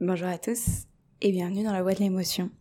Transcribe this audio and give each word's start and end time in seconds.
Bonjour 0.00 0.28
à 0.28 0.38
tous 0.38 0.86
et 1.22 1.32
bienvenue 1.32 1.64
dans 1.64 1.72
la 1.72 1.82
voie 1.82 1.92
de 1.92 1.98
l'émotion. 1.98 2.52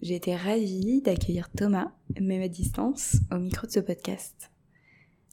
J'ai 0.00 0.14
été 0.14 0.36
ravie 0.36 1.02
d'accueillir 1.02 1.50
Thomas, 1.50 1.90
même 2.20 2.40
à 2.40 2.46
distance, 2.46 3.16
au 3.32 3.38
micro 3.38 3.66
de 3.66 3.72
ce 3.72 3.80
podcast. 3.80 4.52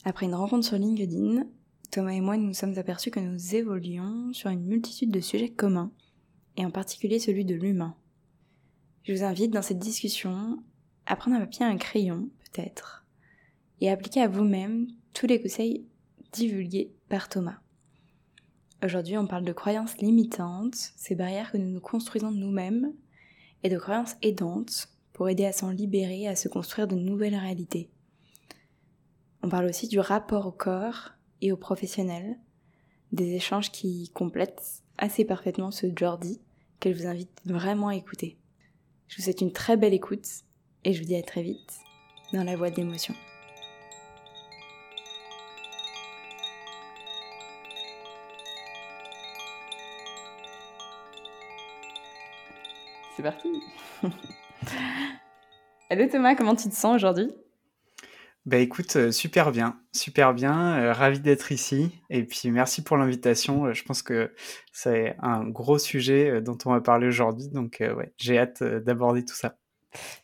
Après 0.03 0.25
une 0.25 0.33
rencontre 0.33 0.65
sur 0.65 0.79
LinkedIn, 0.79 1.43
Thomas 1.91 2.13
et 2.13 2.19
moi 2.19 2.35
nous 2.35 2.55
sommes 2.55 2.79
aperçus 2.79 3.11
que 3.11 3.19
nous 3.19 3.53
évoluions 3.53 4.33
sur 4.33 4.49
une 4.49 4.65
multitude 4.65 5.11
de 5.11 5.19
sujets 5.19 5.51
communs, 5.51 5.91
et 6.57 6.65
en 6.65 6.71
particulier 6.71 7.19
celui 7.19 7.45
de 7.45 7.53
l'humain. 7.53 7.95
Je 9.03 9.13
vous 9.13 9.23
invite 9.23 9.51
dans 9.51 9.61
cette 9.61 9.77
discussion 9.77 10.63
à 11.05 11.15
prendre 11.15 11.37
un 11.37 11.41
papier 11.41 11.63
et 11.63 11.69
un 11.69 11.77
crayon, 11.77 12.27
peut-être, 12.51 13.05
et 13.81 13.91
appliquer 13.91 14.21
à 14.21 14.27
vous-même 14.27 14.87
tous 15.13 15.27
les 15.27 15.39
conseils 15.39 15.85
divulgués 16.31 16.91
par 17.07 17.29
Thomas. 17.29 17.59
Aujourd'hui, 18.83 19.17
on 19.17 19.27
parle 19.27 19.45
de 19.45 19.53
croyances 19.53 19.97
limitantes, 19.97 20.91
ces 20.95 21.13
barrières 21.13 21.51
que 21.51 21.57
nous 21.57 21.69
nous 21.69 21.79
construisons 21.79 22.31
nous-mêmes, 22.31 22.93
et 23.63 23.69
de 23.69 23.77
croyances 23.77 24.15
aidantes 24.23 24.89
pour 25.13 25.29
aider 25.29 25.45
à 25.45 25.51
s'en 25.51 25.69
libérer 25.69 26.21
et 26.21 26.27
à 26.27 26.35
se 26.35 26.47
construire 26.47 26.87
de 26.87 26.95
nouvelles 26.95 27.35
réalités. 27.35 27.91
On 29.43 29.49
parle 29.49 29.65
aussi 29.65 29.87
du 29.87 29.99
rapport 29.99 30.47
au 30.47 30.51
corps 30.51 31.11
et 31.41 31.51
au 31.51 31.57
professionnel, 31.57 32.39
des 33.11 33.35
échanges 33.35 33.71
qui 33.71 34.09
complètent 34.15 34.81
assez 34.97 35.25
parfaitement 35.25 35.69
ce 35.69 35.87
Jordi 35.95 36.41
que 36.79 36.91
je 36.91 36.97
vous 36.97 37.07
invite 37.07 37.41
vraiment 37.45 37.89
à 37.89 37.95
écouter. 37.95 38.39
Je 39.07 39.17
vous 39.17 39.23
souhaite 39.23 39.41
une 39.41 39.51
très 39.51 39.77
belle 39.77 39.93
écoute 39.93 40.27
et 40.85 40.93
je 40.93 40.99
vous 40.99 41.07
dis 41.07 41.15
à 41.15 41.21
très 41.21 41.43
vite 41.43 41.79
dans 42.33 42.43
la 42.43 42.55
voie 42.55 42.71
de 42.71 42.77
l'émotion. 42.77 43.13
C'est 53.21 53.29
parti. 53.29 53.61
Hello 55.91 56.07
Thomas, 56.09 56.33
comment 56.33 56.55
tu 56.55 56.69
te 56.69 56.73
sens 56.73 56.95
aujourd'hui? 56.95 57.29
Bah 58.47 58.57
écoute, 58.57 58.95
euh, 58.95 59.11
super 59.11 59.51
bien, 59.51 59.79
super 59.91 60.33
bien, 60.33 60.79
euh, 60.79 60.91
ravi 60.91 61.19
d'être 61.19 61.51
ici 61.51 62.01
et 62.09 62.23
puis 62.23 62.49
merci 62.49 62.83
pour 62.83 62.97
l'invitation. 62.97 63.65
Euh, 63.65 63.73
je 63.73 63.83
pense 63.83 64.01
que 64.01 64.33
c'est 64.73 65.15
un 65.21 65.43
gros 65.43 65.77
sujet 65.77 66.41
dont 66.41 66.57
on 66.65 66.71
va 66.71 66.81
parler 66.81 67.05
aujourd'hui, 67.05 67.47
donc 67.49 67.77
ouais, 67.81 68.11
j'ai 68.17 68.39
hâte 68.39 68.63
d'aborder 68.63 69.23
tout 69.23 69.35
ça. 69.35 69.55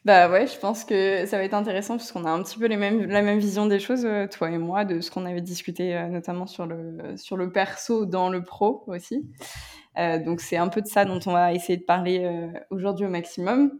Bah 0.03 0.31
ouais, 0.31 0.47
je 0.47 0.57
pense 0.57 0.83
que 0.83 1.27
ça 1.27 1.37
va 1.37 1.43
être 1.43 1.53
intéressant 1.53 1.97
parce 1.97 2.11
qu'on 2.11 2.25
a 2.25 2.31
un 2.31 2.41
petit 2.41 2.57
peu 2.57 2.65
les 2.65 2.77
mêmes, 2.77 3.05
la 3.05 3.21
même 3.21 3.37
vision 3.37 3.67
des 3.67 3.79
choses, 3.79 4.07
toi 4.31 4.49
et 4.49 4.57
moi, 4.57 4.85
de 4.85 5.01
ce 5.01 5.11
qu'on 5.11 5.27
avait 5.27 5.41
discuté 5.41 5.93
notamment 6.09 6.47
sur 6.47 6.65
le, 6.65 7.15
sur 7.15 7.37
le 7.37 7.51
perso 7.51 8.07
dans 8.07 8.29
le 8.29 8.43
pro 8.43 8.85
aussi. 8.87 9.29
Euh, 9.97 10.19
donc 10.19 10.41
c'est 10.41 10.57
un 10.57 10.67
peu 10.67 10.81
de 10.81 10.87
ça 10.87 11.05
dont 11.05 11.19
on 11.25 11.33
va 11.33 11.53
essayer 11.53 11.77
de 11.77 11.83
parler 11.83 12.19
euh, 12.23 12.47
aujourd'hui 12.69 13.05
au 13.05 13.09
maximum. 13.09 13.71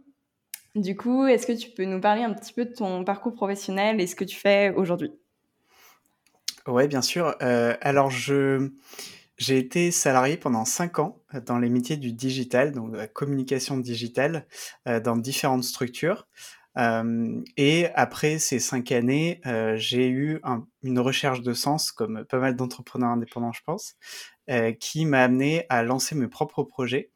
Du 0.74 0.96
coup, 0.96 1.26
est-ce 1.26 1.46
que 1.46 1.52
tu 1.52 1.70
peux 1.70 1.84
nous 1.84 2.00
parler 2.00 2.22
un 2.22 2.32
petit 2.32 2.52
peu 2.52 2.64
de 2.64 2.72
ton 2.72 3.04
parcours 3.04 3.34
professionnel 3.34 4.00
et 4.00 4.06
ce 4.06 4.16
que 4.16 4.24
tu 4.24 4.36
fais 4.36 4.72
aujourd'hui? 4.76 5.12
Oui, 6.66 6.86
bien 6.86 7.02
sûr. 7.02 7.34
Euh, 7.40 7.74
alors, 7.80 8.10
je, 8.10 8.70
j'ai 9.38 9.58
été 9.58 9.90
salarié 9.90 10.36
pendant 10.36 10.64
cinq 10.64 10.98
ans 10.98 11.22
dans 11.46 11.58
les 11.58 11.70
métiers 11.70 11.96
du 11.96 12.12
digital, 12.12 12.72
donc 12.72 12.92
de 12.92 12.96
la 12.96 13.08
communication 13.08 13.78
digitale, 13.78 14.46
dans 14.86 15.16
différentes 15.16 15.64
structures. 15.64 16.28
et 17.56 17.86
après 17.94 18.38
ces 18.38 18.58
cinq 18.58 18.92
années, 18.92 19.40
j'ai 19.76 20.08
eu 20.08 20.40
une 20.82 20.98
recherche 20.98 21.40
de 21.40 21.54
sens, 21.54 21.90
comme 21.90 22.24
pas 22.26 22.38
mal 22.38 22.54
d'entrepreneurs 22.54 23.10
indépendants, 23.10 23.52
je 23.52 23.62
pense. 23.64 23.96
Euh, 24.50 24.72
qui 24.72 25.04
m'a 25.04 25.24
amené 25.24 25.66
à 25.68 25.82
lancer 25.82 26.14
mes 26.14 26.26
propres 26.26 26.62
projets 26.62 27.10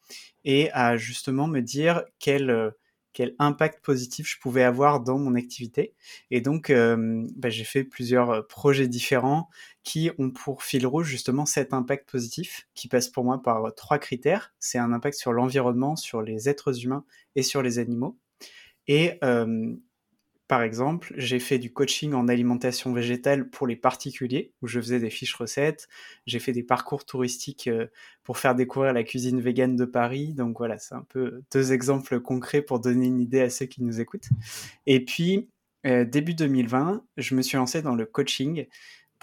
et 0.45 0.69
à 0.71 0.97
justement 0.97 1.47
me 1.47 1.61
dire 1.61 2.03
quel, 2.19 2.51
euh, 2.51 2.69
quel 3.11 3.33
impact 3.39 3.83
positif 3.83 4.29
je 4.29 4.37
pouvais 4.39 4.61
avoir 4.61 4.99
dans 4.99 5.17
mon 5.17 5.33
activité. 5.33 5.95
Et 6.29 6.41
donc, 6.41 6.69
euh, 6.69 7.25
bah, 7.35 7.49
j'ai 7.49 7.63
fait 7.63 7.83
plusieurs 7.83 8.45
projets 8.45 8.87
différents 8.87 9.49
qui 9.83 10.11
ont 10.19 10.29
pour 10.29 10.61
fil 10.61 10.85
rouge 10.85 11.07
justement 11.07 11.47
cet 11.47 11.73
impact 11.73 12.07
positif 12.07 12.67
qui 12.75 12.87
passe 12.87 13.09
pour 13.09 13.23
moi 13.23 13.41
par 13.41 13.73
trois 13.73 13.97
critères. 13.97 14.53
C'est 14.59 14.77
un 14.77 14.93
impact 14.93 15.17
sur 15.17 15.33
l'environnement, 15.33 15.95
sur 15.95 16.21
les 16.21 16.49
êtres 16.49 16.83
humains 16.85 17.03
et 17.35 17.41
sur 17.41 17.63
les 17.63 17.79
animaux. 17.79 18.15
Et 18.87 19.19
par 20.53 20.61
exemple, 20.61 21.15
j'ai 21.17 21.39
fait 21.39 21.57
du 21.57 21.73
coaching 21.73 22.13
en 22.13 22.27
alimentation 22.27 22.93
végétale 22.93 23.49
pour 23.49 23.65
les 23.65 23.75
particuliers, 23.75 24.53
où 24.61 24.67
je 24.67 24.79
faisais 24.79 24.99
des 24.99 25.09
fiches 25.09 25.33
recettes. 25.33 25.87
J'ai 26.27 26.37
fait 26.37 26.51
des 26.51 26.61
parcours 26.61 27.05
touristiques 27.05 27.67
euh, 27.67 27.87
pour 28.23 28.37
faire 28.37 28.53
découvrir 28.53 28.93
la 28.93 29.03
cuisine 29.03 29.41
végane 29.41 29.75
de 29.75 29.85
Paris. 29.85 30.35
Donc 30.35 30.59
voilà, 30.59 30.77
c'est 30.77 30.93
un 30.93 31.07
peu 31.09 31.41
deux 31.51 31.73
exemples 31.73 32.19
concrets 32.19 32.61
pour 32.61 32.79
donner 32.79 33.07
une 33.07 33.19
idée 33.19 33.41
à 33.41 33.49
ceux 33.49 33.65
qui 33.65 33.81
nous 33.81 33.99
écoutent. 33.99 34.29
Et 34.85 35.03
puis, 35.03 35.49
euh, 35.87 36.05
début 36.05 36.35
2020, 36.35 37.03
je 37.17 37.33
me 37.33 37.41
suis 37.41 37.57
lancé 37.57 37.81
dans 37.81 37.95
le 37.95 38.05
coaching 38.05 38.67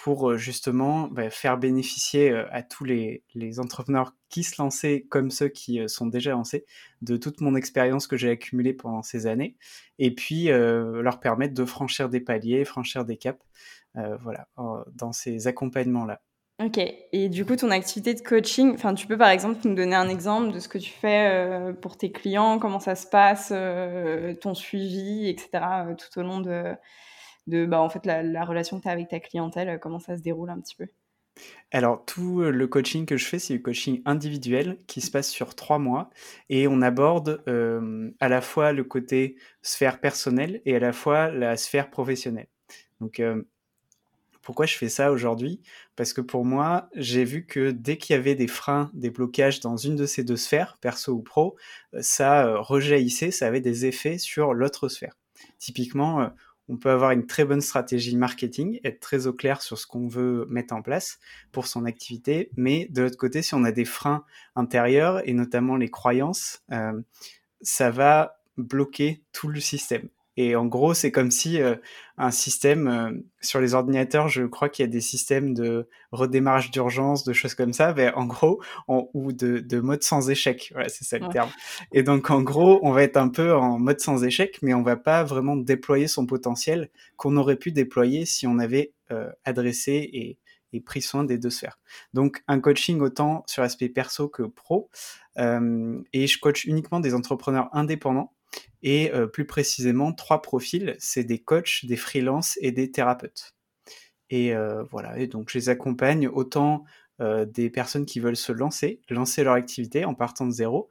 pour 0.02 0.30
euh, 0.30 0.38
justement 0.38 1.08
bah, 1.08 1.28
faire 1.28 1.58
bénéficier 1.58 2.30
euh, 2.30 2.46
à 2.52 2.62
tous 2.62 2.84
les, 2.84 3.22
entrepreneurs 3.58 4.14
qui 4.30 4.44
se 4.44 4.60
lançaient 4.60 5.04
comme 5.10 5.30
ceux 5.30 5.48
qui 5.48 5.78
euh, 5.78 5.88
sont 5.88 6.06
déjà 6.06 6.30
lancés 6.30 6.64
de 7.02 7.18
toute 7.18 7.42
mon 7.42 7.54
expérience 7.54 8.06
que 8.06 8.16
j'ai 8.16 8.30
accumulée 8.30 8.72
pendant 8.72 9.02
ces 9.02 9.26
années 9.26 9.56
et 9.98 10.14
puis 10.14 10.48
leur 10.48 11.20
permettre 11.20 11.52
de 11.52 11.64
franchir 11.66 12.08
des 12.08 12.20
paliers, 12.20 12.64
franchir 12.64 13.04
des 13.04 13.18
caps, 13.18 13.40
voilà, 13.94 14.48
dans 14.94 15.12
ces 15.12 15.46
accompagnements-là. 15.46 16.22
Ok, 16.62 16.78
et 17.12 17.28
du 17.28 17.44
coup, 17.44 17.56
ton 17.56 17.70
activité 17.70 18.14
de 18.14 18.20
coaching, 18.20 18.72
enfin, 18.72 18.94
tu 18.94 19.06
peux 19.06 19.18
par 19.18 19.28
exemple 19.30 19.60
nous 19.64 19.74
donner 19.74 19.96
un 19.96 20.08
exemple 20.08 20.52
de 20.52 20.58
ce 20.58 20.68
que 20.68 20.78
tu 20.78 20.90
fais 20.90 21.74
pour 21.82 21.98
tes 21.98 22.12
clients, 22.12 22.58
comment 22.58 22.80
ça 22.80 22.94
se 22.94 23.06
passe, 23.06 23.52
ton 24.40 24.54
suivi, 24.54 25.28
etc., 25.28 25.50
tout 25.98 26.20
au 26.20 26.22
long 26.22 26.40
de, 26.40 26.74
de 27.50 27.66
bah, 27.66 27.80
en 27.80 27.90
fait, 27.90 28.06
la, 28.06 28.44
relation 28.44 28.78
que 28.78 28.82
tu 28.82 28.88
as 28.88 28.92
avec 28.92 29.08
ta 29.08 29.20
clientèle, 29.20 29.68
euh, 29.68 29.78
comment 29.78 29.98
ça 29.98 30.16
se 30.16 30.22
déroule 30.22 30.50
un 30.50 30.60
petit 30.60 30.76
peu? 30.76 30.86
Alors, 31.70 32.04
tout 32.04 32.40
euh, 32.40 32.50
le 32.50 32.66
coaching 32.66 33.06
que 33.06 33.16
je 33.16 33.26
fais, 33.26 33.38
c'est 33.38 33.54
du 33.54 33.62
coaching 33.62 34.02
individuel 34.04 34.78
qui 34.86 35.00
se 35.00 35.10
passe 35.10 35.28
sur 35.28 35.54
trois 35.54 35.78
mois 35.78 36.10
et 36.48 36.66
on 36.68 36.82
aborde 36.82 37.42
euh, 37.48 38.10
à 38.20 38.28
la 38.28 38.40
fois 38.40 38.72
le 38.72 38.84
côté 38.84 39.36
sphère 39.62 40.00
personnelle 40.00 40.62
et 40.64 40.76
à 40.76 40.78
la 40.78 40.92
fois 40.92 41.30
la 41.30 41.56
sphère 41.56 41.90
professionnelle. 41.90 42.48
Donc, 43.00 43.22
pourquoi 44.42 44.66
je 44.66 44.76
fais 44.76 44.90
ça 44.90 45.10
aujourd'hui? 45.10 45.62
Parce 45.96 46.12
que 46.12 46.20
pour 46.20 46.44
moi, 46.44 46.90
j'ai 46.94 47.24
vu 47.24 47.46
que 47.46 47.70
dès 47.70 47.96
qu'il 47.96 48.14
y 48.14 48.18
avait 48.18 48.34
des 48.34 48.46
freins, 48.46 48.90
des 48.92 49.08
blocages 49.08 49.60
dans 49.60 49.78
une 49.78 49.96
de 49.96 50.04
ces 50.04 50.22
deux 50.22 50.36
sphères, 50.36 50.76
perso 50.82 51.12
ou 51.12 51.22
pro, 51.22 51.56
ça 52.00 52.56
rejaillissait, 52.58 53.30
ça 53.30 53.46
avait 53.46 53.62
des 53.62 53.86
effets 53.86 54.18
sur 54.18 54.52
l'autre 54.52 54.88
sphère. 54.88 55.16
Typiquement, 55.58 56.30
on 56.70 56.76
peut 56.76 56.90
avoir 56.90 57.10
une 57.10 57.26
très 57.26 57.44
bonne 57.44 57.60
stratégie 57.60 58.16
marketing, 58.16 58.78
être 58.84 59.00
très 59.00 59.26
au 59.26 59.32
clair 59.32 59.60
sur 59.60 59.76
ce 59.76 59.88
qu'on 59.88 60.06
veut 60.06 60.46
mettre 60.48 60.72
en 60.72 60.82
place 60.82 61.18
pour 61.50 61.66
son 61.66 61.84
activité, 61.84 62.48
mais 62.56 62.86
de 62.90 63.02
l'autre 63.02 63.16
côté, 63.16 63.42
si 63.42 63.54
on 63.54 63.64
a 63.64 63.72
des 63.72 63.84
freins 63.84 64.24
intérieurs 64.54 65.26
et 65.28 65.32
notamment 65.32 65.76
les 65.76 65.90
croyances, 65.90 66.62
euh, 66.70 66.92
ça 67.60 67.90
va 67.90 68.40
bloquer 68.56 69.24
tout 69.32 69.48
le 69.48 69.58
système. 69.58 70.08
Et 70.36 70.54
en 70.54 70.66
gros, 70.66 70.94
c'est 70.94 71.10
comme 71.10 71.30
si 71.30 71.60
euh, 71.60 71.74
un 72.16 72.30
système 72.30 72.88
euh, 72.88 73.10
sur 73.40 73.60
les 73.60 73.74
ordinateurs, 73.74 74.28
je 74.28 74.44
crois 74.44 74.68
qu'il 74.68 74.84
y 74.84 74.88
a 74.88 74.90
des 74.90 75.00
systèmes 75.00 75.54
de 75.54 75.88
redémarrage 76.12 76.70
d'urgence, 76.70 77.24
de 77.24 77.32
choses 77.32 77.54
comme 77.54 77.72
ça, 77.72 77.92
mais 77.94 78.12
en 78.14 78.26
gros, 78.26 78.62
ou 78.88 79.32
de, 79.32 79.80
mode 79.80 80.02
sans 80.02 80.30
échec. 80.30 80.70
Voilà, 80.72 80.88
c'est 80.88 81.04
ça 81.04 81.18
le 81.18 81.28
terme. 81.28 81.50
Et 81.92 82.02
donc, 82.02 82.30
en 82.30 82.42
gros, 82.42 82.78
on 82.82 82.92
va 82.92 83.02
être 83.02 83.16
un 83.16 83.28
peu 83.28 83.54
en 83.54 83.78
mode 83.78 84.00
sans 84.00 84.24
échec, 84.24 84.58
mais 84.62 84.72
on 84.72 84.82
va 84.82 84.96
pas 84.96 85.24
vraiment 85.24 85.56
déployer 85.56 86.06
son 86.06 86.26
potentiel 86.26 86.90
qu'on 87.16 87.36
aurait 87.36 87.56
pu 87.56 87.72
déployer 87.72 88.24
si 88.24 88.46
on 88.46 88.58
avait 88.58 88.92
euh, 89.10 89.30
adressé 89.44 90.08
et, 90.12 90.38
et, 90.72 90.80
pris 90.80 91.02
soin 91.02 91.24
des 91.24 91.38
deux 91.38 91.50
sphères. 91.50 91.80
Donc, 92.14 92.42
un 92.46 92.60
coaching 92.60 93.00
autant 93.00 93.42
sur 93.46 93.62
l'aspect 93.62 93.88
perso 93.88 94.28
que 94.28 94.44
pro. 94.44 94.90
et 95.36 96.26
je 96.26 96.38
coach 96.38 96.64
uniquement 96.64 97.00
des 97.00 97.14
entrepreneurs 97.14 97.68
indépendants 97.72 98.32
et 98.82 99.12
euh, 99.12 99.26
plus 99.26 99.46
précisément, 99.46 100.12
trois 100.12 100.42
profils, 100.42 100.96
c'est 100.98 101.24
des 101.24 101.38
coachs, 101.38 101.84
des 101.84 101.96
freelances 101.96 102.58
et 102.60 102.72
des 102.72 102.90
thérapeutes. 102.90 103.54
Et 104.30 104.54
euh, 104.54 104.84
voilà, 104.84 105.18
et 105.18 105.26
donc 105.26 105.50
je 105.50 105.58
les 105.58 105.68
accompagne 105.68 106.28
autant 106.28 106.84
euh, 107.20 107.44
des 107.44 107.68
personnes 107.68 108.06
qui 108.06 108.20
veulent 108.20 108.36
se 108.36 108.52
lancer, 108.52 109.00
lancer 109.10 109.44
leur 109.44 109.54
activité 109.54 110.04
en 110.04 110.14
partant 110.14 110.46
de 110.46 110.52
zéro, 110.52 110.88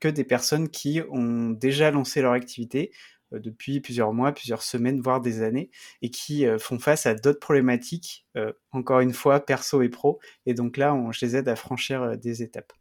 que 0.00 0.08
des 0.08 0.24
personnes 0.24 0.68
qui 0.68 1.00
ont 1.10 1.50
déjà 1.50 1.90
lancé 1.90 2.22
leur 2.22 2.32
activité 2.32 2.92
depuis 3.32 3.80
plusieurs 3.80 4.12
mois, 4.12 4.32
plusieurs 4.32 4.62
semaines, 4.62 5.00
voire 5.00 5.20
des 5.22 5.42
années, 5.42 5.70
et 6.02 6.10
qui 6.10 6.44
font 6.58 6.78
face 6.78 7.06
à 7.06 7.14
d'autres 7.14 7.38
problématiques, 7.38 8.26
encore 8.72 9.00
une 9.00 9.14
fois, 9.14 9.40
perso 9.40 9.80
et 9.80 9.88
pro. 9.88 10.20
Et 10.44 10.52
donc 10.54 10.76
là, 10.76 10.94
je 11.12 11.24
les 11.24 11.36
aide 11.36 11.48
à 11.48 11.56
franchir 11.56 12.18
des 12.18 12.42
étapes. 12.42 12.74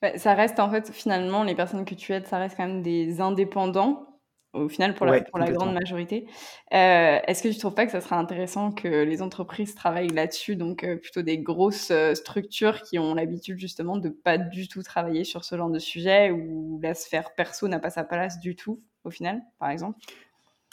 Bah, 0.00 0.18
ça 0.18 0.34
reste 0.34 0.60
en 0.60 0.70
fait 0.70 0.90
finalement 0.92 1.44
les 1.44 1.54
personnes 1.54 1.84
que 1.84 1.94
tu 1.94 2.12
aides, 2.12 2.26
ça 2.26 2.38
reste 2.38 2.56
quand 2.56 2.66
même 2.66 2.82
des 2.82 3.20
indépendants 3.20 4.06
au 4.52 4.68
final 4.68 4.94
pour 4.94 5.06
la, 5.06 5.20
pour 5.22 5.38
la 5.38 5.50
grande 5.50 5.72
majorité. 5.72 6.26
Euh, 6.74 7.18
est-ce 7.26 7.42
que 7.42 7.48
tu 7.48 7.58
trouves 7.58 7.74
pas 7.74 7.86
que 7.86 7.92
ça 7.92 8.00
serait 8.00 8.16
intéressant 8.16 8.70
que 8.70 9.02
les 9.02 9.22
entreprises 9.22 9.74
travaillent 9.74 10.08
là-dessus, 10.08 10.56
donc 10.56 10.84
euh, 10.84 10.96
plutôt 10.96 11.22
des 11.22 11.38
grosses 11.38 11.90
euh, 11.90 12.14
structures 12.14 12.82
qui 12.82 12.98
ont 12.98 13.14
l'habitude 13.14 13.58
justement 13.58 13.96
de 13.96 14.10
pas 14.10 14.38
du 14.38 14.68
tout 14.68 14.82
travailler 14.82 15.24
sur 15.24 15.44
ce 15.44 15.56
genre 15.56 15.70
de 15.70 15.78
sujet, 15.78 16.30
où 16.30 16.78
la 16.82 16.94
sphère 16.94 17.34
perso 17.34 17.68
n'a 17.68 17.78
pas 17.78 17.90
sa 17.90 18.04
place 18.04 18.40
du 18.40 18.54
tout, 18.54 18.82
au 19.04 19.10
final, 19.10 19.40
par 19.58 19.70
exemple? 19.70 19.98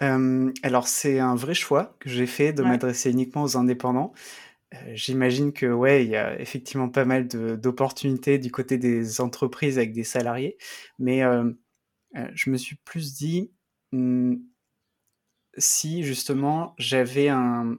Alors 0.01 0.87
c'est 0.87 1.19
un 1.19 1.35
vrai 1.35 1.53
choix 1.53 1.97
que 1.99 2.09
j'ai 2.09 2.25
fait 2.25 2.53
de 2.53 2.63
m'adresser 2.63 3.11
uniquement 3.11 3.43
aux 3.43 3.57
indépendants. 3.57 4.13
J'imagine 4.93 5.51
que 5.51 5.65
ouais, 5.65 6.05
il 6.05 6.11
y 6.11 6.15
a 6.15 6.39
effectivement 6.39 6.89
pas 6.89 7.05
mal 7.05 7.27
d'opportunités 7.27 8.37
du 8.37 8.51
côté 8.51 8.77
des 8.77 9.19
entreprises 9.19 9.77
avec 9.77 9.93
des 9.93 10.03
salariés, 10.03 10.57
mais 10.99 11.21
je 12.33 12.49
me 12.49 12.57
suis 12.57 12.75
plus 12.85 13.15
dit 13.15 13.51
Mmh, 13.91 14.35
si 15.57 16.03
justement 16.03 16.75
j'avais 16.77 17.29
un, 17.29 17.77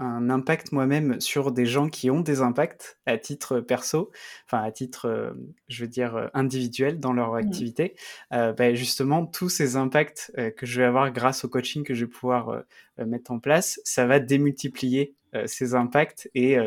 impact 0.00 0.70
moi-même 0.70 1.20
sur 1.20 1.50
des 1.50 1.66
gens 1.66 1.88
qui 1.88 2.08
ont 2.08 2.20
des 2.20 2.40
impacts 2.40 3.00
à 3.04 3.18
titre 3.18 3.58
perso, 3.58 4.12
enfin 4.46 4.62
à 4.62 4.70
titre, 4.70 5.06
euh, 5.06 5.32
je 5.66 5.82
veux 5.82 5.88
dire, 5.88 6.14
euh, 6.14 6.28
individuel 6.34 7.00
dans 7.00 7.12
leur 7.12 7.32
mmh. 7.32 7.36
activité, 7.38 7.96
euh, 8.32 8.52
bah, 8.52 8.74
justement, 8.74 9.26
tous 9.26 9.48
ces 9.48 9.74
impacts 9.74 10.32
que 10.56 10.66
je 10.66 10.80
vais 10.80 10.86
avoir 10.86 11.10
grâce 11.12 11.44
au 11.44 11.48
coaching 11.48 11.82
que 11.82 11.94
je 11.94 12.04
vais 12.04 12.10
pouvoir 12.10 12.62
mettre 13.04 13.32
en 13.32 13.40
place, 13.40 13.80
ça 13.84 14.06
va 14.06 14.20
démultiplier 14.20 15.16
ces 15.46 15.74
impacts 15.74 16.30
et 16.34 16.58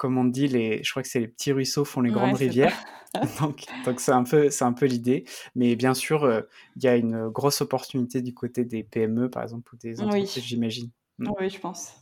comme 0.00 0.16
on 0.16 0.24
dit, 0.24 0.48
les, 0.48 0.82
je 0.82 0.90
crois 0.90 1.02
que 1.02 1.10
c'est 1.10 1.20
les 1.20 1.28
petits 1.28 1.52
ruisseaux 1.52 1.84
font 1.84 2.00
les 2.00 2.10
grandes 2.10 2.34
rivières. 2.34 2.74
donc, 3.40 3.66
donc 3.84 4.00
c'est 4.00 4.12
un 4.12 4.24
peu, 4.24 4.48
c'est 4.48 4.64
un 4.64 4.72
peu 4.72 4.86
l'idée. 4.86 5.24
Mais 5.54 5.76
bien 5.76 5.92
sûr, 5.92 6.24
euh, 6.24 6.40
il 6.76 6.84
y 6.84 6.88
a 6.88 6.96
une 6.96 7.28
grosse 7.28 7.60
opportunité 7.60 8.22
du 8.22 8.32
côté 8.32 8.64
des 8.64 8.82
PME, 8.82 9.28
par 9.28 9.42
exemple, 9.42 9.74
ou 9.74 9.76
des 9.76 10.00
entreprises, 10.00 10.42
j'imagine. 10.42 10.88
Mm. 11.18 11.32
Oui, 11.38 11.50
je 11.50 11.60
pense. 11.60 11.92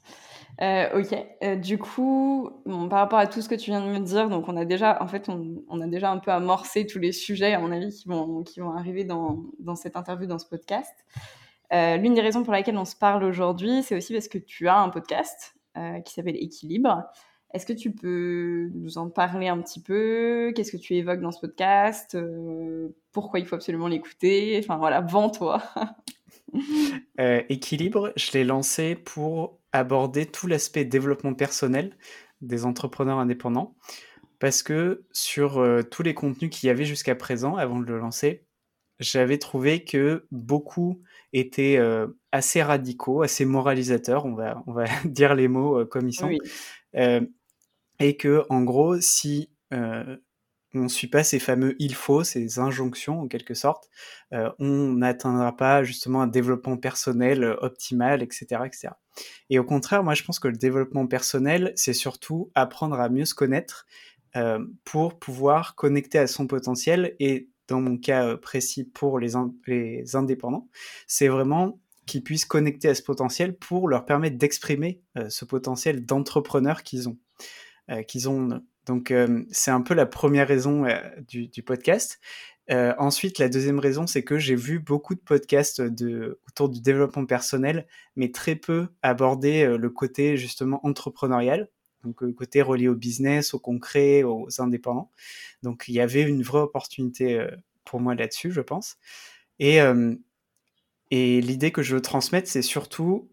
Euh, 0.62 1.00
ok. 1.00 1.26
Euh, 1.42 1.56
du 1.56 1.76
coup, 1.76 2.50
par 2.88 3.00
rapport 3.00 3.18
à 3.18 3.26
tout 3.26 3.42
ce 3.42 3.48
que 3.48 3.56
tu 3.56 3.72
viens 3.72 3.84
de 3.84 3.90
me 3.90 3.98
dire, 3.98 4.28
donc 4.28 4.48
on 4.48 4.56
a 4.56 4.64
déjà, 4.64 5.02
en 5.02 5.08
fait, 5.08 5.28
on, 5.28 5.80
a 5.80 5.86
déjà 5.88 6.12
un 6.12 6.18
peu 6.18 6.30
amorcé 6.30 6.86
tous 6.86 7.00
les 7.00 7.10
sujets, 7.10 7.52
à 7.52 7.58
mon 7.58 7.72
avis, 7.72 7.90
qui 7.90 8.06
vont, 8.06 8.44
qui 8.44 8.60
vont 8.60 8.70
arriver 8.76 9.02
dans, 9.02 9.42
dans 9.58 9.74
cette 9.74 9.96
interview, 9.96 10.28
dans 10.28 10.38
ce 10.38 10.46
podcast. 10.46 10.94
L'une 11.72 12.14
des 12.14 12.20
raisons 12.20 12.44
pour 12.44 12.52
laquelle 12.52 12.78
on 12.78 12.84
se 12.84 12.94
parle 12.94 13.24
aujourd'hui, 13.24 13.82
c'est 13.82 13.96
aussi 13.96 14.12
parce 14.12 14.28
que 14.28 14.38
tu 14.38 14.68
as 14.68 14.78
un 14.78 14.88
podcast 14.88 15.57
qui 15.74 16.12
s'appelle 16.12 16.36
Équilibre. 16.36 17.08
Est-ce 17.54 17.64
que 17.64 17.72
tu 17.72 17.92
peux 17.92 18.70
nous 18.74 18.98
en 18.98 19.08
parler 19.08 19.48
un 19.48 19.60
petit 19.62 19.80
peu? 19.80 20.52
Qu'est-ce 20.54 20.70
que 20.70 20.76
tu 20.76 20.94
évoques 20.94 21.20
dans 21.20 21.32
ce 21.32 21.40
podcast? 21.40 22.14
Euh, 22.14 22.88
Pourquoi 23.12 23.40
il 23.40 23.46
faut 23.46 23.54
absolument 23.54 23.88
l'écouter? 23.88 24.60
Enfin 24.62 24.76
voilà, 24.76 25.00
vends-toi. 25.00 25.62
Euh, 27.20 27.42
équilibre, 27.50 28.10
je 28.16 28.32
l'ai 28.32 28.42
lancé 28.42 28.94
pour 28.94 29.58
aborder 29.72 30.24
tout 30.24 30.46
l'aspect 30.46 30.86
développement 30.86 31.34
personnel 31.34 31.94
des 32.40 32.64
entrepreneurs 32.64 33.18
indépendants. 33.18 33.76
Parce 34.38 34.62
que 34.62 35.04
sur 35.12 35.58
euh, 35.58 35.82
tous 35.82 36.02
les 36.02 36.14
contenus 36.14 36.48
qu'il 36.50 36.68
y 36.68 36.70
avait 36.70 36.86
jusqu'à 36.86 37.14
présent, 37.14 37.56
avant 37.56 37.78
de 37.80 37.84
le 37.84 37.98
lancer, 37.98 38.46
j'avais 38.98 39.38
trouvé 39.38 39.84
que 39.84 40.26
beaucoup 40.30 41.02
étaient 41.32 41.78
assez 42.32 42.62
radicaux, 42.62 43.22
assez 43.22 43.44
moralisateurs, 43.44 44.24
on 44.26 44.34
va, 44.34 44.62
on 44.66 44.72
va 44.72 44.84
dire 45.04 45.34
les 45.34 45.48
mots 45.48 45.84
comme 45.86 46.08
ils 46.08 46.14
sont. 46.14 46.28
Oui 46.28 46.38
et 47.98 48.16
que 48.16 48.44
en 48.48 48.62
gros, 48.62 49.00
si 49.00 49.50
euh, 49.72 50.16
on 50.74 50.82
ne 50.82 50.88
suit 50.88 51.08
pas 51.08 51.24
ces 51.24 51.38
fameux 51.38 51.74
il 51.78 51.94
faut, 51.94 52.24
ces 52.24 52.58
injonctions 52.58 53.20
en 53.20 53.28
quelque 53.28 53.54
sorte, 53.54 53.88
euh, 54.32 54.50
on 54.58 54.92
n'atteindra 54.92 55.56
pas 55.56 55.82
justement 55.82 56.22
un 56.22 56.26
développement 56.26 56.76
personnel 56.76 57.42
euh, 57.44 57.56
optimal, 57.60 58.22
etc., 58.22 58.62
etc. 58.66 58.88
Et 59.50 59.58
au 59.58 59.64
contraire, 59.64 60.04
moi 60.04 60.14
je 60.14 60.22
pense 60.22 60.38
que 60.38 60.48
le 60.48 60.56
développement 60.56 61.06
personnel, 61.06 61.72
c'est 61.76 61.92
surtout 61.92 62.50
apprendre 62.54 63.00
à 63.00 63.08
mieux 63.08 63.24
se 63.24 63.34
connaître 63.34 63.86
pour 64.84 65.18
pouvoir 65.18 65.74
connecter 65.74 66.16
à 66.18 66.28
son 66.28 66.46
potentiel. 66.46 67.16
Et 67.18 67.48
dans 67.68 67.80
mon 67.80 67.96
cas 67.98 68.36
précis 68.36 68.84
pour 68.84 69.18
les, 69.18 69.36
indépendants, 69.36 70.68
c'est 71.06 71.28
vraiment 71.28 71.80
qu'ils 72.06 72.24
puissent 72.24 72.46
connecter 72.46 72.88
à 72.88 72.94
ce 72.94 73.02
potentiel 73.02 73.56
pour 73.56 73.88
leur 73.88 74.06
permettre 74.06 74.38
d'exprimer 74.38 75.02
ce 75.28 75.44
potentiel 75.44 76.06
d'entrepreneur 76.06 76.82
qu'ils 76.82 77.08
ont. 77.08 77.18
Euh. 77.90 78.58
Donc, 78.86 79.10
euh, 79.10 79.44
c'est 79.50 79.70
un 79.70 79.82
peu 79.82 79.94
la 79.94 80.06
première 80.06 80.48
raison 80.48 80.84
euh, 80.86 80.98
du, 81.28 81.62
podcast. 81.62 82.20
ensuite, 82.70 83.38
la 83.38 83.48
deuxième 83.48 83.78
raison, 83.78 84.06
c'est 84.06 84.22
que 84.22 84.38
j'ai 84.38 84.54
vu 84.54 84.78
beaucoup 84.78 85.14
de 85.14 85.20
podcasts 85.20 85.82
autour 86.46 86.68
du 86.68 86.80
développement 86.80 87.26
personnel, 87.26 87.86
mais 88.16 88.30
très 88.30 88.56
peu 88.56 88.88
aborder 89.02 89.66
le 89.66 89.90
côté 89.90 90.36
justement 90.36 90.80
entrepreneurial, 90.86 91.68
donc 92.04 92.22
le 92.22 92.32
côté 92.32 92.62
relié 92.62 92.88
au 92.88 92.94
business, 92.94 93.54
au 93.54 93.58
concret, 93.58 94.22
aux 94.22 94.48
indépendants. 94.58 95.10
Donc, 95.62 95.84
il 95.88 95.94
y 95.94 96.00
avait 96.00 96.22
une 96.22 96.42
vraie 96.42 96.60
opportunité 96.60 97.46
pour 97.84 98.00
moi 98.00 98.14
là-dessus, 98.14 98.52
je 98.52 98.60
pense. 98.60 98.96
Et, 99.58 99.78
et 101.10 101.40
l'idée 101.40 101.72
que 101.72 101.82
je 101.82 101.96
veux 101.96 102.02
transmettre, 102.02 102.48
c'est 102.48 102.62
surtout 102.62 103.28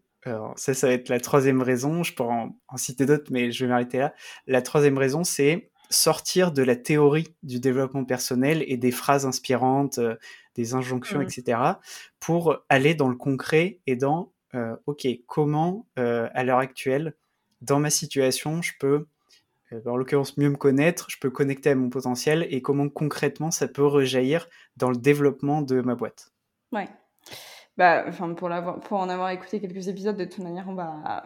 ça, 0.55 0.73
ça 0.73 0.87
va 0.87 0.93
être 0.93 1.09
la 1.09 1.19
troisième 1.19 1.61
raison. 1.61 2.03
Je 2.03 2.13
pourrais 2.13 2.47
en, 2.67 2.77
citer 2.77 3.05
d'autres, 3.05 3.31
mais 3.31 3.51
je 3.51 3.65
vais 3.65 3.69
m'arrêter 3.69 3.99
là. 3.99 4.13
La 4.47 4.61
troisième 4.61 4.97
raison, 4.97 5.23
c'est 5.23 5.69
sortir 5.89 6.51
de 6.51 6.63
la 6.63 6.75
théorie 6.75 7.35
du 7.43 7.59
développement 7.59 8.05
personnel 8.05 8.63
et 8.67 8.77
des 8.77 8.91
phrases 8.91 9.25
inspirantes, 9.25 9.99
euh, 9.99 10.15
des 10.55 10.73
injonctions, 10.73 11.19
mmh. 11.19 11.23
etc., 11.23 11.59
pour 12.19 12.57
aller 12.69 12.95
dans 12.95 13.09
le 13.09 13.15
concret 13.15 13.79
et 13.85 13.95
dans, 13.95 14.33
euh, 14.55 14.75
OK, 14.87 15.07
comment, 15.27 15.87
euh, 15.99 16.27
à 16.33 16.43
l'heure 16.43 16.59
actuelle, 16.59 17.15
dans 17.65 17.79
ma 17.79 17.89
situation, 17.89 18.61
je 18.61 18.73
peux, 18.79 19.07
en 19.85 19.97
l'occurrence, 19.97 20.37
mieux 20.37 20.49
me 20.49 20.57
connaître, 20.57 21.07
je 21.09 21.17
peux 21.19 21.29
connecter 21.29 21.71
à 21.71 21.75
mon 21.75 21.89
potentiel 21.89 22.47
et 22.49 22.61
comment 22.61 22.87
concrètement 22.89 23.51
ça 23.51 23.67
peut 23.67 23.85
rejaillir 23.85 24.47
dans 24.77 24.89
le 24.89 24.97
développement 24.97 25.61
de 25.61 25.81
ma 25.81 25.95
boîte. 25.95 26.31
Ouais. 26.71 26.87
Bah, 27.77 28.05
pour, 28.37 28.99
en 28.99 29.09
avoir 29.09 29.31
écouté 29.31 29.59
quelques 29.59 29.89
épisodes, 29.89 30.15
de 30.15 30.23
toute 30.23 30.43
manière, 30.43 30.69
on 30.69 30.75
va, 30.75 31.23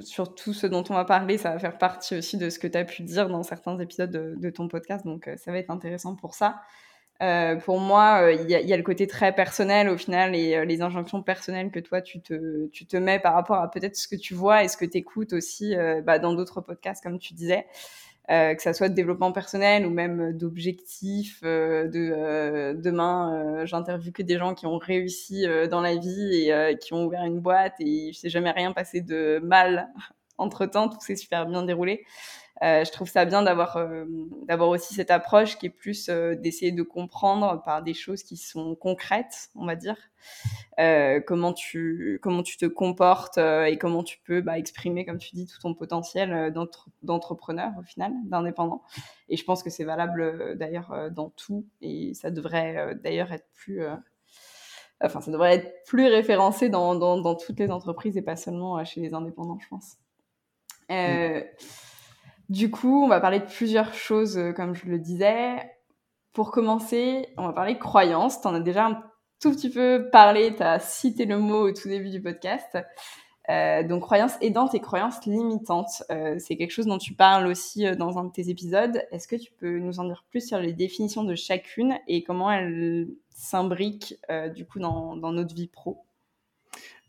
sur 0.00 0.34
tout 0.34 0.52
ce 0.52 0.66
dont 0.66 0.82
on 0.90 0.94
va 0.94 1.04
parler, 1.04 1.38
ça 1.38 1.52
va 1.52 1.60
faire 1.60 1.78
partie 1.78 2.16
aussi 2.16 2.36
de 2.36 2.50
ce 2.50 2.58
que 2.58 2.66
tu 2.66 2.76
as 2.76 2.84
pu 2.84 3.02
dire 3.02 3.28
dans 3.28 3.44
certains 3.44 3.78
épisodes 3.78 4.10
de, 4.10 4.50
ton 4.50 4.66
podcast, 4.66 5.04
donc 5.04 5.28
euh, 5.28 5.36
ça 5.36 5.52
va 5.52 5.58
être 5.58 5.70
intéressant 5.70 6.16
pour 6.16 6.34
ça. 6.34 6.60
Euh, 7.22 7.56
pour 7.56 7.78
moi, 7.78 8.22
euh, 8.22 8.32
il 8.32 8.50
y, 8.50 8.54
y, 8.54 8.72
a 8.72 8.76
le 8.76 8.82
côté 8.82 9.06
très 9.06 9.32
personnel 9.32 9.88
au 9.88 9.96
final 9.96 10.34
et 10.34 10.64
les 10.66 10.82
injonctions 10.82 11.22
personnelles 11.22 11.70
que 11.70 11.78
toi 11.78 12.02
tu 12.02 12.20
te, 12.20 12.66
tu 12.68 12.84
te 12.84 12.96
mets 12.96 13.20
par 13.20 13.34
rapport 13.34 13.56
à 13.56 13.70
peut-être 13.70 13.96
ce 13.96 14.08
que 14.08 14.16
tu 14.16 14.34
vois 14.34 14.64
et 14.64 14.68
ce 14.68 14.76
que 14.76 14.84
tu 14.84 14.98
écoutes 14.98 15.32
aussi 15.32 15.74
bah, 16.04 16.18
dans 16.18 16.34
d'autres 16.34 16.60
podcasts, 16.60 17.02
comme 17.02 17.18
tu 17.18 17.34
disais. 17.34 17.66
Euh, 18.30 18.54
que 18.54 18.62
ça 18.62 18.72
soit 18.72 18.88
de 18.88 18.94
développement 18.94 19.32
personnel 19.32 19.84
ou 19.84 19.90
même 19.90 20.32
d'objectifs, 20.38 21.40
euh, 21.42 21.88
de 21.88 22.12
euh, 22.16 22.72
demain 22.72 23.64
j'interviewe 23.66 24.12
que 24.12 24.22
des 24.22 24.38
gens 24.38 24.54
qui 24.54 24.64
ont 24.66 24.78
réussi 24.78 25.44
dans 25.70 25.80
la 25.80 25.96
vie 25.96 26.48
et 26.48 26.78
qui 26.80 26.94
ont 26.94 27.04
ouvert 27.06 27.24
une 27.24 27.40
boîte 27.40 27.74
et 27.80 27.84
il 27.84 28.14
s'est 28.14 28.30
jamais 28.30 28.52
rien 28.52 28.72
passé 28.72 29.00
de 29.00 29.40
mal 29.42 29.88
entre 30.38 30.66
temps, 30.66 30.88
tout 30.88 31.00
s'est 31.00 31.16
super 31.16 31.46
bien 31.46 31.62
déroulé. 31.62 32.04
Euh, 32.62 32.84
je 32.84 32.92
trouve 32.92 33.08
ça 33.08 33.24
bien 33.24 33.42
d'avoir 33.42 33.76
euh, 33.76 34.04
d'avoir 34.46 34.68
aussi 34.68 34.94
cette 34.94 35.10
approche 35.10 35.58
qui 35.58 35.66
est 35.66 35.70
plus 35.70 36.08
euh, 36.08 36.36
d'essayer 36.36 36.70
de 36.70 36.84
comprendre 36.84 37.60
par 37.64 37.82
des 37.82 37.94
choses 37.94 38.22
qui 38.22 38.36
sont 38.36 38.76
concrètes, 38.76 39.50
on 39.56 39.66
va 39.66 39.74
dire, 39.74 39.96
comment 41.26 41.52
tu 41.52 42.20
comment 42.22 42.44
tu 42.44 42.56
te 42.56 42.66
comportes 42.66 43.38
et 43.38 43.78
comment 43.78 44.04
tu 44.04 44.20
peux 44.24 44.42
bah, 44.42 44.58
exprimer, 44.58 45.04
comme 45.04 45.18
tu 45.18 45.34
dis, 45.34 45.46
tout 45.46 45.58
ton 45.60 45.74
potentiel 45.74 46.54
d'entrepreneur 47.02 47.72
au 47.80 47.82
final, 47.82 48.12
d'indépendant. 48.26 48.82
Et 49.28 49.36
je 49.36 49.44
pense 49.44 49.62
que 49.62 49.70
c'est 49.70 49.84
valable 49.84 50.56
d'ailleurs 50.56 51.10
dans 51.10 51.30
tout 51.30 51.66
et 51.80 52.14
ça 52.14 52.30
devrait 52.30 52.94
d'ailleurs 53.02 53.32
être 53.32 53.46
plus 53.54 53.82
enfin 55.00 55.20
ça 55.20 55.32
devrait 55.32 55.56
être 55.56 55.84
plus 55.84 56.06
référencé 56.06 56.68
dans, 56.68 56.94
dans, 56.94 57.20
dans, 57.20 57.34
toutes 57.34 57.58
les 57.58 57.72
entreprises 57.72 58.16
et 58.16 58.22
pas 58.22 58.36
seulement 58.36 58.84
chez 58.84 59.00
les 59.00 59.14
indépendants, 59.14 59.58
je 59.60 59.68
pense. 59.68 59.96
Euh, 60.92 61.42
du 62.48 62.70
coup, 62.70 63.02
on 63.04 63.08
va 63.08 63.20
parler 63.20 63.40
de 63.40 63.46
plusieurs 63.46 63.94
choses, 63.94 64.36
euh, 64.38 64.52
comme 64.52 64.74
je 64.74 64.86
le 64.86 64.98
disais. 64.98 65.56
Pour 66.32 66.50
commencer, 66.50 67.28
on 67.36 67.46
va 67.46 67.52
parler 67.52 67.78
croyances. 67.78 68.40
Tu 68.40 68.48
en 68.48 68.54
as 68.54 68.60
déjà 68.60 68.86
un 68.86 69.02
tout 69.40 69.50
petit 69.52 69.70
peu 69.70 70.08
parlé, 70.12 70.54
tu 70.54 70.62
as 70.62 70.78
cité 70.78 71.24
le 71.24 71.38
mot 71.38 71.68
au 71.68 71.72
tout 71.72 71.88
début 71.88 72.10
du 72.10 72.22
podcast. 72.22 72.78
Euh, 73.50 73.82
donc, 73.82 74.02
croyances 74.02 74.36
aidantes 74.40 74.74
et 74.74 74.80
croyances 74.80 75.24
limitantes. 75.26 76.04
C'est 76.38 76.56
quelque 76.56 76.70
chose 76.70 76.86
dont 76.86 76.98
tu 76.98 77.14
parles 77.14 77.46
aussi 77.48 77.84
dans 77.96 78.18
un 78.18 78.24
de 78.24 78.32
tes 78.32 78.48
épisodes. 78.50 79.02
Est-ce 79.10 79.26
que 79.26 79.36
tu 79.36 79.52
peux 79.52 79.78
nous 79.78 79.98
en 79.98 80.04
dire 80.04 80.24
plus 80.30 80.46
sur 80.46 80.58
les 80.58 80.72
définitions 80.72 81.24
de 81.24 81.34
chacune 81.34 81.98
et 82.06 82.22
comment 82.22 82.50
elles 82.50 83.08
s'imbriquent 83.30 84.16
du 84.54 84.64
coup 84.64 84.78
dans 84.78 85.16
notre 85.16 85.54
vie 85.54 85.68
pro? 85.68 86.04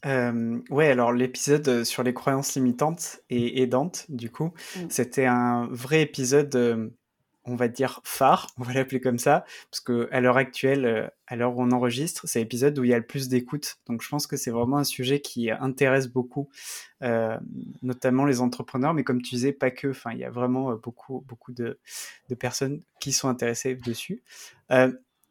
Euh, 0.05 0.59
ouais, 0.69 0.89
alors 0.89 1.13
l'épisode 1.13 1.67
euh, 1.67 1.83
sur 1.83 2.03
les 2.03 2.13
croyances 2.13 2.55
limitantes 2.55 3.21
et 3.29 3.61
aidantes, 3.61 4.05
du 4.09 4.29
coup, 4.29 4.53
mmh. 4.75 4.79
c'était 4.89 5.25
un 5.25 5.67
vrai 5.71 6.01
épisode 6.01 6.91
on 7.45 7.55
va 7.55 7.67
dire 7.67 7.99
phare, 8.03 8.47
on 8.57 8.63
va 8.63 8.73
l'appeler 8.73 9.01
comme 9.01 9.19
ça, 9.19 9.45
parce 9.69 9.81
que 9.81 10.07
à 10.11 10.21
l'heure 10.21 10.37
actuelle, 10.37 10.85
euh, 10.85 11.07
à 11.27 11.35
l'heure 11.35 11.57
où 11.57 11.61
on 11.61 11.71
enregistre, 11.71 12.25
c'est 12.25 12.39
l'épisode 12.39 12.77
où 12.79 12.83
il 12.83 12.91
y 12.91 12.93
a 12.93 12.97
le 12.97 13.05
plus 13.05 13.27
d'écoute. 13.27 13.77
Donc 13.87 14.01
je 14.01 14.09
pense 14.09 14.27
que 14.27 14.37
c'est 14.37 14.51
vraiment 14.51 14.77
un 14.77 14.83
sujet 14.83 15.19
qui 15.19 15.51
intéresse 15.51 16.07
beaucoup, 16.07 16.49
euh, 17.01 17.37
notamment 17.81 18.25
les 18.25 18.39
entrepreneurs, 18.41 18.93
mais 18.93 19.03
comme 19.03 19.21
tu 19.21 19.35
disais, 19.35 19.51
pas 19.51 19.71
que. 19.71 19.89
Enfin, 19.89 20.11
il 20.13 20.19
y 20.19 20.25
a 20.25 20.29
vraiment 20.29 20.71
euh, 20.71 20.75
beaucoup, 20.75 21.23
beaucoup 21.27 21.51
de, 21.51 21.79
personnes 22.39 22.81
qui 22.99 23.11
sont 23.11 23.29
intéressées 23.29 23.75
dessus. 23.75 24.23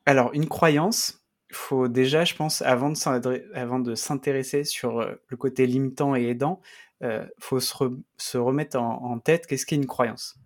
alors 0.07 0.31
une 0.35 0.49
croyance. 0.49 1.22
Il 1.53 1.57
faut 1.57 1.87
déjà, 1.87 2.25
je 2.25 2.35
pense, 2.35 2.63
avant 2.63 2.91
de 2.91 3.95
s'intéresser 3.95 4.65
sur 4.65 5.01
le 5.01 5.37
côté 5.37 5.67
limitant 5.67 6.17
et 6.17 6.25
aidant, 6.25 6.63
il 7.03 7.29
faut 7.39 7.61
se, 7.61 8.39
remettre 8.39 8.79
en, 8.79 9.19
tête 9.19 9.47
qu'est-ce 9.47 9.67
qu'est 9.67 9.77
une 9.77 9.87
croyance. 9.87 10.39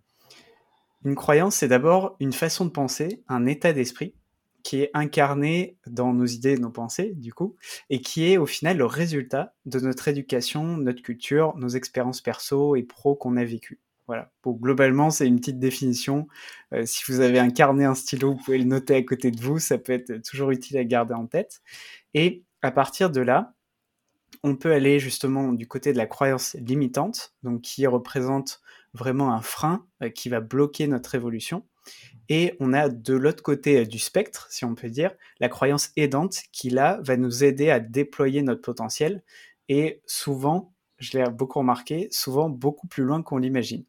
Une 1.05 1.15
croyance, 1.15 1.55
c'est 1.55 1.69
d'abord 1.69 2.17
une 2.19 2.33
façon 2.33 2.65
de 2.65 2.71
penser, 2.71 3.23
un 3.29 3.47
état 3.47 3.73
d'esprit 3.73 4.15
qui 4.65 4.83
est 4.83 4.91
incarné 4.95 5.77
dans 5.87 6.13
nos 6.13 6.27
idées 6.27 6.59
nos 6.59 6.71
pensées, 6.71 7.13
du 7.15 7.33
coup, 7.33 7.55
et 7.89 8.01
qui 8.01 8.33
est 8.33 8.37
au 8.37 8.47
final 8.47 8.77
le 8.77 8.85
résultat 8.85 9.55
de 9.65 9.79
notre 9.79 10.09
éducation, 10.09 10.77
notre 10.77 11.03
culture, 11.03 11.57
nos 11.57 11.69
expériences 11.69 12.21
perso 12.21 12.75
et 12.75 12.83
pro 12.83 13.15
qu'on 13.15 13.37
a 13.37 13.45
vécues. 13.45 13.79
Voilà. 14.07 14.31
globalement, 14.47 15.11
c'est 15.11 15.27
une 15.27 15.41
petite 15.41 15.59
définition. 15.59 16.29
Euh, 16.73 16.87
si 16.87 17.05
vous 17.09 17.21
avez 17.21 17.41
incarné 17.41 17.85
un 17.85 17.95
stylo, 17.95 18.33
vous 18.33 18.39
pouvez 18.45 18.59
le 18.59 18.65
noter 18.65 18.95
à 18.95 19.03
côté 19.03 19.31
de 19.31 19.41
vous. 19.41 19.59
Ça 19.59 19.79
peut 19.79 19.93
être 19.93 20.23
toujours 20.23 20.51
utile 20.51 20.79
à 20.79 20.85
garder 20.85 21.15
en 21.15 21.27
tête. 21.27 21.61
Et 22.15 22.45
à 22.63 22.71
partir 22.71 23.11
de 23.11 23.21
là, 23.21 23.55
on 24.43 24.55
peut 24.57 24.73
aller 24.73 24.99
justement 25.01 25.53
du 25.53 25.67
côté 25.67 25.93
de 25.93 25.99
la 25.99 26.07
croyance 26.07 26.55
limitante, 26.55 27.35
donc 27.43 27.63
qui 27.63 27.87
représente 27.87 28.61
vraiment 28.95 29.33
un 29.33 29.41
frein 29.41 29.87
euh, 30.03 30.09
qui 30.09 30.29
va 30.29 30.41
bloquer 30.41 30.87
notre 30.87 31.15
évolution. 31.15 31.65
Et 32.29 32.55
on 32.61 32.73
a 32.73 32.89
de 32.89 33.15
l'autre 33.15 33.43
côté 33.43 33.79
euh, 33.81 33.85
du 33.85 33.99
spectre, 33.99 34.47
si 34.51 34.65
on 34.65 34.75
peut 34.75 34.91
dire, 34.91 35.13
la 35.41 35.49
croyance 35.49 35.91
aidante 35.97 36.43
qui 36.53 36.71
là 36.71 37.01
va 37.03 37.17
nous 37.17 37.45
aider 37.45 37.71
à 37.71 37.81
déployer 37.81 38.43
notre 38.43 38.63
potentiel 38.63 39.23
et 39.69 40.03
souvent, 40.07 40.73
je 40.99 41.19
l'ai 41.19 41.25
beaucoup 41.31 41.59
remarqué, 41.59 42.09
souvent 42.11 42.49
beaucoup 42.49 42.87
plus 42.87 43.05
loin 43.05 43.23
qu'on 43.23 43.39
l'imagine. 43.39 43.85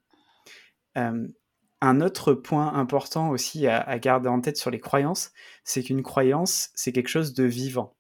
Euh, 0.98 1.28
un 1.80 2.02
autre 2.02 2.34
point 2.34 2.74
important 2.74 3.30
aussi 3.30 3.68
à, 3.68 4.00
garder 4.00 4.30
en 4.30 4.42
tête 4.42 4.58
sur 4.58 4.72
les 4.72 4.80
croyances, 4.80 5.32
c'est 5.64 5.84
qu'une 5.84 6.02
croyance, 6.02 6.72
c'est 6.74 6.92
quelque 6.92 7.08
chose 7.08 7.36
de 7.36 7.44
vivant. 7.44 7.96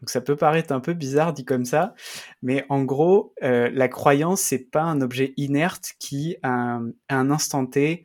Donc 0.00 0.10
ça 0.10 0.20
peut 0.20 0.34
paraître 0.34 0.72
un 0.72 0.80
peu 0.80 0.94
bizarre 0.94 1.32
dit 1.32 1.44
comme 1.44 1.64
ça, 1.64 1.94
mais 2.42 2.66
en 2.68 2.82
gros, 2.82 3.32
euh, 3.44 3.70
la 3.72 3.86
croyance, 3.86 4.40
c'est 4.40 4.70
pas 4.70 4.82
un 4.82 5.00
objet 5.00 5.32
inerte 5.36 5.92
qui, 6.00 6.38
à 6.42 6.80
un, 7.08 7.30
instant 7.30 7.66
T, 7.66 8.02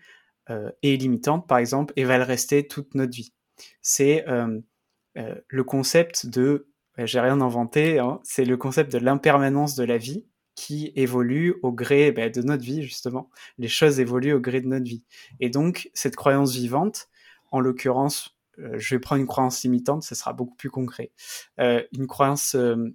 euh, 0.52 0.70
est 0.84 0.96
limitante, 0.96 1.48
par 1.48 1.58
exemple, 1.58 1.92
et 1.96 2.04
va 2.04 2.20
le 2.20 2.24
rester 2.24 2.68
toute 2.68 2.94
notre 2.94 3.16
vie. 3.16 3.34
C'est 3.82 4.26
le 4.28 5.64
concept 5.64 6.28
de, 6.28 6.68
j'ai 7.00 7.20
rien 7.20 7.42
inventé, 7.42 7.98
hein, 7.98 8.20
c'est 8.24 8.46
le 8.46 8.58
concept 8.58 8.92
de 8.92 9.00
l'impermanence 9.00 9.74
de 9.74 9.86
la 9.86 9.98
vie 9.98 10.26
qui 10.56 10.92
évolue 10.96 11.56
au 11.62 11.72
gré 11.72 12.12
bah, 12.12 12.30
de 12.30 12.42
notre 12.42 12.64
vie, 12.64 12.82
justement. 12.82 13.30
Les 13.58 13.68
choses 13.68 14.00
évoluent 14.00 14.34
au 14.34 14.40
gré 14.40 14.62
de 14.62 14.68
notre 14.68 14.86
vie. 14.86 15.04
Et 15.40 15.50
donc, 15.50 15.90
cette 15.94 16.16
croyance 16.16 16.56
vivante, 16.56 17.10
en 17.52 17.60
l'occurrence, 17.60 18.36
euh, 18.60 18.80
je 18.80 18.96
vais 18.96 19.00
prendre 19.00 19.22
une 19.22 19.28
croyance 19.28 19.64
limitante, 19.64 20.04
ce 20.04 20.16
sera 20.16 20.34
beaucoup 20.34 20.56
plus 20.56 20.70
concret. 20.70 21.12
Euh, 21.60 21.84
une 21.94 22.08
croyance 22.08 22.56
euh, 22.56 22.94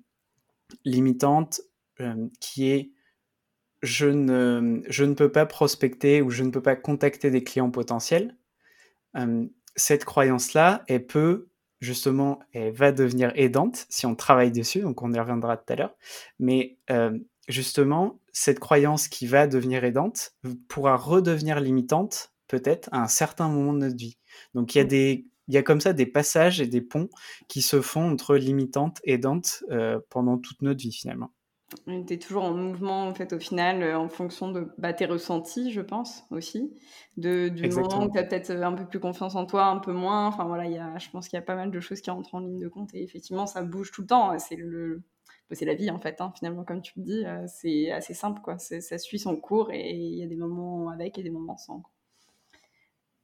limitante 0.84 1.60
qui 2.40 2.70
est 2.70 2.92
je 3.82 4.06
ne, 4.06 4.80
je 4.88 5.04
ne 5.04 5.12
peux 5.12 5.30
pas 5.30 5.44
prospecter 5.44 6.22
ou 6.22 6.30
je 6.30 6.44
ne 6.44 6.50
peux 6.50 6.62
pas 6.62 6.76
contacter 6.76 7.30
des 7.30 7.44
clients 7.44 7.70
potentiels. 7.70 8.36
cette 9.76 10.06
croyance-là, 10.06 10.82
elle 10.88 11.06
peut 11.06 11.48
justement, 11.80 12.40
elle 12.54 12.72
va 12.72 12.92
devenir 12.92 13.32
aidante 13.34 13.84
si 13.90 14.06
on 14.06 14.14
travaille 14.14 14.50
dessus, 14.50 14.80
donc 14.80 15.02
on 15.02 15.12
y 15.12 15.18
reviendra 15.18 15.58
tout 15.58 15.74
à 15.74 15.76
l'heure. 15.76 15.94
Mais 16.38 16.78
justement, 17.50 18.20
cette 18.32 18.60
croyance 18.60 19.08
qui 19.08 19.26
va 19.26 19.46
devenir 19.46 19.84
aidante 19.84 20.32
pourra 20.68 20.96
redevenir 20.96 21.60
limitante 21.60 22.32
peut-être 22.48 22.88
à 22.92 23.02
un 23.02 23.08
certain 23.08 23.48
moment 23.48 23.72
de 23.72 23.78
notre 23.78 23.96
vie. 23.96 24.18
Donc 24.54 24.74
il 24.74 24.78
y 24.78 24.80
a 24.80 24.84
mmh. 24.84 24.88
des 24.88 25.26
il 25.48 25.54
y 25.54 25.56
a 25.56 25.64
comme 25.64 25.80
ça 25.80 25.92
des 25.92 26.06
passages 26.06 26.60
et 26.60 26.66
des 26.68 26.80
ponts 26.80 27.08
qui 27.48 27.60
se 27.60 27.80
font 27.80 28.08
entre 28.08 28.36
limitantes 28.36 29.00
et 29.02 29.14
aidantes 29.14 29.64
euh, 29.70 29.98
pendant 30.08 30.38
toute 30.38 30.62
notre 30.62 30.80
vie 30.80 30.92
finalement. 30.92 31.32
Tu 31.86 32.14
es 32.14 32.18
toujours 32.18 32.44
en 32.44 32.54
mouvement 32.54 33.06
en 33.08 33.14
fait 33.14 33.32
au 33.32 33.40
final 33.40 33.82
euh, 33.82 33.98
en 33.98 34.08
fonction 34.08 34.52
de 34.52 34.68
bah, 34.78 34.92
tes 34.92 35.06
ressentis 35.06 35.72
je 35.72 35.80
pense 35.80 36.24
aussi 36.30 36.72
de, 37.16 37.48
du 37.48 37.68
moment 37.68 38.04
où 38.04 38.10
tu 38.10 38.18
as 38.18 38.24
peut-être 38.24 38.50
un 38.50 38.74
peu 38.74 38.86
plus 38.86 39.00
confiance 39.00 39.34
en 39.34 39.44
toi 39.44 39.66
un 39.66 39.78
peu 39.78 39.92
moins 39.92 40.26
enfin 40.26 40.44
voilà 40.44 40.66
y 40.66 40.78
a, 40.78 40.98
je 40.98 41.10
pense 41.10 41.28
qu'il 41.28 41.36
y 41.36 41.42
a 41.42 41.44
pas 41.44 41.54
mal 41.54 41.70
de 41.70 41.80
choses 41.80 42.00
qui 42.00 42.10
rentrent 42.10 42.34
en 42.34 42.40
ligne 42.40 42.58
de 42.58 42.68
compte 42.68 42.92
et 42.94 43.02
effectivement 43.02 43.46
ça 43.46 43.62
bouge 43.62 43.92
tout 43.92 44.02
le 44.02 44.08
temps 44.08 44.36
c'est 44.38 44.56
le 44.56 45.02
c'est 45.54 45.64
la 45.64 45.74
vie 45.74 45.90
en 45.90 45.98
fait 45.98 46.20
hein, 46.20 46.32
finalement 46.36 46.64
comme 46.64 46.82
tu 46.82 46.92
le 46.96 47.02
dis 47.04 47.24
euh, 47.26 47.44
c'est 47.46 47.90
assez 47.90 48.14
simple 48.14 48.40
quoi. 48.40 48.58
Ça 48.58 48.98
suit 48.98 49.18
son 49.18 49.36
cours 49.36 49.70
et 49.72 49.90
il 49.90 50.18
y 50.18 50.22
a 50.22 50.26
des 50.26 50.36
moments 50.36 50.90
avec 50.90 51.18
et 51.18 51.22
des 51.22 51.30
moments 51.30 51.56
sans 51.56 51.82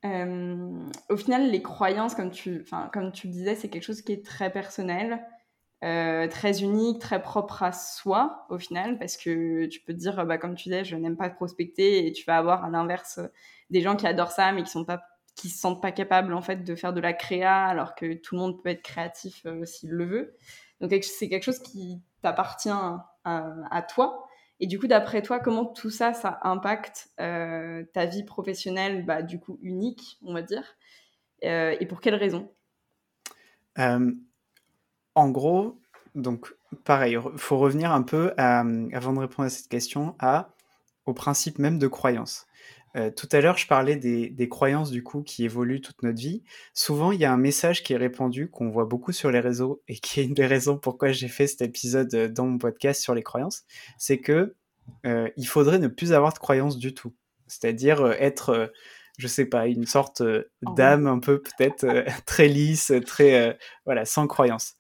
euh, 0.05 0.87
au 1.09 1.17
final, 1.17 1.51
les 1.51 1.63
croyances, 1.63 2.15
comme 2.15 2.31
tu, 2.31 2.65
comme 2.93 3.13
tu 3.13 3.27
le 3.27 3.33
disais, 3.33 3.55
c'est 3.55 3.69
quelque 3.69 3.83
chose 3.83 4.03
qui 4.03 4.13
est 4.13 4.25
très 4.25 4.53
personnel, 4.53 5.25
euh, 5.85 6.29
très 6.29 6.63
unique, 6.63 7.01
très 7.01 7.21
propre 7.21 7.63
à 7.63 7.73
soi, 7.73 8.47
au 8.51 8.59
final, 8.59 8.99
parce 8.99 9.17
que 9.17 9.67
tu 9.67 9.81
peux 9.81 9.93
te 9.93 9.99
dire, 9.99 10.25
bah, 10.27 10.39
comme 10.39 10.55
tu 10.55 10.65
disais, 10.65 10.85
je 10.85 10.97
n'aime 10.97 11.17
pas 11.17 11.29
prospecter, 11.31 12.07
et 12.07 12.13
tu 12.13 12.25
vas 12.25 12.37
avoir 12.37 12.65
à 12.65 12.71
l'inverse 12.71 13.21
des 13.71 13.81
gens 13.81 13.97
qui 13.97 14.07
adorent 14.07 14.31
ça, 14.31 14.53
mais 14.53 14.63
qui 14.63 14.71
sont 14.71 14.85
pas 14.85 15.03
qui 15.35 15.51
se 15.51 15.59
sentent 15.61 15.83
pas 15.83 15.93
capables 15.93 16.33
en 16.33 16.41
fait 16.41 16.65
de 16.65 16.75
faire 16.75 16.95
de 16.95 17.01
la 17.01 17.13
créa 17.13 17.67
alors 17.67 17.95
que 17.95 18.15
tout 18.15 18.37
le 18.37 18.41
monde 18.41 18.63
peut 18.63 18.71
être 18.71 18.81
créatif 18.81 19.47
s'il 19.65 19.91
le 19.91 20.07
veut. 20.07 20.37
Donc 20.81 20.93
c'est 21.03 21.29
quelque 21.29 21.43
chose 21.43 21.59
qui 21.59 22.01
t'appartient 22.27 22.69
à, 23.25 23.83
toi 23.83 24.27
et 24.59 24.67
du 24.67 24.79
coup, 24.79 24.87
d'après 24.87 25.23
toi, 25.23 25.39
comment 25.39 25.65
tout 25.65 25.91
ça, 25.91 26.13
ça 26.13 26.41
impacte 26.43 27.11
euh, 27.21 27.85
ta 27.93 28.07
vie 28.07 28.25
professionnelle, 28.25 29.05
bah, 29.05 29.23
du 29.23 29.39
coup, 29.39 29.59
unique, 29.61 30.19
on 30.23 30.33
va 30.33 30.43
dire 30.43 30.65
euh, 31.45 31.77
Et 31.79 31.87
pour 31.87 32.01
quelles 32.01 32.15
raisons? 32.15 32.51
Euh, 33.79 34.13
En 35.15 35.31
gros, 35.31 35.81
donc, 36.15 36.55
pareil, 36.85 37.19
il 37.33 37.39
faut 37.39 37.59
revenir 37.59 37.93
un 37.93 38.03
peu, 38.03 38.33
avant 38.39 39.13
de 39.13 39.19
répondre 39.19 39.47
à 39.47 39.51
cette 39.51 39.69
question, 39.69 40.17
à, 40.19 40.49
au 41.05 41.13
principe 41.13 41.59
même 41.59 41.79
de 41.79 41.87
croyance. 41.87 42.46
Euh, 42.97 43.11
tout 43.11 43.29
à 43.33 43.41
l'heure, 43.41 43.59
je 43.59 43.67
parlais 43.67 43.97
des, 43.97 44.49
croyances 44.49 44.91
du 44.91 45.03
coup 45.03 45.23
qui 45.23 45.45
évoluent 45.45 45.81
toute 45.81 46.03
notre 46.03 46.19
vie. 46.19 46.43
Souvent, 46.73 47.13
il 47.13 47.21
y 47.21 47.25
a 47.25 47.33
un 47.33 47.37
message 47.37 47.83
qui 47.83 47.93
est 47.93 47.97
répandu, 47.97 48.49
qu'on 48.49 48.71
voit 48.71 48.87
beaucoup 48.87 49.13
sur 49.13 49.31
les 49.31 49.41
réseaux 49.41 49.83
et 49.89 49.97
qui 49.97 50.21
est 50.21 50.25
une 50.25 50.35
des 50.35 50.47
raisons 50.47 50.79
pourquoi 50.79 51.13
j'ai 51.13 51.29
fait 51.29 51.47
cet 51.47 51.63
épisode 51.63 52.15
euh, 52.15 52.29
dans 52.29 52.47
mon 52.47 52.59
podcast 52.59 53.03
sur 53.03 53.15
les 53.15 53.23
croyances. 53.23 53.65
C'est 53.99 54.19
que 54.19 54.55
euh, 55.05 55.29
il 55.37 55.47
faudrait 55.47 55.79
ne 55.79 55.89
plus 55.89 56.13
avoir 56.13 56.33
de 56.33 56.39
croyances 56.39 56.79
du 56.79 56.95
tout. 56.95 57.13
C'est-à-dire 57.49 58.07
être, 58.19 58.73
je 59.19 59.29
sais 59.29 59.47
pas, 59.47 59.67
une 59.67 59.87
sorte 59.87 60.23
d'âme 60.75 61.07
un 61.07 61.21
peu 61.21 61.41
peut-être 61.41 61.87
très 62.27 62.49
lisse, 62.49 62.93
très 63.05 63.57
voilà, 63.85 64.05
sans 64.05 64.27
croyance. 64.27 64.75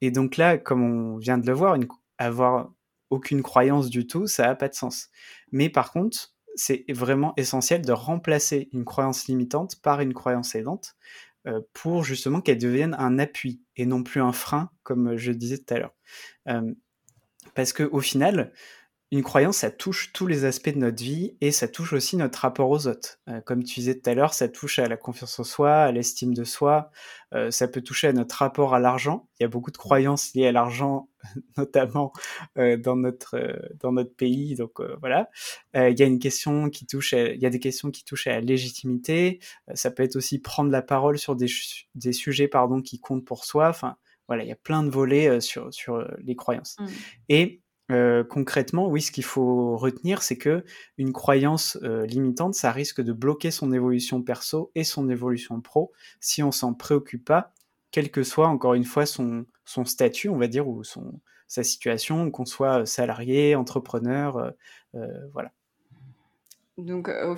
et 0.00 0.10
donc 0.12 0.36
là, 0.36 0.56
comme 0.56 0.82
on 0.82 1.16
vient 1.16 1.38
de 1.38 1.46
le 1.46 1.52
voir, 1.52 1.76
avoir 2.18 2.72
aucune 3.10 3.42
croyance 3.42 3.90
du 3.90 4.06
tout, 4.06 4.26
ça 4.28 4.46
n'a 4.46 4.54
pas 4.54 4.68
de 4.68 4.74
sens. 4.74 5.10
Mais 5.50 5.68
par 5.68 5.90
contre, 5.90 6.33
c'est 6.54 6.84
vraiment 6.88 7.34
essentiel 7.36 7.82
de 7.82 7.92
remplacer 7.92 8.68
une 8.72 8.84
croyance 8.84 9.26
limitante 9.26 9.80
par 9.82 10.00
une 10.00 10.14
croyance 10.14 10.54
aidante 10.54 10.94
euh, 11.46 11.60
pour 11.72 12.04
justement 12.04 12.40
qu'elle 12.40 12.58
devienne 12.58 12.94
un 12.98 13.18
appui 13.18 13.62
et 13.76 13.86
non 13.86 14.02
plus 14.02 14.20
un 14.20 14.32
frein, 14.32 14.70
comme 14.82 15.16
je 15.16 15.32
disais 15.32 15.58
tout 15.58 15.74
à 15.74 15.78
l'heure. 15.78 15.94
Euh, 16.48 16.72
parce 17.54 17.72
qu'au 17.72 18.00
final, 18.00 18.52
une 19.14 19.22
croyance, 19.22 19.58
ça 19.58 19.70
touche 19.70 20.12
tous 20.12 20.26
les 20.26 20.44
aspects 20.44 20.70
de 20.70 20.78
notre 20.78 21.02
vie 21.02 21.36
et 21.40 21.52
ça 21.52 21.68
touche 21.68 21.92
aussi 21.92 22.16
notre 22.16 22.40
rapport 22.40 22.68
aux 22.68 22.88
autres. 22.88 23.20
Euh, 23.28 23.40
comme 23.42 23.62
tu 23.62 23.78
disais 23.80 23.94
tout 23.94 24.10
à 24.10 24.14
l'heure, 24.14 24.34
ça 24.34 24.48
touche 24.48 24.80
à 24.80 24.88
la 24.88 24.96
confiance 24.96 25.38
en 25.38 25.44
soi, 25.44 25.72
à 25.72 25.92
l'estime 25.92 26.34
de 26.34 26.42
soi, 26.42 26.90
euh, 27.32 27.50
ça 27.52 27.68
peut 27.68 27.80
toucher 27.80 28.08
à 28.08 28.12
notre 28.12 28.36
rapport 28.36 28.74
à 28.74 28.80
l'argent. 28.80 29.28
Il 29.38 29.44
y 29.44 29.46
a 29.46 29.48
beaucoup 29.48 29.70
de 29.70 29.76
croyances 29.76 30.34
liées 30.34 30.48
à 30.48 30.52
l'argent, 30.52 31.08
notamment 31.56 32.12
euh, 32.58 32.76
dans, 32.76 32.96
notre, 32.96 33.38
dans 33.80 33.92
notre 33.92 34.14
pays. 34.14 34.54
Donc 34.54 34.80
voilà. 35.00 35.28
il 35.74 35.98
y 35.98 36.02
a 36.02 36.06
une 36.06 36.18
question 36.18 36.70
qui 36.70 36.86
touche 36.86 37.12
il 37.12 37.40
y 37.40 37.46
a 37.46 37.50
des 37.50 37.60
questions 37.60 37.90
qui 37.90 38.04
touchent 38.04 38.26
à 38.26 38.32
la 38.32 38.40
légitimité. 38.40 39.40
ça 39.74 39.90
peut 39.90 40.02
être 40.02 40.16
aussi 40.16 40.38
prendre 40.38 40.70
la 40.70 40.82
parole 40.82 41.18
sur 41.18 41.36
des, 41.36 41.48
des 41.94 42.12
sujets 42.12 42.48
pardon, 42.48 42.82
qui 42.82 43.00
comptent 43.00 43.24
pour 43.24 43.44
soi. 43.44 43.68
Enfin, 43.68 43.96
voilà, 44.28 44.44
il 44.44 44.48
y 44.48 44.52
a 44.52 44.56
plein 44.56 44.82
de 44.82 44.90
volets 44.90 45.40
sur, 45.40 45.72
sur 45.72 46.06
les 46.18 46.36
croyances. 46.36 46.76
Mmh. 46.78 46.86
Et 47.28 47.62
euh, 47.90 48.24
concrètement, 48.24 48.88
oui, 48.88 49.02
ce 49.02 49.12
qu'il 49.12 49.24
faut 49.24 49.76
retenir, 49.76 50.22
c'est 50.22 50.38
que 50.38 50.64
une 50.96 51.12
croyance 51.12 51.78
euh, 51.82 52.06
limitante, 52.06 52.54
ça 52.54 52.72
risque 52.72 53.02
de 53.02 53.12
bloquer 53.12 53.50
son 53.50 53.72
évolution 53.72 54.22
perso 54.22 54.70
et 54.74 54.84
son 54.84 55.10
évolution 55.10 55.60
pro 55.60 55.92
si 56.20 56.42
on 56.42 56.50
s'en 56.50 56.72
préoccupe 56.72 57.24
pas, 57.24 57.52
quel 57.90 58.10
que 58.10 58.22
soit 58.22 58.48
encore 58.48 58.74
une 58.74 58.84
fois 58.84 59.04
son, 59.04 59.44
son 59.64 59.84
statut, 59.84 60.28
on 60.28 60.36
va 60.36 60.46
dire, 60.46 60.68
ou 60.68 60.84
son, 60.84 61.20
sa 61.46 61.62
situation, 61.62 62.30
qu'on 62.30 62.44
soit 62.44 62.86
salarié, 62.86 63.54
entrepreneur, 63.54 64.52
euh, 64.94 65.26
voilà. 65.32 65.52
Donc, 66.76 67.08
au, 67.08 67.36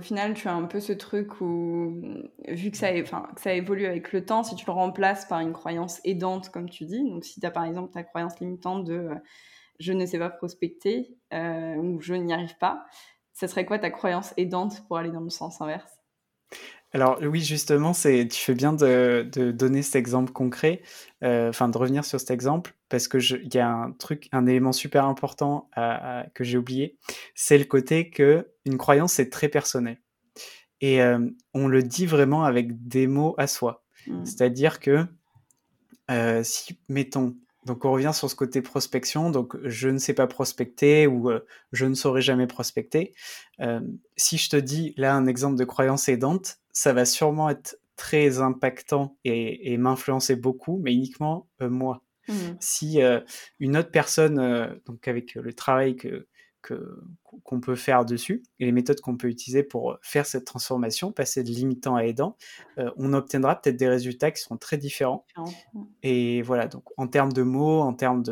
final, 0.00 0.34
tu 0.34 0.48
as 0.48 0.54
un 0.54 0.64
peu 0.64 0.78
ce 0.78 0.92
truc 0.92 1.40
où, 1.40 2.02
vu 2.46 2.70
que 2.70 2.76
ça, 2.76 2.88
enfin, 3.00 3.26
que 3.42 3.48
évolue 3.48 3.86
avec 3.86 4.12
le 4.12 4.24
temps, 4.26 4.42
si 4.42 4.54
tu 4.54 4.66
le 4.66 4.72
remplaces 4.72 5.24
par 5.24 5.40
une 5.40 5.54
croyance 5.54 6.00
aidante, 6.04 6.50
comme 6.50 6.68
tu 6.68 6.84
dis, 6.84 7.02
donc 7.08 7.24
si 7.24 7.40
tu 7.40 7.46
as 7.46 7.50
par 7.50 7.64
exemple 7.64 7.92
ta 7.94 8.02
croyance 8.02 8.38
limitante 8.40 8.84
de 8.84 9.08
je 9.80 9.92
ne 9.94 10.04
sais 10.04 10.18
pas 10.18 10.28
prospecter 10.28 11.16
ou 11.32 12.00
je 12.02 12.14
n'y 12.14 12.34
arrive 12.34 12.56
pas, 12.58 12.84
ça 13.32 13.48
serait 13.48 13.64
quoi 13.64 13.78
ta 13.78 13.90
croyance 13.90 14.34
aidante 14.36 14.86
pour 14.86 14.98
aller 14.98 15.10
dans 15.10 15.20
le 15.20 15.30
sens 15.30 15.62
inverse? 15.62 15.98
Alors 16.94 17.18
oui, 17.20 17.40
justement, 17.40 17.92
c'est 17.92 18.26
tu 18.28 18.40
fais 18.40 18.54
bien 18.54 18.72
de, 18.72 19.28
donner 19.52 19.82
cet 19.82 19.96
exemple 19.96 20.32
concret, 20.32 20.80
euh, 21.22 21.50
enfin 21.50 21.68
de 21.68 21.76
revenir 21.76 22.04
sur 22.04 22.20
cet 22.20 22.30
exemple, 22.30 22.74
parce 22.88 23.08
que 23.08 23.18
il 23.18 23.52
y 23.54 23.58
a 23.58 23.68
un 23.68 23.92
truc, 23.92 24.28
un 24.32 24.46
élément 24.46 24.72
super 24.72 25.04
important 25.04 25.68
que 26.34 26.44
j'ai 26.44 26.56
oublié, 26.56 26.96
c'est 27.34 27.58
le 27.58 27.64
côté 27.64 28.10
que 28.10 28.48
une 28.64 28.78
croyance 28.78 29.14
c'est 29.14 29.28
très 29.28 29.48
personnel 29.48 29.98
et 30.80 31.00
euh, 31.00 31.18
on 31.54 31.66
le 31.66 31.82
dit 31.82 32.06
vraiment 32.06 32.44
avec 32.44 32.86
des 32.86 33.06
mots 33.06 33.34
à 33.38 33.46
soi. 33.46 33.84
Mmh. 34.06 34.24
C'est-à-dire 34.24 34.80
que 34.80 35.06
euh, 36.10 36.42
si 36.44 36.78
mettons 36.88 37.34
donc 37.64 37.86
on 37.86 37.92
revient 37.92 38.12
sur 38.12 38.28
ce 38.28 38.34
côté 38.34 38.60
prospection. 38.60 39.30
Donc 39.30 39.56
je 39.64 39.88
ne 39.88 39.98
sais 39.98 40.12
pas 40.12 40.26
prospecter 40.26 41.06
ou 41.06 41.30
euh, 41.30 41.40
je 41.72 41.86
ne 41.86 41.94
saurais 41.94 42.20
jamais 42.20 42.46
prospecter. 42.46 43.14
Euh, 43.60 43.80
si 44.16 44.36
je 44.36 44.50
te 44.50 44.56
dis 44.56 44.92
là 44.96 45.14
un 45.14 45.26
exemple 45.26 45.56
de 45.56 45.64
croyance 45.64 46.08
aidante, 46.08 46.58
ça 46.74 46.92
va 46.92 47.06
sûrement 47.06 47.48
être 47.48 47.78
très 47.96 48.40
impactant 48.40 49.16
et, 49.24 49.78
m'influencer 49.78 50.36
beaucoup, 50.36 50.78
mais 50.82 50.92
uniquement 50.92 51.48
euh, 51.62 51.70
moi. 51.70 52.02
Mmh. 52.28 52.34
Si 52.58 53.00
une 53.60 53.76
autre 53.76 53.90
personne, 53.90 54.80
donc 54.86 55.08
avec 55.08 55.34
le 55.34 55.52
travail 55.52 55.94
que, 55.94 56.26
qu'on 57.42 57.60
peut 57.60 57.74
faire 57.74 58.04
dessus 58.04 58.42
et 58.58 58.64
les 58.64 58.72
méthodes 58.72 59.00
qu'on 59.00 59.16
peut 59.16 59.28
utiliser 59.28 59.62
pour 59.62 59.98
faire 60.02 60.26
cette 60.26 60.44
transformation, 60.44 61.12
passer 61.12 61.42
de 61.42 61.48
limitant 61.48 61.96
à 61.96 62.04
aidant, 62.04 62.36
euh, 62.78 62.90
on 62.96 63.12
obtiendra 63.12 63.60
peut-être 63.60 63.76
des 63.76 63.88
résultats 63.88 64.30
qui 64.30 64.42
sont 64.42 64.56
très 64.56 64.78
différents. 64.78 65.26
Et 66.02 66.42
voilà, 66.42 66.66
donc 66.66 66.84
en 66.96 67.06
termes 67.06 67.32
de 67.32 67.42
mots, 67.42 67.80
en 67.80 67.94
termes 67.94 68.22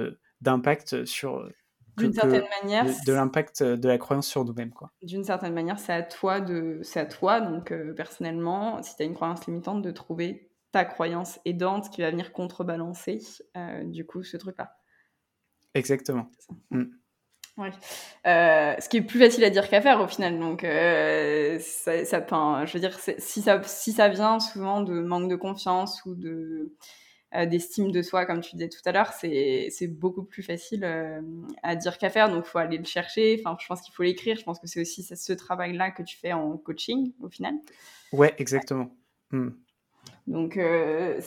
d'impact 0.41 1.05
sur 1.05 1.49
d'une 1.97 2.13
certaine 2.13 2.47
manière 2.63 2.87
de, 3.07 3.13
l'impact 3.13 3.63
de 3.63 3.89
la 3.89 3.99
croyance 3.99 4.27
sur 4.27 4.45
nous-mêmes 4.45 4.73
quoi 4.73 4.91
d'une 5.03 5.25
certaine 5.25 5.53
manière 5.53 5.79
c'est 5.79 5.93
à 5.93 6.03
toi 6.03 6.41
de 6.41 6.81
c'est 6.83 7.01
à 7.01 7.07
toi 7.07 7.41
donc 7.41 7.71
euh, 7.71 7.93
personnellement 7.93 8.83
si 8.83 8.97
tu 8.97 9.03
as 9.03 9.07
une 9.07 9.15
croyance 9.15 9.47
limitante 9.47 9.83
de 9.83 9.91
trouver 9.91 10.51
ta 10.71 10.85
croyance 10.85 11.39
aidante 11.45 11.91
qui 11.91 12.01
va 12.01 12.11
venir 12.11 12.33
contrebalancer 12.33 13.19
euh, 13.57 13.85
du 13.85 14.07
coup 14.07 14.23
ce 14.23 14.37
truc 14.37 14.57
là 14.59 14.77
exactement 15.75 16.31
oui. 17.59 17.69
Euh, 18.27 18.75
ce 18.79 18.89
qui 18.89 18.97
est 18.97 19.03
plus 19.03 19.19
facile 19.19 19.45
à 19.45 19.51
dire 19.51 19.69
qu'à 19.69 19.83
faire 19.83 20.01
au 20.01 20.09
final. 20.09 20.39
Donc, 20.39 20.63
ça, 20.63 20.69
je 22.65 22.73
veux 22.73 22.81
dire, 22.81 22.99
si 22.99 23.43
ça, 23.43 23.63
si 23.63 23.93
ça 23.93 24.09
vient 24.09 24.41
souvent 24.41 24.81
de 24.81 25.03
manque 25.03 25.29
de 25.29 25.37
confiance 25.37 26.03
ou 26.07 26.15
de 26.15 26.73
d'estime 27.47 27.91
de 27.91 28.03
soi, 28.03 28.27
comme 28.27 28.41
tu 28.41 28.57
disais 28.57 28.69
tout 28.69 28.81
à 28.85 28.93
l'heure, 28.93 29.13
c'est 29.13 29.87
beaucoup 29.89 30.23
plus 30.23 30.43
facile 30.43 30.85
à 31.63 31.77
dire 31.77 31.99
qu'à 31.99 32.11
faire. 32.11 32.29
Donc, 32.29 32.45
il 32.47 32.51
faut 32.51 32.59
aller 32.59 32.79
le 32.79 32.85
chercher. 32.85 33.41
Enfin, 33.41 33.57
je 33.61 33.67
pense 33.67 33.81
qu'il 33.81 33.95
faut 33.95 34.03
l'écrire. 34.03 34.37
Je 34.37 34.45
pense 34.45 34.59
que 34.59 34.67
c'est 34.67 34.81
aussi 34.81 35.03
ce 35.03 35.33
travail-là 35.33 35.91
que 35.91 36.03
tu 36.03 36.17
fais 36.19 36.33
en 36.33 36.57
coaching 36.57 37.13
au 37.21 37.29
final. 37.29 37.55
Ouais, 38.13 38.35
exactement. 38.39 38.95
Hmm. 39.31 39.51
Donc, 40.29 40.57
euh, 40.57 41.21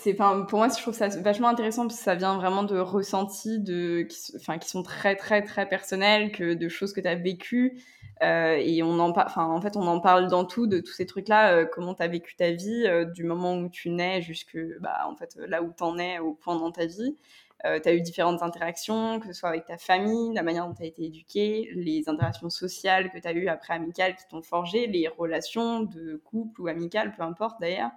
pour 0.48 0.60
moi, 0.60 0.70
je 0.70 0.82
trouve 0.82 0.94
ça 0.94 1.10
vachement 1.10 1.50
intéressant 1.50 1.86
parce 1.86 1.98
que 1.98 2.04
ça 2.04 2.16
vient 2.16 2.38
vraiment 2.38 2.64
de 2.64 2.78
ressentis 2.78 3.60
de, 3.60 4.04
qui, 4.04 4.32
qui 4.60 4.70
sont 4.70 4.84
très, 4.84 5.16
très, 5.16 5.44
très 5.44 5.68
personnels, 5.68 6.32
que 6.32 6.54
de 6.54 6.70
choses 6.70 6.94
que 6.94 7.02
tu 7.02 7.08
as 7.08 7.16
vécues. 7.16 7.78
Euh, 8.24 8.56
et 8.58 8.82
on 8.84 8.98
en, 9.00 9.12
en 9.12 9.62
fait, 9.62 9.76
on 9.76 9.86
en 9.86 10.00
parle 10.00 10.28
dans 10.28 10.46
tout, 10.46 10.68
de 10.68 10.80
tous 10.80 10.94
ces 10.94 11.06
trucs-là, 11.06 11.54
euh, 11.54 11.66
comment 11.66 11.94
tu 11.94 12.04
as 12.04 12.08
vécu 12.08 12.36
ta 12.38 12.52
vie, 12.52 12.88
du 13.14 13.26
moment 13.26 13.58
où 13.58 13.68
tu 13.70 13.90
nais 13.90 14.22
jusque, 14.22 14.58
bah, 14.80 15.06
en 15.10 15.16
fait, 15.18 15.36
là 15.48 15.62
où 15.62 15.74
tu 15.78 15.84
en 15.84 15.98
es 15.98 16.20
au 16.20 16.34
point 16.34 16.56
dans 16.56 16.72
ta 16.72 16.86
vie. 16.86 17.18
Euh, 17.64 17.80
tu 17.80 17.88
as 17.90 17.94
eu 17.94 18.02
différentes 18.02 18.44
interactions, 18.44 19.20
que 19.20 19.28
ce 19.28 19.34
soit 19.34 19.50
avec 19.50 19.66
ta 19.66 19.78
famille, 19.78 20.34
la 20.34 20.44
manière 20.44 20.68
dont 20.68 20.74
tu 20.74 20.84
as 20.84 20.86
été 20.86 21.06
éduqué, 21.06 21.70
les 21.74 22.08
interactions 22.08 22.50
sociales 22.50 23.10
que 23.12 23.18
tu 23.18 23.28
as 23.28 23.34
eues 23.34 23.48
après 23.48 23.74
amicales 23.74 24.16
qui 24.16 24.28
t'ont 24.30 24.42
forgé, 24.42 24.88
les 24.88 25.08
relations 25.08 25.82
de 25.82 26.18
couple 26.18 26.62
ou 26.62 26.68
amicales, 26.68 27.14
peu 27.16 27.24
importe 27.24 27.60
d'ailleurs, 27.62 27.92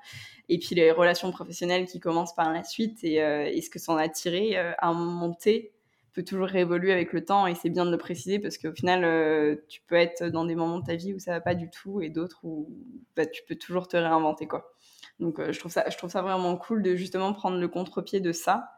et 0.48 0.58
puis 0.58 0.74
les 0.74 0.92
relations 0.92 1.30
professionnelles 1.32 1.86
qui 1.86 1.98
commencent 1.98 2.34
par 2.34 2.52
la 2.52 2.62
suite 2.62 3.02
et, 3.02 3.22
euh, 3.22 3.50
ce 3.60 3.68
que 3.68 3.78
ça 3.78 3.92
en 3.92 3.96
a 3.96 4.08
tiré 4.08 4.56
euh, 4.56 4.72
à 4.78 4.88
un 4.88 4.94
moment 4.94 5.34
T 5.34 5.72
peut 6.14 6.23
toujours 6.23 6.47
réévoluer 6.47 6.92
avec 6.92 7.12
le 7.12 7.25
temps 7.25 7.47
et 7.47 7.54
c'est 7.54 7.68
bien 7.68 7.84
de 7.84 7.90
le 7.90 7.99
préciser 7.99 8.38
parce 8.38 8.56
qu'au 8.56 8.73
final 8.73 9.60
tu 9.68 9.82
peux 9.86 9.94
être 9.94 10.25
dans 10.25 10.44
des 10.44 10.54
moments 10.54 10.78
de 10.78 10.86
ta 10.86 10.97
vie 10.97 11.12
où 11.12 11.18
ça 11.18 11.32
va 11.32 11.40
pas 11.40 11.54
du 11.54 11.68
tout 11.71 12.00
et 12.00 12.08
d'autres 12.08 12.40
où 12.44 12.71
bah, 13.14 13.26
tu 13.26 13.42
peux 13.47 13.56
toujours 13.56 13.86
te 13.88 13.97
réinventer 13.97 14.47
quoi. 14.49 14.73
Donc 15.21 15.38
je 15.38 15.58
trouve 15.58 15.71
ça 15.71 15.84
je 15.90 15.97
trouve 15.97 16.10
ça 16.10 16.23
vraiment 16.23 16.56
cool 16.56 16.82
de 16.82 16.97
justement 16.97 17.32
prendre 17.34 17.58
le 17.58 17.68
contre-pied 17.68 18.21
de 18.21 18.32
ça 18.32 18.77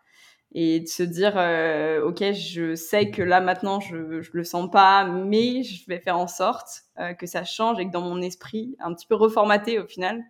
et 0.52 0.80
de 0.80 0.86
se 0.86 1.02
dire 1.02 1.34
euh, 1.36 2.02
ok 2.02 2.32
je 2.32 2.74
sais 2.74 3.10
que 3.10 3.22
là 3.22 3.40
maintenant 3.40 3.78
je 3.80 4.20
je 4.20 4.30
le 4.32 4.44
sens 4.44 4.68
pas 4.70 5.04
mais 5.04 5.62
je 5.62 5.86
vais 5.86 6.00
faire 6.00 6.18
en 6.18 6.26
sorte 6.26 6.84
euh, 6.98 7.14
que 7.14 7.26
ça 7.26 7.44
change 7.44 7.78
et 7.78 7.86
que 7.86 7.92
dans 7.92 8.02
mon 8.02 8.20
esprit 8.20 8.76
un 8.80 8.92
petit 8.92 9.06
peu 9.06 9.14
reformaté 9.14 9.78
au 9.78 9.86
final 9.86 10.22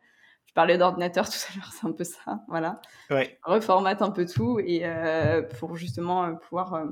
je 0.47 0.53
parlais 0.53 0.77
d'ordinateur 0.77 1.29
tout 1.31 1.39
à 1.53 1.57
l'heure 1.57 1.73
c'est 1.73 1.87
un 1.87 1.93
peu 1.93 2.05
ça 2.05 2.43
voilà. 2.49 2.81
Ouais. 3.11 3.39
reformate 3.45 4.03
un 4.03 4.11
peu 4.11 4.27
tout 4.27 4.61
et 4.61 4.83
euh, 4.85 5.43
pour 5.59 5.77
justement 5.77 6.35
pouvoir 6.35 6.85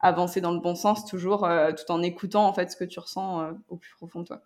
avancer 0.00 0.40
dans 0.40 0.52
le 0.52 0.60
bon 0.60 0.74
sens 0.74 1.06
toujours 1.06 1.48
tout 1.76 1.92
en 1.92 2.02
écoutant 2.02 2.46
en 2.46 2.52
fait 2.52 2.70
ce 2.72 2.76
que 2.76 2.84
tu 2.84 2.98
ressens 2.98 3.52
au 3.68 3.76
plus 3.76 3.92
profond 3.94 4.20
de 4.20 4.26
toi. 4.26 4.42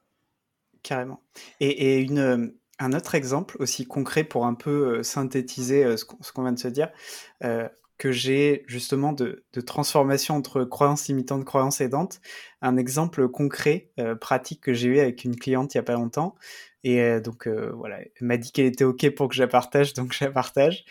Carrément. 0.83 1.21
Et, 1.59 1.97
et 1.97 2.01
une 2.01 2.55
un 2.81 2.93
autre 2.93 3.17
exemple 3.17 3.57
aussi 3.59 3.85
concret 3.85 4.23
pour 4.23 4.47
un 4.47 4.55
peu 4.55 5.03
synthétiser 5.03 5.97
ce 5.97 6.05
qu'on 6.05 6.43
vient 6.43 6.53
de 6.53 6.61
se 6.61 6.69
dire, 6.69 6.93
que 7.99 8.13
j'ai 8.13 8.65
justement 8.69 9.13
de, 9.13 9.45
transformation 9.67 10.37
entre 10.37 10.65
croyances 10.65 11.09
limitantes, 11.09 11.45
croyances 11.45 11.81
aidantes. 11.81 12.21
Un 12.63 12.77
exemple 12.77 13.29
concret, 13.29 13.91
euh, 13.99 14.15
pratique 14.15 14.61
que 14.61 14.73
j'ai 14.73 14.89
eu 14.89 14.99
avec 15.01 15.25
une 15.25 15.37
cliente 15.37 15.75
il 15.75 15.79
y 15.79 15.81
a 15.81 15.83
pas 15.83 15.95
longtemps. 15.95 16.37
Et 16.85 17.03
euh, 17.03 17.21
donc 17.21 17.49
euh, 17.49 17.73
voilà, 17.75 18.01
elle 18.01 18.27
m'a 18.27 18.37
dit 18.37 18.53
qu'elle 18.53 18.67
était 18.67 18.85
OK 18.85 19.11
pour 19.11 19.29
que 19.29 19.35
je 19.35 19.43
la 19.43 19.49
partage, 19.49 19.95
donc 19.95 20.13
je 20.13 20.25
la 20.25 20.31
partage. 20.31 20.85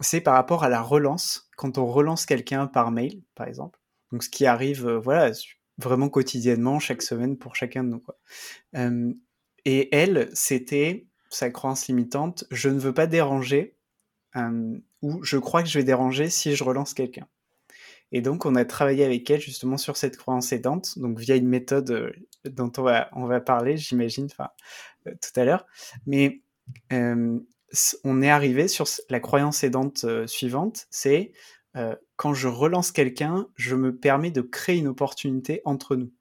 c'est 0.00 0.20
par 0.20 0.34
rapport 0.34 0.64
à 0.64 0.68
la 0.68 0.82
relance, 0.82 1.48
quand 1.56 1.78
on 1.78 1.86
relance 1.86 2.26
quelqu'un 2.26 2.66
par 2.66 2.90
mail, 2.90 3.22
par 3.36 3.46
exemple. 3.46 3.78
Donc 4.10 4.24
ce 4.24 4.28
qui 4.28 4.46
arrive, 4.46 4.88
voilà, 4.96 5.30
vraiment 5.78 6.08
quotidiennement, 6.08 6.80
chaque 6.80 7.02
semaine 7.02 7.38
pour 7.38 7.54
chacun 7.54 7.84
de 7.84 7.90
nous. 7.90 8.00
Quoi. 8.00 8.16
et 9.64 9.96
elle, 9.96 10.28
c'était 10.34 11.06
sa 11.30 11.50
croyance 11.50 11.88
limitante, 11.88 12.44
je 12.50 12.68
ne 12.68 12.78
veux 12.78 12.94
pas 12.94 13.06
déranger 13.06 13.73
où 15.02 15.22
je 15.22 15.36
crois 15.38 15.62
que 15.62 15.68
je 15.68 15.78
vais 15.78 15.84
déranger 15.84 16.30
si 16.30 16.54
je 16.56 16.64
relance 16.64 16.94
quelqu'un. 16.94 17.26
Et 18.12 18.20
donc, 18.20 18.46
on 18.46 18.54
a 18.54 18.64
travaillé 18.64 19.04
avec 19.04 19.28
elle 19.28 19.40
justement 19.40 19.76
sur 19.76 19.96
cette 19.96 20.16
croyance 20.16 20.52
aidante, 20.52 20.98
donc 21.00 21.18
via 21.18 21.34
une 21.34 21.48
méthode 21.48 21.90
euh, 21.90 22.12
dont 22.44 22.70
on 22.78 22.82
va, 22.82 23.08
on 23.12 23.26
va 23.26 23.40
parler, 23.40 23.76
j'imagine, 23.76 24.26
enfin, 24.26 24.50
euh, 25.08 25.14
tout 25.20 25.40
à 25.40 25.44
l'heure. 25.44 25.66
Mais 26.06 26.42
euh, 26.92 27.40
on 28.04 28.22
est 28.22 28.30
arrivé 28.30 28.68
sur 28.68 28.86
la 29.10 29.18
croyance 29.18 29.64
aidante 29.64 30.06
suivante, 30.28 30.86
c'est 30.90 31.32
quand 32.14 32.34
je 32.34 32.46
relance 32.46 32.92
quelqu'un, 32.92 33.48
je 33.56 33.74
me 33.74 33.96
permets 33.96 34.30
de 34.30 34.42
créer 34.42 34.76
une 34.76 34.86
opportunité 34.86 35.60
entre 35.64 35.96
nous. 35.96 36.12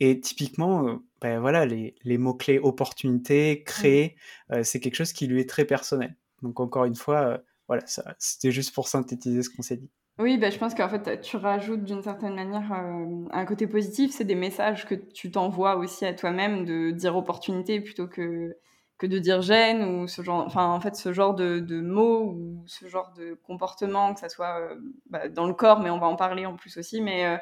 Et 0.00 0.18
typiquement, 0.18 1.00
ben 1.20 1.38
voilà, 1.38 1.66
les, 1.66 1.94
les 2.02 2.18
mots-clés 2.18 2.58
opportunité, 2.58 3.62
créer, 3.62 4.16
c'est 4.64 4.80
quelque 4.80 4.96
chose 4.96 5.12
qui 5.12 5.28
lui 5.28 5.40
est 5.40 5.48
très 5.48 5.66
personnel. 5.66 6.16
Donc 6.42 6.60
encore 6.60 6.84
une 6.84 6.94
fois, 6.96 7.40
voilà, 7.68 7.82
c'était 8.18 8.50
juste 8.50 8.74
pour 8.74 8.88
synthétiser 8.88 9.42
ce 9.42 9.50
qu'on 9.50 9.62
s'est 9.62 9.76
dit. 9.76 9.90
Oui, 10.18 10.38
bah, 10.38 10.48
je 10.48 10.56
pense 10.58 10.74
qu'en 10.74 10.88
fait, 10.88 11.20
tu 11.20 11.36
rajoutes 11.36 11.84
d'une 11.84 12.02
certaine 12.02 12.34
manière 12.34 12.72
euh, 12.72 13.26
un 13.32 13.44
côté 13.44 13.66
positif. 13.66 14.12
C'est 14.12 14.24
des 14.24 14.34
messages 14.34 14.86
que 14.86 14.94
tu 14.94 15.30
t'envoies 15.30 15.76
aussi 15.76 16.06
à 16.06 16.14
toi-même 16.14 16.64
de 16.64 16.90
dire 16.90 17.16
opportunité 17.16 17.82
plutôt 17.82 18.08
que, 18.08 18.56
que 18.96 19.06
de 19.06 19.18
dire 19.18 19.42
gêne 19.42 19.84
ou 19.84 20.08
ce 20.08 20.22
genre, 20.22 20.42
enfin, 20.46 20.70
en 20.70 20.80
fait, 20.80 20.96
ce 20.96 21.12
genre 21.12 21.34
de, 21.34 21.60
mots 21.82 22.32
ou 22.32 22.64
ce 22.66 22.86
genre 22.88 23.12
de 23.14 23.34
comportement, 23.46 24.14
que 24.14 24.20
ça 24.20 24.30
soit 24.30 24.58
euh, 24.60 24.76
bah, 25.10 25.28
dans 25.28 25.46
le 25.46 25.52
corps, 25.52 25.80
mais 25.80 25.90
on 25.90 25.98
va 25.98 26.06
en 26.06 26.16
parler 26.16 26.46
en 26.46 26.56
plus 26.56 26.78
aussi. 26.78 27.02
Mais 27.02 27.38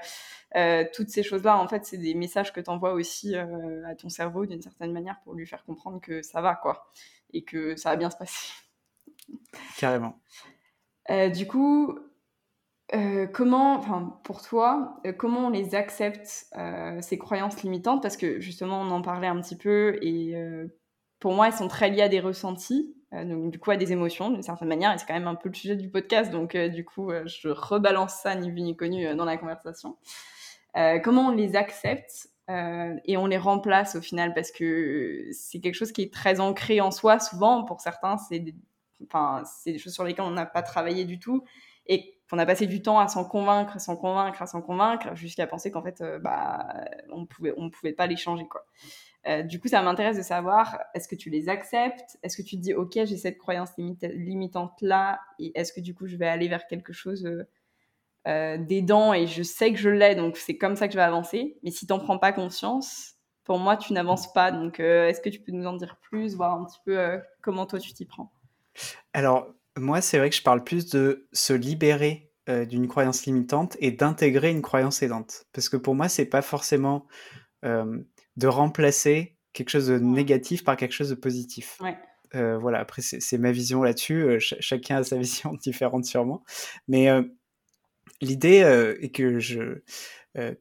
euh, 0.56 0.84
toutes 0.92 1.10
ces 1.10 1.22
choses-là, 1.22 1.56
en 1.56 1.68
fait, 1.68 1.84
c'est 1.84 1.98
des 1.98 2.14
messages 2.14 2.52
que 2.52 2.60
tu 2.60 2.70
envoies 2.70 2.94
aussi 2.94 3.36
à 3.36 3.94
ton 3.96 4.08
cerveau 4.08 4.46
d'une 4.46 4.62
certaine 4.62 4.92
manière 4.92 5.20
pour 5.22 5.34
lui 5.34 5.46
faire 5.46 5.64
comprendre 5.64 6.00
que 6.00 6.22
ça 6.22 6.40
va, 6.40 6.56
quoi, 6.56 6.90
et 7.32 7.44
que 7.44 7.76
ça 7.76 7.90
va 7.90 7.96
bien 7.96 8.10
se 8.10 8.16
passer. 8.16 8.63
Carrément. 9.78 10.18
Euh, 11.10 11.28
du 11.28 11.46
coup, 11.46 11.98
euh, 12.94 13.26
comment, 13.26 13.80
pour 14.24 14.42
toi, 14.42 15.00
euh, 15.06 15.12
comment 15.12 15.46
on 15.46 15.50
les 15.50 15.74
accepte, 15.74 16.46
ces 17.00 17.18
croyances 17.18 17.62
limitantes? 17.62 18.02
Parce 18.02 18.16
que 18.16 18.40
justement, 18.40 18.80
on 18.80 18.90
en 18.90 19.02
parlait 19.02 19.26
un 19.26 19.40
petit 19.40 19.56
peu 19.56 19.98
et 20.02 20.34
pour 21.20 21.32
moi, 21.34 21.48
elles 21.48 21.54
sont 21.54 21.68
très 21.68 21.90
liées 21.90 22.02
à 22.02 22.08
des 22.08 22.20
ressentis, 22.20 22.94
donc 23.12 23.50
du 23.50 23.58
coup 23.58 23.70
à 23.70 23.76
des 23.76 23.92
émotions 23.92 24.30
d'une 24.30 24.42
certaine 24.42 24.68
manière, 24.68 24.92
et 24.92 24.98
c'est 24.98 25.06
quand 25.06 25.14
même 25.14 25.28
un 25.28 25.36
peu 25.36 25.48
le 25.48 25.54
sujet 25.54 25.76
du 25.76 25.88
podcast, 25.88 26.30
donc 26.30 26.56
du 26.56 26.84
coup, 26.84 27.10
je 27.24 27.48
rebalance 27.48 28.14
ça 28.14 28.34
ni 28.34 28.50
vu 28.50 28.60
ni 28.60 28.76
connu 28.76 29.14
dans 29.14 29.24
la 29.24 29.38
conversation. 29.38 29.96
comment 31.02 31.28
on 31.28 31.30
les 31.30 31.56
accepte 31.56 32.28
et 32.48 33.16
on 33.16 33.26
les 33.26 33.38
remplace 33.38 33.96
au 33.96 34.02
final? 34.02 34.34
Parce 34.34 34.50
que 34.50 35.28
c'est 35.32 35.60
quelque 35.60 35.76
chose 35.76 35.92
qui 35.92 36.02
est 36.02 36.12
très 36.12 36.40
ancré 36.40 36.80
en 36.82 36.90
soi. 36.90 37.18
Souvent, 37.18 37.64
pour 37.64 37.80
certains, 37.80 38.18
c'est 38.18 38.44
enfin, 39.04 39.42
c'est 39.44 39.72
des 39.72 39.78
choses 39.78 39.94
sur 39.94 40.04
lesquelles 40.04 40.24
on 40.24 40.30
n'a 40.30 40.46
pas 40.46 40.62
travaillé 40.62 41.04
du 41.04 41.18
tout 41.18 41.44
et 41.86 42.18
qu'on 42.30 42.38
a 42.38 42.46
passé 42.46 42.66
du 42.66 42.82
temps 42.82 42.98
à 42.98 43.08
s'en 43.08 43.24
convaincre, 43.24 43.76
à 43.76 43.78
s'en 43.78 43.96
convaincre, 43.96 44.40
à 44.42 44.46
s'en 44.46 44.62
convaincre, 44.62 45.14
jusqu'à 45.14 45.46
penser 45.46 45.70
qu'en 45.70 45.82
fait, 45.82 46.02
bah, 46.22 46.66
on 47.12 47.26
pouvait, 47.26 47.52
on 47.56 47.68
pouvait 47.70 47.92
pas 47.92 48.06
les 48.06 48.16
changer, 48.16 48.46
quoi. 48.46 48.64
Euh, 49.26 49.42
du 49.42 49.58
coup, 49.58 49.68
ça 49.68 49.80
m'intéresse 49.82 50.16
de 50.16 50.22
savoir, 50.22 50.78
est-ce 50.94 51.08
que 51.08 51.14
tu 51.14 51.30
les 51.30 51.48
acceptes? 51.48 52.18
Est-ce 52.22 52.36
que 52.36 52.42
tu 52.42 52.56
te 52.56 52.60
dis, 52.60 52.74
OK, 52.74 52.92
j'ai 52.94 53.16
cette 53.16 53.38
croyance 53.38 53.70
limitante-là, 53.78 55.20
et 55.38 55.58
est-ce 55.58 55.72
que 55.72 55.80
du 55.80 55.94
coup, 55.94 56.06
je 56.06 56.16
vais 56.16 56.26
aller 56.28 56.48
vers 56.48 56.66
quelque 56.66 56.92
chose 56.92 57.24
euh, 57.24 57.48
euh 58.28 58.58
d'aidant 58.58 59.12
et 59.14 59.26
je 59.26 59.42
sais 59.42 59.72
que 59.72 59.78
je 59.78 59.90
l'ai, 59.90 60.14
donc 60.14 60.36
c'est 60.36 60.56
comme 60.56 60.76
ça 60.76 60.88
que 60.88 60.94
je 60.94 60.98
vais 60.98 61.04
avancer? 61.04 61.58
Mais 61.62 61.70
si 61.70 61.86
tu 61.86 61.92
n'en 61.92 61.98
prends 62.00 62.18
pas 62.18 62.32
conscience, 62.32 63.14
pour 63.44 63.58
moi, 63.58 63.76
tu 63.76 63.92
n'avances 63.92 64.32
pas. 64.32 64.50
Donc, 64.52 64.80
euh, 64.80 65.08
est-ce 65.08 65.20
que 65.20 65.28
tu 65.30 65.40
peux 65.40 65.52
nous 65.52 65.66
en 65.66 65.74
dire 65.74 65.98
plus, 66.02 66.34
voir 66.36 66.54
un 66.58 66.64
petit 66.64 66.80
peu 66.84 67.20
comment 67.42 67.66
toi, 67.66 67.78
tu 67.78 67.92
t'y 67.94 68.04
prends? 68.06 68.33
Alors, 69.12 69.52
moi, 69.76 70.00
c'est 70.00 70.18
vrai 70.18 70.30
que 70.30 70.36
je 70.36 70.42
parle 70.42 70.64
plus 70.64 70.86
de 70.90 71.28
se 71.32 71.52
libérer 71.52 72.30
d'une 72.46 72.88
croyance 72.88 73.24
limitante 73.24 73.76
et 73.80 73.90
d'intégrer 73.90 74.50
une 74.50 74.60
croyance 74.60 75.02
aidante. 75.02 75.46
Parce 75.52 75.70
que 75.70 75.78
pour 75.78 75.94
moi, 75.94 76.08
c'est 76.08 76.26
pas 76.26 76.42
forcément 76.42 77.06
de 77.62 78.46
remplacer 78.46 79.38
quelque 79.54 79.70
chose 79.70 79.86
de 79.86 79.98
négatif 79.98 80.64
par 80.64 80.76
quelque 80.76 80.92
chose 80.92 81.08
de 81.08 81.14
positif. 81.14 81.80
Euh, 82.34 82.58
voilà, 82.58 82.80
après, 82.80 83.00
c'est 83.00 83.38
ma 83.38 83.52
vision 83.52 83.82
là-dessus. 83.82 84.22
Euh, 84.22 84.38
chacun 84.38 84.96
a 84.96 85.04
sa 85.04 85.16
vision 85.18 85.54
différente 85.54 86.04
sûrement. 86.04 86.44
Mais 86.88 87.08
euh, 87.08 87.22
l'idée 88.20 88.94
et 89.00 89.10
que 89.10 89.38
je, 89.38 89.80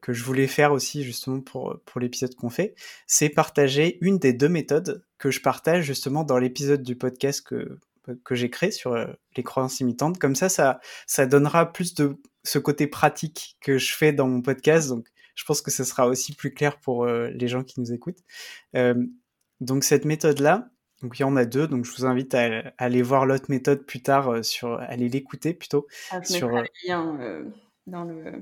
que 0.00 0.12
je 0.12 0.24
voulais 0.24 0.46
faire 0.46 0.72
aussi 0.72 1.02
justement 1.02 1.40
pour, 1.40 1.80
pour 1.84 2.00
l'épisode 2.00 2.34
qu'on 2.36 2.50
fait, 2.50 2.74
c'est 3.06 3.28
partager 3.28 3.98
une 4.00 4.18
des 4.18 4.32
deux 4.32 4.48
méthodes 4.48 5.04
que 5.18 5.30
je 5.30 5.40
partage 5.40 5.84
justement 5.84 6.24
dans 6.24 6.38
l'épisode 6.38 6.82
du 6.82 6.96
podcast 6.96 7.42
que, 7.46 7.78
que 8.24 8.34
j'ai 8.34 8.50
créé 8.50 8.70
sur 8.70 8.96
les 9.36 9.42
croyances 9.42 9.80
imitantes. 9.80 10.18
Comme 10.18 10.34
ça, 10.34 10.48
ça, 10.48 10.80
ça 11.06 11.26
donnera 11.26 11.72
plus 11.72 11.94
de 11.94 12.16
ce 12.44 12.58
côté 12.58 12.86
pratique 12.86 13.56
que 13.60 13.78
je 13.78 13.94
fais 13.94 14.12
dans 14.12 14.28
mon 14.28 14.42
podcast. 14.42 14.88
Donc, 14.88 15.08
je 15.34 15.44
pense 15.44 15.60
que 15.60 15.70
ce 15.70 15.84
sera 15.84 16.06
aussi 16.06 16.34
plus 16.34 16.52
clair 16.52 16.78
pour 16.78 17.04
euh, 17.04 17.28
les 17.30 17.48
gens 17.48 17.64
qui 17.64 17.80
nous 17.80 17.92
écoutent. 17.92 18.22
Euh, 18.76 18.94
donc 19.60 19.84
cette 19.84 20.04
méthode-là, 20.04 20.68
donc 21.02 21.18
il 21.18 21.22
y 21.22 21.24
en 21.24 21.36
a 21.36 21.44
deux, 21.44 21.66
donc 21.66 21.84
je 21.84 21.92
vous 21.92 22.06
invite 22.06 22.34
à, 22.34 22.72
aller 22.78 23.02
voir 23.02 23.26
l'autre 23.26 23.46
méthode 23.48 23.84
plus 23.84 24.02
tard, 24.02 24.28
euh, 24.28 24.42
sur, 24.42 24.74
aller 24.80 25.08
l'écouter 25.08 25.54
plutôt. 25.54 25.86
Ah, 26.10 26.20
je 26.22 26.34
sur, 26.34 26.48
le 26.48 26.64
lien 26.86 27.44
dans, 27.86 28.04
le, 28.04 28.32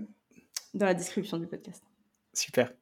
dans 0.74 0.86
la 0.86 0.94
description 0.94 1.38
du 1.38 1.46
podcast. 1.46 1.82
Super. 2.34 2.72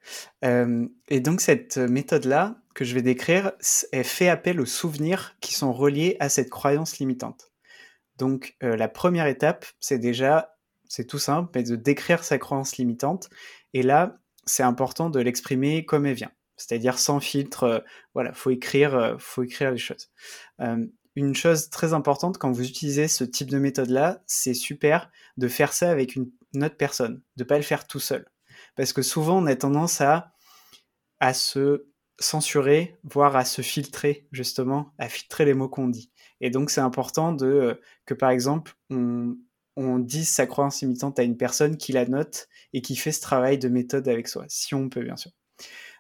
et 0.43 1.21
donc 1.21 1.41
cette 1.41 1.77
méthode-là 1.77 2.63
que 2.75 2.85
je 2.85 2.95
vais 2.95 3.03
décrire, 3.03 3.53
elle 3.91 4.05
fait 4.05 4.29
appel 4.29 4.61
aux 4.61 4.67
souvenirs 4.67 5.37
qui 5.41 5.55
sont 5.55 5.73
reliés 5.73 6.17
à 6.21 6.29
cette 6.29 6.51
croyance 6.51 6.99
limitante. 6.99 7.51
Donc 8.17 8.57
la 8.61 8.87
première 8.87 9.27
étape, 9.27 9.67
c'est 9.81 9.99
déjà, 9.99 10.57
c'est 10.89 11.07
tout 11.07 11.19
simple, 11.19 11.51
mais 11.55 11.65
de 11.65 11.75
décrire 11.75 12.23
sa 12.23 12.39
croyance 12.39 12.77
limitante 12.77 13.29
et 13.75 13.83
là, 13.83 14.21
c'est 14.47 14.63
important 14.63 15.11
de 15.11 15.21
l'exprimer 15.21 15.85
comme 15.85 16.07
elle 16.07 16.15
vient, 16.15 16.33
c'est-à-dire 16.57 16.99
sans 16.99 17.19
filtre. 17.19 17.85
Voilà, 18.15 18.33
faut 18.33 18.51
écrire, 18.51 19.17
faut 19.19 19.43
écrire 19.43 19.73
les 19.73 19.79
choses. 19.79 20.11
Une 21.17 21.35
chose 21.35 21.71
très 21.71 21.93
importante 21.93 22.39
quand 22.39 22.53
vous 22.53 22.67
utilisez 22.67 23.09
ce 23.09 23.25
type 23.25 23.51
de 23.51 23.59
méthode-là, 23.59 24.23
c'est 24.27 24.55
super 24.55 25.11
de 25.37 25.49
faire 25.49 25.73
ça 25.73 25.91
avec 25.91 26.15
une, 26.15 26.31
autre 26.55 26.77
personne, 26.77 27.23
de 27.37 27.45
pas 27.45 27.57
le 27.57 27.63
faire 27.63 27.87
tout 27.87 28.01
seul, 28.01 28.27
parce 28.81 28.95
que 28.95 29.03
souvent 29.03 29.43
on 29.43 29.47
a 29.47 29.55
tendance 29.55 30.01
à 30.01 31.35
se 31.35 31.87
censurer, 32.19 32.97
voire 33.05 33.37
à 33.37 33.45
se 33.45 33.61
filtrer 33.61 34.27
justement, 34.33 34.95
à 34.97 35.11
filtrer 35.11 35.45
les 35.45 35.53
mots 35.53 35.69
qu'on 35.69 35.89
dit. 35.89 36.11
Et 36.41 36.49
donc 36.49 36.71
c'est 36.71 36.81
important 36.81 37.35
de 37.35 37.79
que 38.07 38.15
par 38.15 38.31
exemple 38.31 38.73
on, 38.89 39.37
on 39.77 39.99
dit 39.99 40.25
sa 40.25 40.47
croyance 40.47 40.81
imitante 40.81 41.19
à 41.19 41.25
une 41.25 41.37
personne 41.37 41.77
qui 41.77 41.93
la 41.93 42.07
note 42.07 42.49
et 42.73 42.81
qui 42.81 42.97
fait 42.97 43.13
ce 43.13 43.21
travail 43.21 43.59
de 43.59 43.69
méthode 43.69 44.09
avec 44.09 44.29
soi, 44.29 44.47
si 44.49 44.75
on 44.75 44.89
peut 44.89 45.03
bien 45.03 45.19
sûr. 45.19 45.33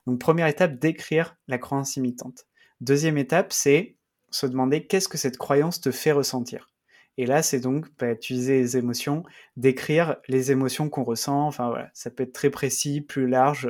Donc 0.06 0.18
première 0.18 0.46
étape, 0.46 0.78
décrire 0.78 1.36
la 1.48 1.58
croyance 1.58 1.96
imitante. 1.96 2.46
Deuxième 2.80 3.18
étape, 3.18 3.52
c'est 3.52 3.98
se 4.30 4.46
demander 4.46 4.86
qu'est-ce 4.86 5.08
que 5.08 5.18
cette 5.18 5.36
croyance 5.36 5.82
te 5.82 5.90
fait 5.90 6.12
ressentir. 6.12 6.69
Et 7.16 7.26
là, 7.26 7.42
c'est 7.42 7.60
donc 7.60 7.86
bah, 7.98 8.12
utiliser 8.12 8.58
les 8.58 8.76
émotions, 8.76 9.24
décrire 9.56 10.16
les 10.28 10.52
émotions 10.52 10.88
qu'on 10.88 11.04
ressent. 11.04 11.46
Enfin 11.46 11.74
ça 11.92 12.10
peut 12.10 12.22
être 12.22 12.32
très 12.32 12.50
précis, 12.50 13.00
plus 13.00 13.28
large. 13.28 13.68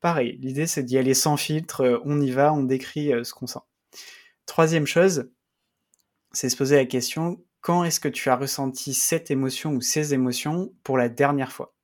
Pareil, 0.00 0.38
l'idée 0.40 0.66
c'est 0.66 0.82
d'y 0.82 0.98
aller 0.98 1.14
sans 1.14 1.36
filtre, 1.36 2.02
on 2.04 2.20
y 2.20 2.30
va, 2.30 2.52
on 2.52 2.64
décrit 2.64 3.12
euh, 3.12 3.24
ce 3.24 3.32
qu'on 3.32 3.46
sent. 3.46 3.60
Troisième 4.46 4.86
chose, 4.86 5.30
c'est 6.32 6.48
se 6.48 6.56
poser 6.56 6.76
la 6.76 6.86
question 6.86 7.42
quand 7.60 7.84
est-ce 7.84 8.00
que 8.00 8.08
tu 8.08 8.28
as 8.28 8.36
ressenti 8.36 8.92
cette 8.92 9.30
émotion 9.30 9.72
ou 9.72 9.80
ces 9.80 10.14
émotions 10.14 10.74
pour 10.82 10.98
la 10.98 11.08
dernière 11.08 11.52
fois? 11.52 11.74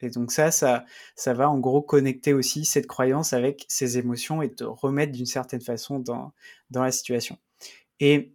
Et 0.00 0.10
donc 0.10 0.32
ça, 0.32 0.50
ça, 0.50 0.84
va 1.26 1.50
en 1.50 1.58
gros 1.58 1.82
connecter 1.82 2.32
aussi 2.32 2.64
cette 2.64 2.86
croyance 2.86 3.32
avec 3.32 3.64
ces 3.68 3.98
émotions 3.98 4.42
et 4.42 4.52
te 4.52 4.64
remettre 4.64 5.12
d'une 5.12 5.26
certaine 5.26 5.60
façon 5.60 5.98
dans, 5.98 6.32
dans 6.70 6.82
la 6.82 6.92
situation. 6.92 7.36
Et 8.00 8.32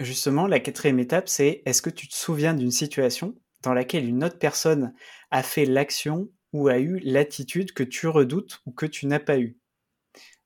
justement, 0.00 0.46
la 0.46 0.60
quatrième 0.60 0.98
étape, 0.98 1.28
c'est 1.28 1.62
est-ce 1.66 1.82
que 1.82 1.90
tu 1.90 2.08
te 2.08 2.14
souviens 2.14 2.54
d'une 2.54 2.70
situation 2.70 3.36
dans 3.62 3.74
laquelle 3.74 4.08
une 4.08 4.24
autre 4.24 4.38
personne 4.38 4.94
a 5.30 5.42
fait 5.42 5.66
l'action 5.66 6.28
ou 6.52 6.68
a 6.68 6.78
eu 6.78 6.98
l'attitude 7.04 7.72
que 7.72 7.82
tu 7.82 8.08
redoutes 8.08 8.60
ou 8.66 8.72
que 8.72 8.86
tu 8.86 9.06
n'as 9.06 9.20
pas 9.20 9.38
eu? 9.38 9.58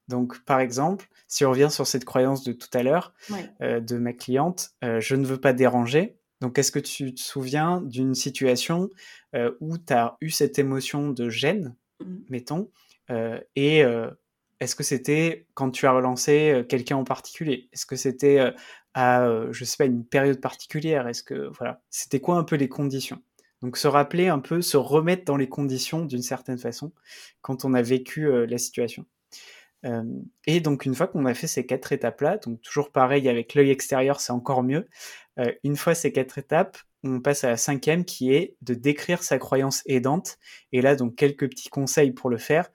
Donc, 0.08 0.44
par 0.44 0.60
exemple, 0.60 1.08
si 1.28 1.44
on 1.44 1.50
revient 1.50 1.70
sur 1.70 1.86
cette 1.86 2.04
croyance 2.04 2.44
de 2.44 2.52
tout 2.52 2.68
à 2.74 2.82
l'heure 2.82 3.14
euh, 3.62 3.80
de 3.80 3.96
ma 3.96 4.12
cliente, 4.12 4.70
euh, 4.82 5.00
je 5.00 5.16
ne 5.16 5.24
veux 5.24 5.40
pas 5.40 5.52
déranger. 5.52 6.18
Donc, 6.40 6.58
est-ce 6.58 6.72
que 6.72 6.78
tu 6.78 7.14
te 7.14 7.20
souviens 7.20 7.80
d'une 7.80 8.14
situation 8.14 8.90
euh, 9.34 9.52
où 9.60 9.78
tu 9.78 9.92
as 9.92 10.16
eu 10.20 10.30
cette 10.30 10.58
émotion 10.58 11.08
de 11.10 11.30
gêne, 11.30 11.74
mmh. 12.00 12.16
mettons, 12.28 12.70
et 13.54 13.82
est-ce 14.60 14.74
que 14.74 14.82
c'était 14.82 15.46
quand 15.52 15.70
tu 15.70 15.86
as 15.86 15.92
relancé 15.92 16.64
quelqu'un 16.70 16.96
en 16.96 17.04
particulier? 17.04 17.68
Est-ce 17.74 17.84
que 17.84 17.96
c'était 17.96 18.54
à, 18.94 19.28
je 19.50 19.64
sais 19.64 19.76
pas, 19.76 19.84
une 19.86 20.04
période 20.04 20.40
particulière? 20.40 21.06
Est-ce 21.08 21.22
que, 21.22 21.50
voilà, 21.56 21.82
c'était 21.90 22.20
quoi 22.20 22.36
un 22.36 22.44
peu 22.44 22.56
les 22.56 22.68
conditions? 22.68 23.22
Donc 23.62 23.76
se 23.76 23.88
rappeler 23.88 24.28
un 24.28 24.40
peu, 24.40 24.60
se 24.62 24.76
remettre 24.76 25.24
dans 25.24 25.36
les 25.36 25.48
conditions 25.48 26.04
d'une 26.04 26.22
certaine 26.22 26.58
façon 26.58 26.92
quand 27.40 27.64
on 27.64 27.74
a 27.74 27.82
vécu 27.82 28.46
la 28.46 28.58
situation 28.58 29.06
et 30.46 30.60
donc 30.60 30.86
une 30.86 30.94
fois 30.94 31.06
qu'on 31.06 31.26
a 31.26 31.34
fait 31.34 31.46
ces 31.46 31.66
quatre 31.66 31.92
étapes-là, 31.92 32.38
donc 32.38 32.60
toujours 32.62 32.90
pareil 32.90 33.28
avec 33.28 33.54
l'œil 33.54 33.70
extérieur, 33.70 34.20
c'est 34.20 34.32
encore 34.32 34.62
mieux. 34.62 34.88
une 35.62 35.76
fois 35.76 35.94
ces 35.94 36.12
quatre 36.12 36.38
étapes, 36.38 36.78
on 37.02 37.20
passe 37.20 37.44
à 37.44 37.50
la 37.50 37.56
cinquième 37.56 38.04
qui 38.04 38.32
est 38.32 38.56
de 38.62 38.74
décrire 38.74 39.22
sa 39.22 39.38
croyance 39.38 39.82
aidante. 39.86 40.38
Et 40.72 40.80
là, 40.80 40.96
donc 40.96 41.16
quelques 41.16 41.48
petits 41.50 41.68
conseils 41.68 42.12
pour 42.12 42.30
le 42.30 42.38
faire. 42.38 42.70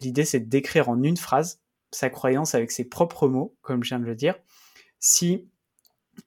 L'idée, 0.00 0.24
c'est 0.24 0.40
de 0.40 0.48
décrire 0.48 0.88
en 0.88 1.02
une 1.02 1.16
phrase 1.16 1.60
sa 1.90 2.10
croyance 2.10 2.54
avec 2.54 2.70
ses 2.70 2.84
propres 2.84 3.28
mots, 3.28 3.56
comme 3.62 3.82
je 3.82 3.88
viens 3.88 4.00
de 4.00 4.04
le 4.04 4.14
dire. 4.14 4.34
Si 5.00 5.48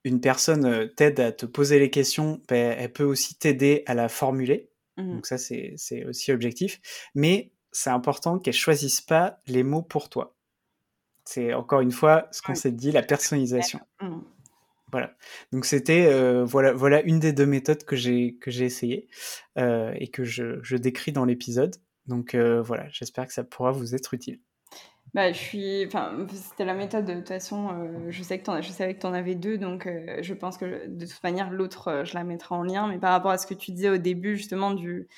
une 0.04 0.22
personne 0.22 0.90
t'aide 0.96 1.20
à 1.20 1.32
te 1.32 1.46
poser 1.46 1.80
les 1.80 1.90
questions, 1.90 2.42
ben, 2.48 2.76
elle 2.78 2.92
peut 2.92 3.04
aussi 3.04 3.36
t'aider 3.36 3.84
à 3.86 3.94
la 3.94 4.10
formuler. 4.10 4.70
Mmh 4.98 5.16
donc 5.16 5.26
ça, 5.26 5.38
c'est 5.38 6.06
aussi 6.06 6.32
objectif. 6.32 6.82
Mais 7.16 7.52
c'est 7.72 7.90
important 7.90 8.40
qu'elle 8.40 8.54
choisisse 8.54 9.02
pas 9.02 9.40
les 9.48 9.64
mots 9.64 9.82
pour 9.82 10.10
toi. 10.10 10.36
C'est 11.26 11.54
encore 11.54 11.82
une 11.82 11.92
fois 11.92 12.28
ce 12.32 12.42
qu'on 12.42 12.56
s'est 12.56 12.72
dit, 12.72 12.92
la 12.92 13.04
personnalisation. 13.04 13.80
Mmh. 14.02 14.20
Voilà. 14.92 15.16
Donc 15.54 15.66
c'était 15.66 16.08
euh, 16.08 16.44
voilà 16.44 16.74
voilà 16.74 17.02
une 17.04 17.20
des 17.20 17.32
deux 17.32 17.46
méthodes 17.46 17.86
que 17.86 17.96
j'ai 17.96 18.36
que 18.42 18.52
j'ai 18.52 18.66
essayé 18.66 19.08
euh, 19.58 19.94
et 19.96 20.10
que 20.10 20.26
je, 20.26 20.62
je 20.64 20.76
décris 20.76 21.14
dans 21.14 21.24
l'épisode. 21.24 21.78
Donc 22.08 22.36
euh, 22.36 22.62
voilà, 22.62 22.88
j'espère 22.90 23.28
que 23.28 23.34
ça 23.34 23.44
pourra 23.44 23.72
vous 23.72 23.96
être 23.96 24.14
utile. 24.14 24.42
Bah, 25.14 25.34
je 25.34 25.38
suis, 25.38 25.86
enfin, 25.86 26.26
c'était 26.32 26.64
la 26.64 26.74
méthode 26.74 27.06
de 27.06 27.14
toute 27.16 27.28
façon. 27.28 27.70
je 28.10 28.24
sais 28.24 28.40
que 28.40 28.50
en, 28.50 28.62
je 28.62 28.72
savais 28.72 28.96
que 28.96 29.02
tu 29.02 29.06
en 29.06 29.14
avais 29.14 29.36
deux, 29.36 29.58
donc 29.58 29.90
je 30.22 30.34
pense 30.34 30.58
que 30.58 30.88
de 30.88 31.06
toute 31.06 31.24
manière 31.24 31.52
l'autre, 31.52 32.04
je 32.06 32.14
la 32.14 32.24
mettrai 32.24 32.56
en 32.56 32.64
lien. 32.64 32.88
Mais 32.88 32.98
par 32.98 33.12
rapport 33.12 33.32
à 33.32 33.38
ce 33.38 33.46
que 33.46 33.54
tu 33.54 33.72
disais 33.72 33.90
au 33.90 33.98
début 33.98 34.38
justement 34.38 34.72
du 34.72 35.10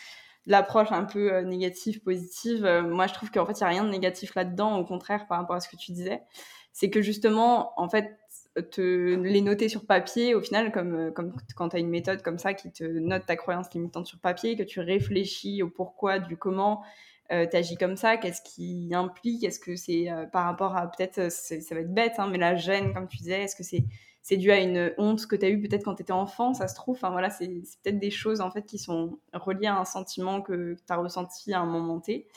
l'approche 0.46 0.92
un 0.92 1.06
peu 1.06 1.34
euh, 1.34 1.42
négative, 1.44 2.02
positive, 2.02 2.66
euh, 2.66 2.82
moi 2.82 3.08
je 3.08 3.14
trouve 3.14 3.32
qu'en 3.32 3.46
fait 3.46 3.54
il 3.54 3.64
n'y 3.64 3.68
a 3.68 3.70
rien 3.70 3.84
de 3.84 3.90
négatif 3.90 4.36
là-dedans, 4.36 4.78
au 4.78 4.86
contraire 4.86 5.28
par 5.28 5.40
rapport 5.40 5.56
à 5.56 5.60
ce 5.60 5.70
que 5.70 5.76
tu 5.76 5.92
disais. 5.92 6.22
C'est 6.74 6.90
que 6.90 7.02
justement, 7.02 7.80
en 7.80 7.88
fait, 7.88 8.18
te 8.72 8.82
les 9.16 9.42
noter 9.42 9.70
sur 9.70 9.86
papier, 9.86 10.34
au 10.36 10.42
final, 10.42 10.72
comme, 10.72 10.96
euh, 10.96 11.12
comme 11.12 11.34
quand 11.56 11.70
tu 11.70 11.76
as 11.76 11.80
une 11.80 11.90
méthode 11.90 12.22
comme 12.24 12.40
ça 12.40 12.54
qui 12.54 12.72
te 12.72 12.84
note 12.84 13.26
ta 13.26 13.36
croyance 13.36 13.72
limitante 13.74 14.08
sur 14.08 14.20
papier, 14.20 14.56
que 14.58 14.64
tu 14.64 14.80
réfléchis 14.80 15.62
au 15.64 15.70
pourquoi, 15.70 16.20
du 16.20 16.36
comment, 16.36 16.84
tu 17.30 17.58
agis 17.58 17.78
comme 17.78 17.98
ça 17.98 18.18
Qu'est-ce 18.18 18.42
qui 18.42 18.92
implique? 18.94 19.44
Est-ce 19.44 19.60
que 19.60 19.76
c'est 19.76 20.08
par 20.32 20.46
rapport 20.46 20.76
à 20.76 20.92
peut-être, 20.92 21.32
ça 21.32 21.76
va 21.76 21.82
être 21.82 21.94
bête, 21.94 22.14
hein, 22.18 22.28
mais 22.32 22.38
la 22.38 22.56
gêne, 22.56 22.94
comme 22.94 23.08
tu 23.08 23.18
disais, 23.18 23.44
est-ce 23.44 23.56
que 23.56 23.64
c'est 23.64 23.84
c'est 24.24 24.38
dû 24.38 24.52
à 24.52 24.60
une 24.60 24.94
honte 24.98 25.28
que 25.28 25.36
tu 25.36 25.46
as 25.46 25.50
eue 25.50 25.62
peut-être 25.62 25.84
quand 25.84 25.96
tu 25.96 26.02
étais 26.02 26.14
enfant, 26.14 26.54
ça 26.54 26.70
se 26.70 26.76
trouve? 26.76 26.96
Enfin 26.96 27.12
voilà, 27.12 27.30
c'est 27.30 27.50
peut-être 27.84 28.00
des 28.00 28.10
choses 28.10 28.40
en 28.40 28.50
fait 28.50 28.64
qui 28.64 28.78
sont 28.78 29.20
reliées 29.34 29.68
à 29.68 29.78
un 29.78 29.86
sentiment 29.86 30.42
que 30.42 30.76
tu 30.76 30.94
as 30.94 30.96
ressenti 30.96 31.54
à 31.54 31.60
un 31.60 31.66
moment 31.66 32.00
T. 32.00 32.28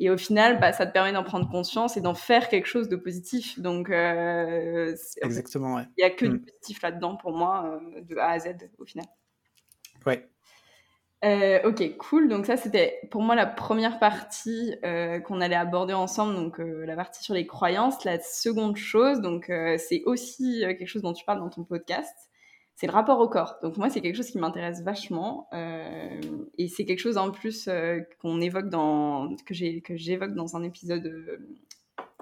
Et 0.00 0.10
au 0.10 0.16
final, 0.16 0.58
bah, 0.58 0.72
ça 0.72 0.86
te 0.86 0.92
permet 0.92 1.12
d'en 1.12 1.24
prendre 1.24 1.50
conscience 1.50 1.96
et 1.96 2.00
d'en 2.00 2.14
faire 2.14 2.48
quelque 2.48 2.66
chose 2.66 2.88
de 2.88 2.96
positif. 2.96 3.58
Donc, 3.58 3.90
euh, 3.90 4.96
exactement. 5.22 5.80
Il 5.80 5.86
n'y 5.98 6.04
a 6.04 6.10
que 6.10 6.24
du 6.24 6.36
mm. 6.36 6.44
positif 6.44 6.82
là-dedans 6.82 7.16
pour 7.16 7.32
moi, 7.32 7.78
euh, 7.94 8.00
de 8.02 8.16
A 8.16 8.30
à 8.30 8.38
Z 8.38 8.54
au 8.78 8.86
final. 8.86 9.06
Ouais. 10.06 10.26
Euh, 11.24 11.60
ok, 11.64 11.96
cool. 11.96 12.28
Donc 12.28 12.46
ça, 12.46 12.56
c'était 12.56 13.00
pour 13.10 13.22
moi 13.22 13.34
la 13.34 13.46
première 13.46 13.98
partie 13.98 14.74
euh, 14.84 15.18
qu'on 15.20 15.40
allait 15.40 15.56
aborder 15.56 15.94
ensemble, 15.94 16.34
donc 16.34 16.60
euh, 16.60 16.86
la 16.86 16.94
partie 16.94 17.22
sur 17.24 17.34
les 17.34 17.46
croyances. 17.46 18.04
La 18.04 18.20
seconde 18.20 18.76
chose, 18.76 19.20
donc 19.20 19.50
c'est 19.78 20.02
aussi 20.06 20.60
quelque 20.60 20.86
chose 20.86 21.02
dont 21.02 21.12
tu 21.12 21.24
parles 21.24 21.40
dans 21.40 21.50
ton 21.50 21.64
podcast, 21.64 22.14
c'est 22.76 22.86
le 22.86 22.92
rapport 22.92 23.18
au 23.18 23.28
corps. 23.28 23.56
Donc 23.62 23.76
moi, 23.76 23.90
c'est 23.90 24.00
quelque 24.00 24.14
chose 24.14 24.30
qui 24.30 24.38
m'intéresse 24.38 24.82
vachement 24.82 25.48
et 26.56 26.68
c'est 26.68 26.84
quelque 26.84 27.00
chose 27.00 27.18
en 27.18 27.30
plus 27.32 27.68
qu'on 28.22 28.40
évoque 28.40 28.68
dans 28.68 29.34
que 29.44 29.54
j'évoque 29.54 30.34
dans 30.34 30.56
un 30.56 30.62
épisode 30.62 31.40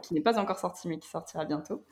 qui 0.02 0.14
n'est 0.14 0.20
pas 0.20 0.38
encore 0.38 0.58
sorti 0.58 0.88
mais 0.88 0.98
qui 0.98 1.08
sortira 1.08 1.44
bientôt. 1.44 1.84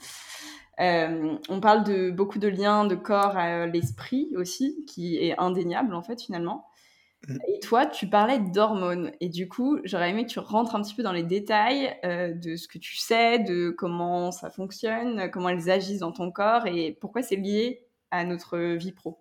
on 0.79 1.61
parle 1.61 1.85
de 1.85 2.11
beaucoup 2.11 2.39
de 2.39 2.49
liens 2.49 2.87
de 2.87 2.95
corps 2.95 3.37
à 3.37 3.67
l'esprit 3.67 4.31
aussi, 4.37 4.87
qui 4.87 5.19
est 5.19 5.39
indéniable 5.39 5.95
en 5.95 6.03
fait 6.03 6.23
finalement. 6.23 6.67
Mm. 7.29 7.39
Et 7.49 7.61
toi, 7.61 7.87
tu 7.87 8.09
parlais 8.09 8.39
d'hormones. 8.39 9.13
Et 9.21 9.29
du 9.29 9.49
coup, 9.49 9.79
j'aurais 9.85 10.11
aimé 10.11 10.25
que 10.27 10.31
tu 10.31 10.39
rentres 10.39 10.75
un 10.75 10.83
petit 10.83 10.95
peu 10.95 11.03
dans 11.03 11.13
les 11.13 11.23
détails 11.23 11.95
euh, 12.05 12.33
de 12.33 12.57
ce 12.57 12.69
que 12.69 12.79
tu 12.79 12.97
sais, 12.97 13.39
de 13.39 13.71
comment 13.71 14.31
ça 14.31 14.51
fonctionne, 14.51 15.31
comment 15.31 15.49
elles 15.49 15.71
agissent 15.71 16.01
dans 16.01 16.13
ton 16.13 16.31
corps 16.31 16.67
et 16.67 16.97
pourquoi 17.01 17.23
c'est 17.23 17.37
lié 17.37 17.87
à 18.11 18.25
notre 18.25 18.59
vie 18.77 18.93
pro. 18.93 19.21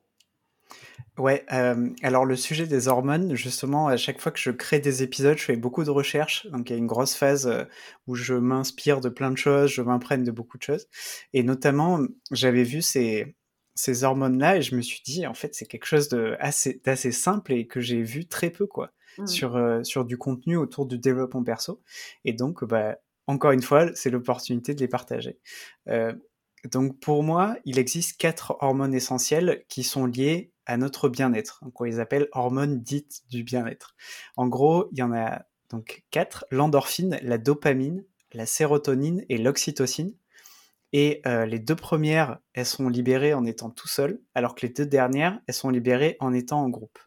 Ouais, 1.19 1.45
euh, 1.53 1.89
alors 2.01 2.25
le 2.25 2.35
sujet 2.35 2.65
des 2.65 2.87
hormones, 2.87 3.35
justement, 3.35 3.87
à 3.87 3.97
chaque 3.97 4.19
fois 4.19 4.31
que 4.31 4.39
je 4.39 4.49
crée 4.49 4.79
des 4.79 5.03
épisodes, 5.03 5.37
je 5.37 5.43
fais 5.43 5.55
beaucoup 5.55 5.83
de 5.83 5.91
recherches. 5.91 6.47
Donc 6.47 6.69
il 6.69 6.73
y 6.73 6.75
a 6.75 6.79
une 6.79 6.87
grosse 6.87 7.13
phase 7.13 7.45
euh, 7.45 7.65
où 8.07 8.15
je 8.15 8.33
m'inspire 8.33 8.99
de 8.99 9.09
plein 9.09 9.29
de 9.29 9.37
choses, 9.37 9.69
je 9.69 9.83
m'imprègne 9.83 10.23
de 10.23 10.31
beaucoup 10.31 10.57
de 10.57 10.63
choses. 10.63 10.87
Et 11.33 11.43
notamment, 11.43 11.99
j'avais 12.31 12.63
vu 12.63 12.81
ces, 12.81 13.35
ces 13.75 14.03
hormones-là 14.03 14.57
et 14.57 14.61
je 14.61 14.75
me 14.75 14.81
suis 14.81 15.01
dit, 15.03 15.25
en 15.25 15.33
fait, 15.33 15.55
c'est 15.55 15.65
quelque 15.65 15.85
chose 15.85 16.09
d'assez 16.09 17.11
simple 17.11 17.53
et 17.53 17.67
que 17.67 17.81
j'ai 17.81 18.01
vu 18.01 18.25
très 18.25 18.49
peu, 18.49 18.67
quoi, 18.67 18.91
mmh. 19.17 19.27
sur, 19.27 19.55
euh, 19.55 19.83
sur 19.83 20.05
du 20.05 20.17
contenu 20.17 20.57
autour 20.57 20.85
du 20.85 20.97
développement 20.97 21.43
perso. 21.43 21.81
Et 22.25 22.33
donc, 22.33 22.63
bah, 22.63 22.97
encore 23.27 23.51
une 23.51 23.61
fois, 23.61 23.93
c'est 23.95 24.09
l'opportunité 24.09 24.73
de 24.73 24.79
les 24.79 24.87
partager. 24.87 25.39
Euh, 25.87 26.13
donc, 26.71 26.99
pour 26.99 27.23
moi, 27.23 27.57
il 27.65 27.77
existe 27.77 28.17
quatre 28.17 28.55
hormones 28.61 28.93
essentielles 28.93 29.63
qui 29.67 29.83
sont 29.83 30.05
liées 30.05 30.51
à 30.65 30.77
notre 30.77 31.09
bien-être. 31.09 31.59
Donc, 31.63 31.79
on 31.81 31.83
les 31.83 31.99
appelle 31.99 32.29
hormones 32.31 32.81
dites 32.81 33.23
du 33.29 33.43
bien-être. 33.43 33.95
En 34.37 34.47
gros, 34.47 34.87
il 34.91 34.99
y 34.99 35.03
en 35.03 35.13
a 35.13 35.43
donc 35.69 36.03
quatre 36.11 36.45
l'endorphine, 36.51 37.17
la 37.21 37.37
dopamine, 37.37 38.05
la 38.31 38.45
sérotonine 38.45 39.25
et 39.29 39.37
l'oxytocine. 39.37 40.13
Et 40.93 41.21
euh, 41.25 41.45
les 41.47 41.57
deux 41.57 41.75
premières, 41.75 42.37
elles 42.53 42.67
sont 42.67 42.87
libérées 42.87 43.33
en 43.33 43.45
étant 43.45 43.71
tout 43.71 43.87
seul, 43.87 44.21
alors 44.35 44.53
que 44.53 44.65
les 44.65 44.71
deux 44.71 44.85
dernières, 44.85 45.39
elles 45.47 45.55
sont 45.55 45.71
libérées 45.71 46.15
en 46.19 46.33
étant 46.33 46.61
en 46.61 46.69
groupe. 46.69 46.99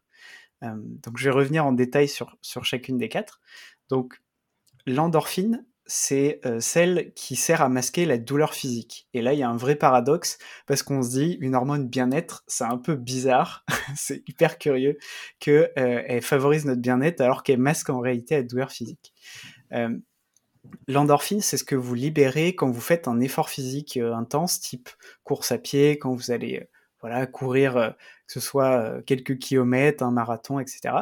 Euh, 0.64 0.74
donc 0.76 1.16
je 1.16 1.24
vais 1.24 1.30
revenir 1.30 1.64
en 1.64 1.72
détail 1.72 2.08
sur, 2.08 2.36
sur 2.42 2.64
chacune 2.64 2.98
des 2.98 3.08
quatre. 3.08 3.40
Donc 3.88 4.20
l'endorphine, 4.86 5.64
c'est 5.88 6.40
euh, 6.46 6.58
celle 6.58 7.12
qui 7.14 7.36
sert 7.36 7.62
à 7.62 7.68
masquer 7.68 8.06
la 8.06 8.18
douleur 8.18 8.54
physique. 8.54 9.08
Et 9.14 9.22
là, 9.22 9.34
il 9.34 9.38
y 9.38 9.44
a 9.44 9.48
un 9.48 9.56
vrai 9.56 9.76
paradoxe, 9.76 10.38
parce 10.66 10.82
qu'on 10.82 11.00
se 11.02 11.10
dit, 11.10 11.38
une 11.40 11.54
hormone 11.54 11.88
bien-être, 11.88 12.42
c'est 12.48 12.64
un 12.64 12.78
peu 12.78 12.96
bizarre, 12.96 13.64
c'est 13.94 14.28
hyper 14.28 14.58
curieux, 14.58 14.98
qu'elle 15.38 16.22
favorise 16.22 16.64
notre 16.64 16.80
bien-être 16.80 17.20
alors 17.20 17.44
qu'elle 17.44 17.60
masque 17.60 17.88
en 17.88 18.00
réalité 18.00 18.34
la 18.34 18.42
douleur 18.42 18.72
physique. 18.72 19.14
L'endorphine, 20.88 21.40
c'est 21.40 21.56
ce 21.56 21.64
que 21.64 21.74
vous 21.74 21.94
libérez 21.94 22.54
quand 22.54 22.70
vous 22.70 22.80
faites 22.80 23.08
un 23.08 23.20
effort 23.20 23.50
physique 23.50 23.96
euh, 23.96 24.14
intense, 24.14 24.60
type 24.60 24.88
course 25.24 25.52
à 25.52 25.58
pied, 25.58 25.98
quand 25.98 26.14
vous 26.14 26.30
allez 26.30 26.60
euh, 26.60 26.68
voilà, 27.00 27.26
courir, 27.26 27.76
euh, 27.76 27.90
que 27.90 28.32
ce 28.32 28.40
soit 28.40 29.02
quelques 29.02 29.38
kilomètres, 29.38 30.02
un 30.02 30.10
marathon, 30.10 30.58
etc. 30.58 30.94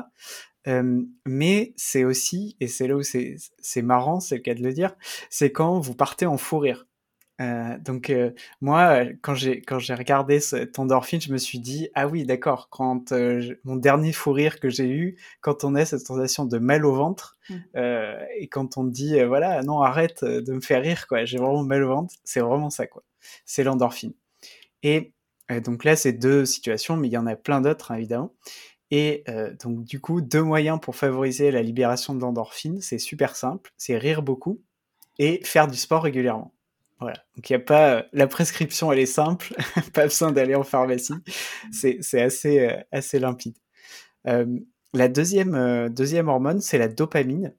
mais 1.26 1.72
c'est 1.76 2.04
aussi, 2.04 2.56
et 2.60 2.68
c'est 2.68 2.88
là 2.88 2.96
où 2.96 3.02
c'est 3.02 3.82
marrant, 3.82 4.20
c'est 4.20 4.36
le 4.36 4.42
cas 4.42 4.54
de 4.54 4.62
le 4.62 4.72
dire, 4.72 4.94
c'est 5.30 5.52
quand 5.52 5.78
vous 5.80 5.94
partez 5.94 6.26
en 6.26 6.36
fou 6.36 6.58
rire. 6.58 6.86
Euh, 7.40 7.78
donc 7.78 8.10
euh, 8.10 8.30
moi, 8.60 9.04
quand 9.22 9.34
j'ai 9.34 9.60
quand 9.60 9.78
j'ai 9.78 9.94
regardé 9.94 10.38
cet 10.40 10.78
endorphine, 10.78 11.20
je 11.20 11.32
me 11.32 11.38
suis 11.38 11.58
dit 11.58 11.88
ah 11.94 12.06
oui 12.06 12.24
d'accord. 12.24 12.68
Quand 12.70 13.12
euh, 13.12 13.56
mon 13.64 13.76
dernier 13.76 14.12
fou 14.12 14.32
rire 14.32 14.60
que 14.60 14.68
j'ai 14.68 14.88
eu, 14.88 15.16
quand 15.40 15.64
on 15.64 15.74
a 15.74 15.84
cette 15.84 16.06
sensation 16.06 16.44
de 16.44 16.58
mal 16.58 16.86
au 16.86 16.94
ventre 16.94 17.36
mmh. 17.50 17.56
et 18.38 18.48
quand 18.48 18.76
on 18.76 18.84
dit 18.84 19.20
voilà 19.24 19.62
non 19.62 19.80
arrête 19.80 20.24
de 20.24 20.52
me 20.52 20.60
faire 20.60 20.82
rire 20.82 21.06
quoi, 21.06 21.24
j'ai 21.24 21.38
vraiment 21.38 21.64
mal 21.64 21.82
au 21.82 21.88
ventre, 21.88 22.14
c'est 22.24 22.40
vraiment 22.40 22.70
ça 22.70 22.86
quoi. 22.86 23.02
C'est 23.44 23.64
l'endorphine. 23.64 24.14
Et 24.82 25.12
donc 25.64 25.84
là 25.84 25.96
c'est 25.96 26.12
deux 26.12 26.44
situations, 26.44 26.96
mais 26.96 27.08
il 27.08 27.12
y 27.12 27.18
en 27.18 27.26
a 27.26 27.36
plein 27.36 27.60
d'autres 27.60 27.90
hein, 27.90 27.96
évidemment. 27.96 28.32
Et 28.90 29.24
donc 29.62 29.84
du 29.84 30.00
coup 30.00 30.20
deux 30.20 30.42
moyens 30.42 30.78
pour 30.80 30.94
favoriser 30.94 31.50
la 31.50 31.62
libération 31.62 32.14
de 32.14 32.20
l'endorphine, 32.20 32.80
c'est 32.80 32.98
super 32.98 33.34
simple, 33.34 33.72
c'est 33.76 33.98
rire 33.98 34.22
beaucoup 34.22 34.60
et 35.18 35.40
faire 35.44 35.66
du 35.68 35.76
sport 35.76 36.04
régulièrement. 36.04 36.54
Voilà. 37.00 37.16
Donc 37.36 37.50
il 37.50 37.54
a 37.54 37.58
pas 37.58 37.94
euh, 37.96 38.02
la 38.12 38.26
prescription, 38.26 38.92
elle 38.92 39.00
est 39.00 39.06
simple, 39.06 39.54
pas 39.92 40.04
besoin 40.04 40.32
d'aller 40.32 40.54
en 40.54 40.62
pharmacie. 40.62 41.14
C'est 41.72 42.20
assez 42.20 42.60
euh, 42.60 42.76
assez 42.92 43.18
limpide. 43.18 43.56
Euh, 44.26 44.46
la 44.92 45.08
deuxième 45.08 45.88
deuxième 45.88 46.28
hormone, 46.28 46.60
c'est 46.60 46.78
la 46.78 46.88
dopamine, 46.88 47.52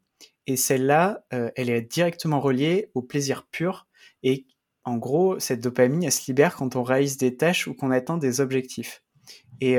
et 0.48 0.56
celle-là, 0.56 1.26
elle 1.32 1.70
est 1.70 1.82
directement 1.82 2.40
reliée 2.40 2.92
au 2.94 3.02
plaisir 3.02 3.46
pur. 3.52 3.88
Et 4.24 4.46
en 4.86 4.96
gros, 4.96 5.38
cette 5.40 5.60
dopamine, 5.60 6.04
elle 6.04 6.14
se 6.14 6.26
libère 6.28 6.56
quand 6.56 6.78
on 6.78 6.84
réalise 6.84 7.18
des 7.18 7.36
tâches 7.36 7.68
ou 7.68 7.74
qu'on 7.74 7.92
atteint 7.92 8.18
des 8.18 8.40
objectifs. 8.40 9.04
Et 9.60 9.78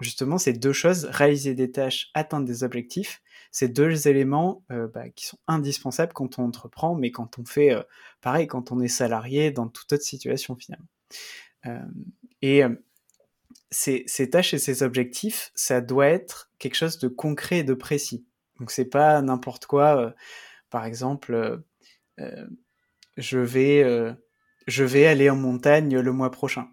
justement, 0.00 0.38
ces 0.38 0.54
deux 0.54 0.72
choses, 0.72 1.04
réaliser 1.04 1.54
des 1.54 1.70
tâches, 1.70 2.10
atteindre 2.14 2.46
des 2.46 2.64
objectifs, 2.64 3.20
c'est 3.54 3.68
deux 3.68 4.08
éléments 4.08 4.64
euh, 4.72 4.88
bah, 4.88 5.08
qui 5.10 5.26
sont 5.26 5.38
indispensables 5.46 6.12
quand 6.12 6.40
on 6.40 6.42
entreprend, 6.42 6.96
mais 6.96 7.12
quand 7.12 7.38
on 7.38 7.44
fait, 7.44 7.72
euh, 7.72 7.84
pareil, 8.20 8.48
quand 8.48 8.72
on 8.72 8.80
est 8.80 8.88
salarié, 8.88 9.52
dans 9.52 9.68
toute 9.68 9.92
autre 9.92 10.02
situation 10.02 10.56
finalement. 10.56 10.88
Euh, 11.66 11.78
et 12.42 12.62
ces, 13.70 14.02
ces, 14.08 14.28
tâches 14.28 14.54
et 14.54 14.58
ces 14.58 14.82
objectifs, 14.82 15.52
ça 15.54 15.80
doit 15.80 16.08
être 16.08 16.50
quelque 16.58 16.74
chose 16.74 16.98
de 16.98 17.06
concret 17.06 17.58
et 17.58 17.62
de 17.62 17.74
précis. 17.74 18.26
Donc 18.58 18.72
c'est 18.72 18.86
pas 18.86 19.22
n'importe 19.22 19.66
quoi. 19.66 20.12
par 20.68 20.84
exemple, 20.84 21.62
je 23.16 23.38
vais, 23.38 24.16
je 24.66 24.84
vais 24.84 25.06
aller 25.06 25.30
en 25.30 25.36
montagne 25.36 25.96
le 25.96 26.12
mois 26.12 26.32
prochain. 26.32 26.66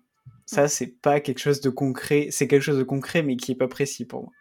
Ça, 0.48 0.68
c'est 0.68 0.88
pas 0.88 1.20
quelque 1.20 1.40
chose 1.40 1.62
de 1.62 1.70
concret. 1.70 2.30
C'est 2.32 2.48
quelque 2.48 2.64
chose 2.64 2.80
de 2.80 2.84
concret, 2.84 3.22
mais 3.22 3.38
qui 3.38 3.52
est 3.52 3.56
pas 3.56 3.68
précis 3.68 4.06
pour 4.06 4.24
moi. 4.24 4.32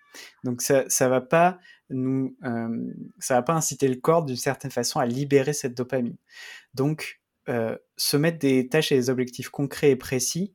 Donc 0.45 0.63
ça, 0.63 0.85
ça 0.89 1.09
va 1.09 1.21
pas 1.21 1.59
nous, 1.91 2.37
euh, 2.45 2.93
ça 3.19 3.35
va 3.35 3.43
pas 3.43 3.55
inciter 3.55 3.89
le 3.89 3.97
corps 3.97 4.25
d'une 4.25 4.37
certaine 4.37 4.71
façon 4.71 5.01
à 5.01 5.07
libérer 5.07 5.53
cette 5.53 5.77
dopamine. 5.77 6.17
Donc 6.75 7.21
euh, 7.49 7.77
se 7.97 8.17
mettre 8.17 8.39
des 8.39 8.69
tâches 8.69 8.93
et 8.93 8.97
des 8.97 9.11
objectifs 9.11 9.49
concrets 9.49 9.91
et 9.91 9.97
précis, 9.97 10.55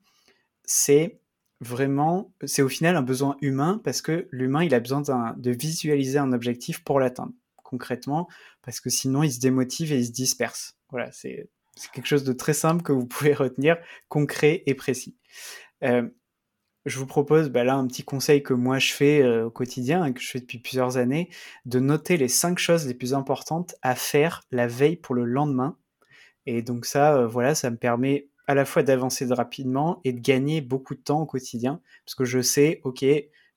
c'est 0.63 1.19
vraiment, 1.61 2.33
c'est 2.45 2.61
au 2.61 2.69
final 2.69 2.95
un 2.95 3.01
besoin 3.01 3.37
humain 3.41 3.81
parce 3.83 4.01
que 4.01 4.27
l'humain 4.31 4.63
il 4.63 4.73
a 4.73 4.79
besoin 4.79 5.01
de 5.37 5.51
visualiser 5.51 6.19
un 6.19 6.31
objectif 6.31 6.83
pour 6.83 6.99
l'atteindre 6.99 7.33
concrètement 7.63 8.27
parce 8.61 8.79
que 8.79 8.89
sinon 8.89 9.23
il 9.23 9.31
se 9.31 9.39
démotive 9.39 9.91
et 9.91 9.97
il 9.97 10.05
se 10.05 10.11
disperse. 10.11 10.77
Voilà, 10.89 11.11
c'est 11.11 11.49
quelque 11.93 12.07
chose 12.07 12.23
de 12.23 12.33
très 12.33 12.53
simple 12.53 12.83
que 12.83 12.91
vous 12.91 13.05
pouvez 13.05 13.33
retenir, 13.33 13.77
concret 14.07 14.63
et 14.65 14.75
précis. 14.75 15.17
Euh, 15.83 16.07
je 16.85 16.99
vous 16.99 17.07
propose 17.07 17.49
bah 17.49 17.63
là 17.63 17.75
un 17.75 17.87
petit 17.87 18.03
conseil 18.03 18.43
que 18.43 18.53
moi 18.53 18.77
je 18.79 18.93
fais 18.93 19.21
euh, 19.21 19.47
au 19.47 19.49
quotidien 19.49 20.05
et 20.05 20.13
que 20.13 20.21
je 20.21 20.29
fais 20.29 20.39
depuis 20.39 20.59
plusieurs 20.59 20.97
années, 20.97 21.29
de 21.65 21.79
noter 21.79 22.17
les 22.17 22.27
cinq 22.27 22.59
choses 22.59 22.87
les 22.87 22.93
plus 22.93 23.13
importantes 23.13 23.75
à 23.81 23.95
faire 23.95 24.43
la 24.51 24.67
veille 24.67 24.95
pour 24.95 25.15
le 25.15 25.25
lendemain. 25.25 25.77
Et 26.45 26.61
donc 26.61 26.85
ça, 26.85 27.15
euh, 27.15 27.27
voilà, 27.27 27.55
ça 27.55 27.71
me 27.71 27.77
permet 27.77 28.29
à 28.47 28.53
la 28.53 28.65
fois 28.65 28.83
d'avancer 28.83 29.25
rapidement 29.25 29.99
et 30.03 30.13
de 30.13 30.19
gagner 30.19 30.61
beaucoup 30.61 30.93
de 30.93 30.99
temps 30.99 31.21
au 31.21 31.25
quotidien, 31.25 31.81
parce 32.05 32.13
que 32.13 32.25
je 32.25 32.41
sais, 32.41 32.81
ok, 32.83 33.03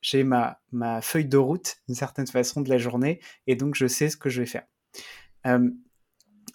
j'ai 0.01 0.25
ma, 0.25 0.59
feuille 1.03 1.27
de 1.27 1.37
route 1.37 1.77
d'une 1.87 1.95
certaine 1.95 2.27
façon 2.27 2.63
de 2.63 2.71
la 2.71 2.79
journée, 2.79 3.21
et 3.47 3.57
donc 3.57 3.75
je 3.75 3.87
sais 3.87 4.09
ce 4.09 4.17
que 4.17 4.31
je 4.31 4.41
vais 4.41 4.47
faire. 4.47 4.65
Euh, 5.47 5.71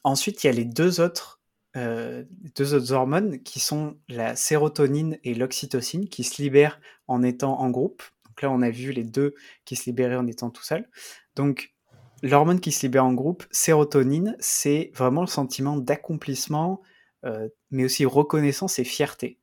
ensuite, 0.04 0.44
il 0.44 0.48
y 0.48 0.50
a 0.50 0.54
les 0.54 0.66
deux 0.66 1.00
autres 1.00 1.43
euh, 1.76 2.24
deux 2.56 2.74
autres 2.76 2.92
hormones 2.92 3.42
qui 3.42 3.60
sont 3.60 3.98
la 4.08 4.36
sérotonine 4.36 5.18
et 5.24 5.34
l'oxytocine 5.34 6.08
qui 6.08 6.24
se 6.24 6.42
libèrent 6.42 6.80
en 7.08 7.24
étant 7.24 7.60
en 7.60 7.70
groupe. 7.70 8.04
Donc 8.26 8.42
là, 8.42 8.52
on 8.52 8.62
a 8.62 8.70
vu 8.70 8.92
les 8.92 9.04
deux 9.04 9.36
qui 9.66 9.76
se 9.76 9.86
libéraient 9.86 10.16
en 10.16 10.28
étant 10.28 10.50
tout 10.50 10.64
seul. 10.64 10.88
Donc, 11.36 11.74
l'hormone 12.22 12.60
qui 12.60 12.72
se 12.72 12.84
libère 12.84 13.06
en 13.06 13.14
groupe, 13.14 13.44
sérotonine, 13.52 14.36
c'est 14.40 14.92
vraiment 14.96 15.22
le 15.22 15.28
sentiment 15.28 15.78
d'accomplissement, 15.78 16.82
euh, 17.26 17.50
mais 17.72 17.86
aussi 17.86 18.06
reconnaissance 18.06 18.80
et 18.80 18.84
fierté. 18.84 19.40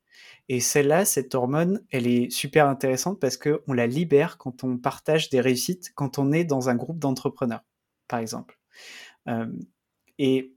Et 0.49 0.59
celle-là, 0.59 1.05
cette 1.05 1.35
hormone, 1.35 1.85
elle 1.91 2.07
est 2.07 2.29
super 2.29 2.67
intéressante 2.67 3.19
parce 3.19 3.37
qu'on 3.37 3.73
la 3.73 3.87
libère 3.87 4.37
quand 4.37 4.63
on 4.63 4.77
partage 4.77 5.29
des 5.29 5.39
réussites, 5.39 5.91
quand 5.95 6.19
on 6.19 6.31
est 6.31 6.43
dans 6.43 6.69
un 6.69 6.75
groupe 6.75 6.99
d'entrepreneurs, 6.99 7.63
par 8.07 8.19
exemple. 8.19 8.59
Euh, 9.27 9.51
et, 10.17 10.53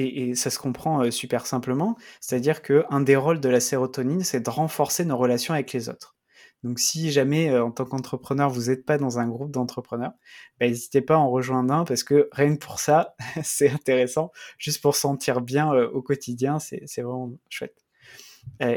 et, 0.00 0.34
ça 0.34 0.50
se 0.50 0.58
comprend 0.58 1.02
euh, 1.02 1.10
super 1.10 1.46
simplement, 1.46 1.96
c'est-à-dire 2.20 2.62
qu'un 2.62 3.00
des 3.00 3.16
rôles 3.16 3.40
de 3.40 3.48
la 3.48 3.60
sérotonine, 3.60 4.22
c'est 4.22 4.40
de 4.40 4.50
renforcer 4.50 5.04
nos 5.04 5.16
relations 5.16 5.54
avec 5.54 5.72
les 5.72 5.88
autres. 5.88 6.16
Donc 6.62 6.78
si 6.78 7.10
jamais 7.10 7.48
euh, 7.50 7.64
en 7.64 7.70
tant 7.70 7.86
qu'entrepreneur 7.86 8.50
vous 8.50 8.68
n'êtes 8.68 8.84
pas 8.84 8.98
dans 8.98 9.18
un 9.18 9.26
groupe 9.28 9.50
d'entrepreneurs, 9.50 10.12
bah, 10.58 10.66
n'hésitez 10.66 11.00
pas 11.00 11.14
à 11.14 11.18
en 11.18 11.30
rejoindre 11.30 11.72
un 11.72 11.84
parce 11.84 12.04
que 12.04 12.28
rien 12.32 12.54
que 12.54 12.64
pour 12.64 12.80
ça, 12.80 13.14
c'est 13.42 13.70
intéressant, 13.70 14.30
juste 14.58 14.82
pour 14.82 14.96
sentir 14.96 15.40
bien 15.40 15.72
euh, 15.72 15.88
au 15.90 16.02
quotidien, 16.02 16.58
c'est 16.58 17.02
vraiment 17.02 17.32
chouette. 17.48 17.76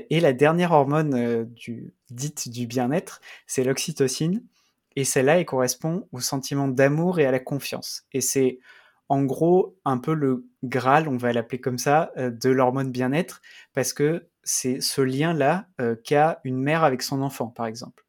Et 0.10 0.20
la 0.20 0.34
dernière 0.34 0.74
hormone 0.74 1.50
dite 2.10 2.50
du 2.50 2.68
bien-être, 2.68 3.22
c'est 3.48 3.64
l'oxytocine. 3.64 4.44
Et 4.98 5.06
celle-là, 5.06 5.40
elle 5.40 5.46
correspond 5.46 6.08
au 6.12 6.20
sentiment 6.20 6.68
d'amour 6.68 7.20
et 7.20 7.26
à 7.26 7.32
la 7.32 7.40
confiance. 7.40 8.04
Et 8.12 8.20
c'est 8.20 8.60
en 9.14 9.24
gros 9.24 9.78
un 9.86 10.00
peu 10.00 10.14
le 10.14 10.48
Graal, 10.64 11.08
on 11.08 11.18
va 11.18 11.34
l'appeler 11.34 11.62
comme 11.62 11.78
ça, 11.78 12.12
de 12.18 12.50
l'hormone 12.50 12.92
bien-être, 12.92 13.42
parce 13.74 13.94
que 13.94 14.28
c'est 14.44 14.82
ce 14.82 15.02
lien-là 15.02 15.68
euh, 15.80 15.96
qu'a 15.96 16.42
une 16.44 16.60
mère 16.60 16.84
avec 16.84 17.02
son 17.02 17.22
enfant, 17.22 17.48
par 17.48 17.66
exemple. 17.66 18.06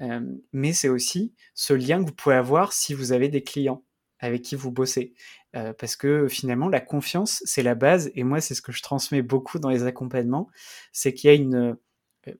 Euh, 0.00 0.20
mais 0.52 0.72
c'est 0.72 0.88
aussi 0.88 1.32
ce 1.54 1.72
lien 1.72 2.00
que 2.00 2.06
vous 2.06 2.14
pouvez 2.14 2.34
avoir 2.34 2.72
si 2.72 2.92
vous 2.92 3.12
avez 3.12 3.28
des 3.28 3.42
clients 3.42 3.84
avec 4.18 4.42
qui 4.42 4.56
vous 4.56 4.70
bossez. 4.70 5.14
Euh, 5.54 5.72
parce 5.72 5.96
que 5.96 6.28
finalement, 6.28 6.68
la 6.68 6.80
confiance, 6.80 7.42
c'est 7.44 7.62
la 7.62 7.74
base, 7.74 8.10
et 8.14 8.24
moi, 8.24 8.40
c'est 8.40 8.54
ce 8.54 8.62
que 8.62 8.72
je 8.72 8.82
transmets 8.82 9.22
beaucoup 9.22 9.58
dans 9.58 9.70
les 9.70 9.84
accompagnements, 9.84 10.48
c'est 10.92 11.14
qu'il 11.14 11.28
y 11.28 11.32
a 11.32 11.36
une... 11.36 11.76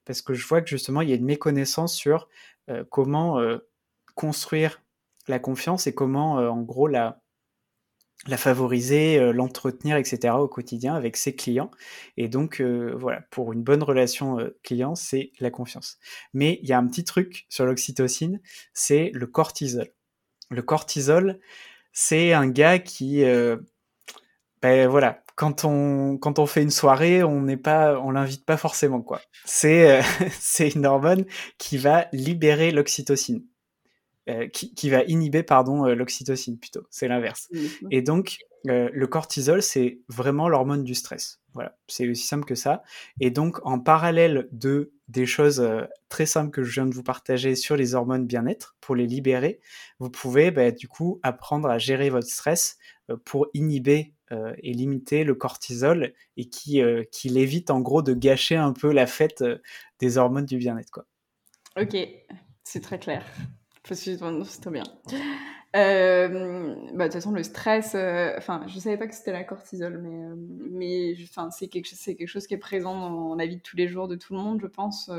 Parce 0.05 0.21
que 0.21 0.33
je 0.33 0.45
vois 0.47 0.61
que 0.61 0.69
justement, 0.69 1.01
il 1.01 1.09
y 1.09 1.13
a 1.13 1.15
une 1.15 1.25
méconnaissance 1.25 1.93
sur 1.93 2.29
comment 2.89 3.41
construire 4.15 4.81
la 5.27 5.39
confiance 5.39 5.87
et 5.87 5.93
comment, 5.93 6.35
en 6.35 6.61
gros, 6.61 6.87
la, 6.87 7.22
la 8.27 8.37
favoriser, 8.37 9.17
euh, 9.17 9.33
l'entretenir, 9.33 9.97
etc. 9.97 10.35
au 10.35 10.47
quotidien 10.47 10.95
avec 10.95 11.17
ses 11.17 11.35
clients. 11.35 11.71
Et 12.17 12.27
donc, 12.27 12.61
euh, 12.61 12.93
voilà, 12.95 13.21
pour 13.31 13.53
une 13.53 13.63
bonne 13.63 13.83
relation 13.83 14.39
euh, 14.39 14.57
client, 14.63 14.95
c'est 14.95 15.31
la 15.39 15.51
confiance. 15.51 15.97
Mais 16.33 16.59
il 16.63 16.69
y 16.69 16.73
a 16.73 16.77
un 16.77 16.87
petit 16.87 17.03
truc 17.03 17.45
sur 17.49 17.65
l'oxytocine, 17.65 18.39
c'est 18.73 19.11
le 19.13 19.27
cortisol. 19.27 19.89
Le 20.49 20.61
cortisol, 20.61 21.39
c'est 21.91 22.33
un 22.33 22.47
gars 22.47 22.79
qui, 22.79 23.23
ben 24.61 24.87
voilà, 24.87 25.23
quand 25.35 25.65
on 25.65 26.17
quand 26.17 26.39
on 26.39 26.45
fait 26.45 26.61
une 26.61 26.69
soirée, 26.69 27.23
on 27.23 27.41
n'est 27.41 27.57
pas, 27.57 27.99
on 27.99 28.11
l'invite 28.11 28.45
pas 28.45 28.57
forcément 28.57 29.01
quoi. 29.01 29.21
C'est 29.45 30.01
c'est 30.39 30.69
une 30.69 30.85
hormone 30.85 31.25
qui 31.57 31.77
va 31.77 32.07
libérer 32.11 32.71
l'oxytocine. 32.71 33.43
Euh, 34.29 34.47
qui, 34.47 34.89
va 34.89 35.03
inhiber 35.03 35.43
pardon 35.43 35.85
euh, 35.85 35.95
l'oxytocine 35.95 36.57
plutôt, 36.57 36.87
c'est 36.89 37.09
l'inverse. 37.09 37.49
Et 37.91 38.01
donc 38.01 38.37
euh, 38.69 38.89
le 38.93 39.05
cortisol 39.05 39.61
c'est 39.61 39.99
vraiment 40.07 40.47
l'hormone 40.47 40.85
du 40.85 40.95
stress. 40.95 41.41
Voilà, 41.53 41.77
c'est 41.89 42.07
aussi 42.07 42.25
simple 42.25 42.45
que 42.45 42.55
ça. 42.55 42.83
Et 43.19 43.31
donc 43.31 43.59
en 43.65 43.79
parallèle 43.79 44.47
de 44.53 44.93
des 45.09 45.25
choses 45.25 45.61
très 46.07 46.25
simples 46.25 46.51
que 46.51 46.63
je 46.63 46.71
viens 46.71 46.85
de 46.85 46.95
vous 46.95 47.03
partager 47.03 47.55
sur 47.55 47.75
les 47.75 47.95
hormones 47.95 48.25
bien-être 48.25 48.77
pour 48.79 48.95
les 48.95 49.07
libérer, 49.07 49.59
vous 49.99 50.09
pouvez 50.09 50.51
bah, 50.51 50.71
du 50.71 50.87
coup 50.87 51.19
apprendre 51.21 51.67
à 51.69 51.77
gérer 51.77 52.09
votre 52.09 52.29
stress 52.29 52.77
pour 53.25 53.47
inhiber 53.53 54.13
et 54.31 54.73
limiter 54.73 55.25
le 55.25 55.35
cortisol 55.35 56.13
et 56.37 56.47
qui, 56.47 56.81
qui 57.11 57.29
l'évite 57.29 57.69
en 57.69 57.81
gros 57.81 58.01
de 58.01 58.13
gâcher 58.13 58.55
un 58.55 58.71
peu 58.71 58.93
la 58.93 59.05
fête 59.05 59.43
des 59.99 60.17
hormones 60.17 60.45
du 60.45 60.57
bien-être. 60.57 60.89
Quoi. 60.89 61.05
Ok, 61.77 61.95
c'est 62.63 62.81
très 62.81 62.97
clair. 62.97 63.23
Je 63.87 63.93
suis 63.93 64.17
c'est 64.17 64.61
trop 64.61 64.71
bien. 64.71 64.83
Euh, 65.75 66.75
bah, 66.93 67.05
de 67.05 67.11
toute 67.11 67.13
façon, 67.13 67.31
le 67.31 67.41
stress, 67.41 67.93
euh, 67.95 68.35
enfin, 68.37 68.63
je 68.67 68.77
savais 68.77 68.97
pas 68.97 69.07
que 69.07 69.15
c'était 69.15 69.31
la 69.31 69.43
cortisol, 69.43 69.97
mais, 69.97 70.23
euh, 70.23 70.35
mais 70.69 71.15
c'est 71.49 71.67
quelque, 71.67 71.89
quelque 72.05 72.27
chose 72.27 72.45
qui 72.45 72.53
est 72.53 72.59
présent 72.59 72.99
dans 72.99 73.35
la 73.35 73.47
vie 73.47 73.57
de 73.57 73.61
tous 73.61 73.75
les 73.75 73.87
jours 73.87 74.07
de 74.07 74.15
tout 74.15 74.33
le 74.33 74.39
monde, 74.39 74.59
je 74.61 74.67
pense. 74.67 75.09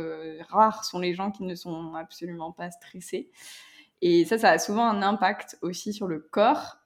rares 0.48 0.84
sont 0.84 1.00
les 1.00 1.12
gens 1.12 1.32
qui 1.32 1.42
ne 1.42 1.54
sont 1.56 1.94
absolument 1.94 2.52
pas 2.52 2.70
stressés. 2.70 3.30
Et 4.00 4.24
ça, 4.24 4.38
ça 4.38 4.50
a 4.50 4.58
souvent 4.58 4.86
un 4.86 5.02
impact 5.02 5.58
aussi 5.60 5.92
sur 5.92 6.06
le 6.06 6.20
corps. 6.20 6.78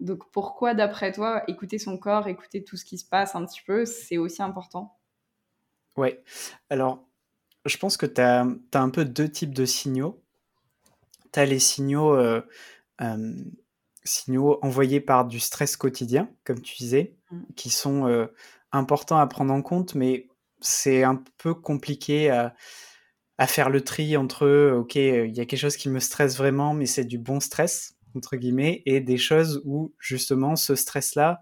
donc, 0.00 0.28
pourquoi, 0.32 0.74
d'après 0.74 1.12
toi, 1.12 1.44
écouter 1.48 1.78
son 1.78 1.96
corps, 1.96 2.26
écouter 2.26 2.64
tout 2.64 2.76
ce 2.76 2.84
qui 2.84 2.98
se 2.98 3.08
passe 3.08 3.36
un 3.36 3.44
petit 3.44 3.62
peu, 3.64 3.84
c'est 3.84 4.18
aussi 4.18 4.42
important? 4.42 4.98
Ouais. 5.96 6.22
Alors, 6.70 7.06
je 7.66 7.76
pense 7.76 7.96
que 7.96 8.06
tu 8.06 8.20
as, 8.20 8.46
as, 8.74 8.80
un 8.80 8.90
peu 8.90 9.04
deux 9.04 9.28
types 9.28 9.54
de 9.54 9.64
signaux 9.64 10.20
tu 11.32 11.40
as 11.40 11.46
les 11.46 11.58
signaux, 11.58 12.14
euh, 12.14 12.40
signaux 14.04 14.58
envoyés 14.62 15.00
par 15.00 15.26
du 15.26 15.40
stress 15.40 15.76
quotidien, 15.76 16.30
comme 16.44 16.60
tu 16.60 16.76
disais, 16.76 17.16
mmh. 17.30 17.40
qui 17.56 17.70
sont 17.70 18.06
euh, 18.06 18.26
importants 18.72 19.18
à 19.18 19.26
prendre 19.26 19.52
en 19.52 19.62
compte, 19.62 19.94
mais 19.94 20.28
c'est 20.60 21.04
un 21.04 21.22
peu 21.38 21.54
compliqué 21.54 22.30
à, 22.30 22.54
faire 23.46 23.70
le 23.70 23.82
tri 23.82 24.16
entre, 24.16 24.72
ok, 24.72 24.96
il 24.96 25.36
y 25.36 25.40
a 25.40 25.46
quelque 25.46 25.60
chose 25.60 25.76
qui 25.76 25.88
me 25.88 26.00
stresse 26.00 26.36
vraiment, 26.36 26.74
mais 26.74 26.86
c'est 26.86 27.04
du 27.04 27.18
bon 27.18 27.38
stress, 27.38 27.94
entre 28.16 28.36
guillemets, 28.36 28.82
et 28.84 29.00
des 29.00 29.16
choses 29.16 29.62
où 29.64 29.94
justement 30.00 30.56
ce 30.56 30.74
stress-là, 30.74 31.40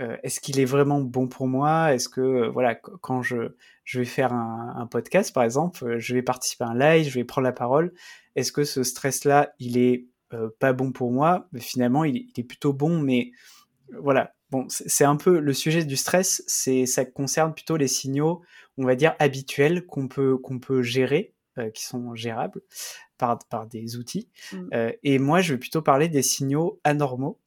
euh, 0.00 0.16
est-ce 0.22 0.40
qu'il 0.40 0.58
est 0.58 0.64
vraiment 0.64 1.00
bon 1.00 1.28
pour 1.28 1.46
moi? 1.46 1.94
Est-ce 1.94 2.08
que, 2.08 2.48
voilà, 2.48 2.74
quand 2.74 3.22
je, 3.22 3.54
je 3.84 4.00
vais 4.00 4.04
faire 4.04 4.32
un, 4.32 4.86
podcast, 4.90 5.32
par 5.32 5.44
exemple, 5.44 5.84
euh, 5.84 5.98
je 5.98 6.14
vais 6.14 6.22
participer 6.22 6.64
à 6.64 6.68
un 6.68 6.78
live, 6.78 7.08
je 7.08 7.14
vais 7.14 7.24
prendre 7.24 7.44
la 7.44 7.52
parole. 7.52 7.92
Est-ce 8.34 8.50
que 8.50 8.64
ce 8.64 8.82
stress-là, 8.82 9.54
il 9.60 9.78
est 9.78 10.06
euh, 10.32 10.48
pas 10.58 10.72
bon 10.72 10.90
pour 10.90 11.12
moi? 11.12 11.48
Mais 11.52 11.60
Finalement, 11.60 12.04
il, 12.04 12.28
est 12.36 12.42
plutôt 12.42 12.72
bon, 12.72 12.98
mais 12.98 13.30
voilà. 14.00 14.34
Bon, 14.50 14.66
c'est 14.68 15.04
un 15.04 15.16
peu 15.16 15.40
le 15.40 15.52
sujet 15.52 15.84
du 15.84 15.96
stress, 15.96 16.44
c'est 16.46 16.86
ça 16.86 17.04
concerne 17.04 17.54
plutôt 17.54 17.76
les 17.76 17.88
signaux, 17.88 18.42
on 18.78 18.84
va 18.84 18.94
dire 18.94 19.16
habituels 19.18 19.84
qu'on 19.84 20.06
peut 20.06 20.36
qu'on 20.36 20.60
peut 20.60 20.80
gérer, 20.80 21.34
qui 21.72 21.84
sont 21.84 22.14
gérables 22.14 22.60
par 23.18 23.38
par 23.50 23.66
des 23.66 23.96
outils. 23.96 24.28
Mmh. 24.52 24.68
et 25.02 25.18
moi, 25.18 25.40
je 25.40 25.54
vais 25.54 25.58
plutôt 25.58 25.82
parler 25.82 26.08
des 26.08 26.22
signaux 26.22 26.78
anormaux 26.84 27.40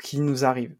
qui 0.00 0.20
nous 0.20 0.46
arrivent. 0.46 0.76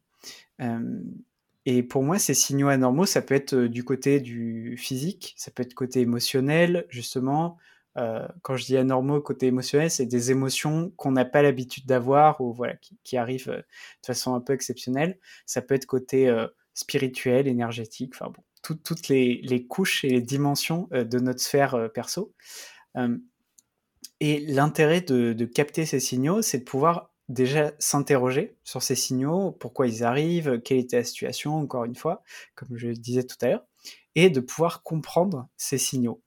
Et 1.66 1.83
pour 1.83 2.03
moi, 2.03 2.18
ces 2.18 2.35
signaux 2.35 2.68
anormaux, 2.68 3.05
ça 3.05 3.21
peut 3.21 3.35
être 3.35 3.55
du 3.55 3.85
côté 3.85 4.21
du 4.21 4.77
physique, 4.79 5.35
ça 5.37 5.51
peut 5.51 5.62
être 5.62 5.75
côté 5.75 6.01
émotionnel, 6.01 6.87
justement. 6.88 7.59
quand 7.94 8.57
je 8.57 8.64
dis 8.64 8.77
anormaux, 8.77 9.21
côté 9.21 9.49
émotionnel, 9.49 9.90
c'est 9.90 10.07
des 10.07 10.31
émotions 10.31 10.92
qu'on 10.97 11.12
n'a 11.12 11.25
pas 11.25 11.42
l'habitude 11.42 11.85
d'avoir 11.87 12.40
ou 12.40 12.53
voilà, 12.53 12.77
qui, 13.05 13.16
arrivent 13.16 13.51
de 13.51 14.07
façon 14.07 14.35
un 14.35 14.40
peu 14.40 14.55
exceptionnelle. 14.55 15.18
Ça 15.47 15.61
peut 15.61 15.75
être 15.75 15.87
côté 15.87 16.35
spirituel, 16.75 17.49
énergétique, 17.49 18.14
enfin 18.14 18.31
bon, 18.31 18.42
toutes 18.62 19.09
les, 19.09 19.66
couches 19.68 20.05
et 20.05 20.11
les 20.11 20.23
dimensions 20.23 20.88
de 20.90 21.18
notre 21.18 21.40
sphère 21.40 21.90
perso. 21.92 22.33
et 24.21 24.40
l'intérêt 24.40 25.01
de, 25.01 25.44
capter 25.44 25.87
ces 25.87 26.01
signaux, 26.01 26.40
c'est 26.40 26.61
de 26.61 26.64
pouvoir 26.64 27.12
déjà 27.29 27.73
s'interroger 27.79 28.57
sur 28.64 28.83
ces 28.83 28.95
signaux, 28.95 29.53
pourquoi 29.53 29.87
ils 29.87 30.05
arrivent, 30.05 30.61
quelle 30.62 30.79
était 30.79 30.99
la 30.99 31.05
situation, 31.05 31.57
encore 31.57 31.85
une 31.85 31.97
fois, 31.97 32.23
comme 32.55 32.77
je 32.77 32.88
disais 32.88 33.25
tout 33.25 33.37
à 33.43 33.49
l'heure, 33.49 33.64
et 34.14 34.31
de 34.31 34.41
pouvoir 34.41 34.83
comprendre 34.83 35.49
ces 35.57 35.79
signaux. 35.79 36.23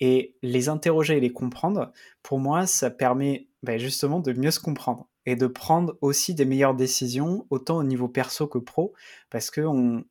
Et 0.00 0.34
les 0.42 0.68
interroger 0.68 1.16
et 1.16 1.20
les 1.20 1.32
comprendre, 1.32 1.92
pour 2.22 2.38
moi, 2.38 2.66
ça 2.66 2.90
permet 2.90 3.46
ben, 3.62 3.78
justement 3.78 4.20
de 4.20 4.32
mieux 4.32 4.50
se 4.50 4.60
comprendre 4.60 5.08
et 5.26 5.36
de 5.36 5.46
prendre 5.46 5.96
aussi 6.00 6.34
des 6.34 6.44
meilleures 6.44 6.74
décisions, 6.74 7.46
autant 7.50 7.78
au 7.78 7.84
niveau 7.84 8.08
perso 8.08 8.46
que 8.46 8.58
pro, 8.58 8.92
parce 9.30 9.50
qu'on 9.50 10.04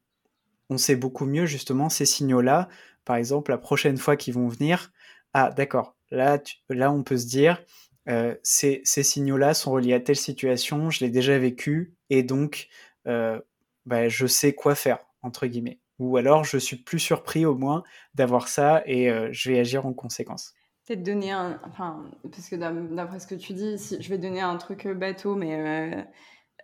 on 0.70 0.78
sait 0.78 0.96
beaucoup 0.96 1.26
mieux 1.26 1.46
justement 1.46 1.90
ces 1.90 2.06
signaux-là. 2.06 2.70
Par 3.04 3.18
exemple, 3.18 3.52
la 3.52 3.58
prochaine 3.58 3.98
fois 3.98 4.16
qu'ils 4.16 4.34
vont 4.34 4.48
venir, 4.48 4.94
ah 5.34 5.52
d'accord, 5.52 5.96
là, 6.10 6.40
là 6.70 6.92
on 6.92 7.04
peut 7.04 7.18
se 7.18 7.28
dire, 7.28 7.62
euh, 8.10 8.36
ces, 8.44 8.84
signaux-là 8.84 9.54
sont 9.54 9.72
reliés 9.72 9.94
à 9.94 10.00
telle 10.00 10.16
situation, 10.16 10.90
je 10.90 11.04
l'ai 11.04 11.10
déjà 11.10 11.38
vécu, 11.38 11.96
et 12.10 12.24
donc 12.24 12.68
euh, 13.08 13.40
bah, 13.86 14.10
je 14.10 14.26
sais 14.26 14.54
quoi 14.54 14.76
faire, 14.76 15.00
entre 15.22 15.48
guillemets. 15.48 15.80
Ou 16.00 16.18
alors 16.18 16.44
je 16.44 16.58
suis 16.58 16.78
plus 16.78 17.00
surpris 17.00 17.46
au 17.46 17.56
moins 17.56 17.84
d'avoir 18.16 18.48
ça 18.48 18.82
et 18.86 19.10
euh, 19.10 19.30
je 19.32 19.52
vais 19.52 19.60
agir 19.60 19.86
en 19.86 19.94
conséquence. 19.94 20.54
Peut-être 20.88 21.04
donner 21.04 21.32
un. 21.32 21.60
Enfin, 21.64 22.04
parce 22.24 22.50
que 22.50 22.56
d'après 22.56 23.20
ce 23.20 23.28
que 23.28 23.36
tu 23.36 23.54
dis, 23.54 23.78
je 23.78 24.10
vais 24.10 24.18
donner 24.18 24.42
un 24.42 24.58
truc 24.58 24.88
bateau, 24.88 25.36
mais 25.36 26.08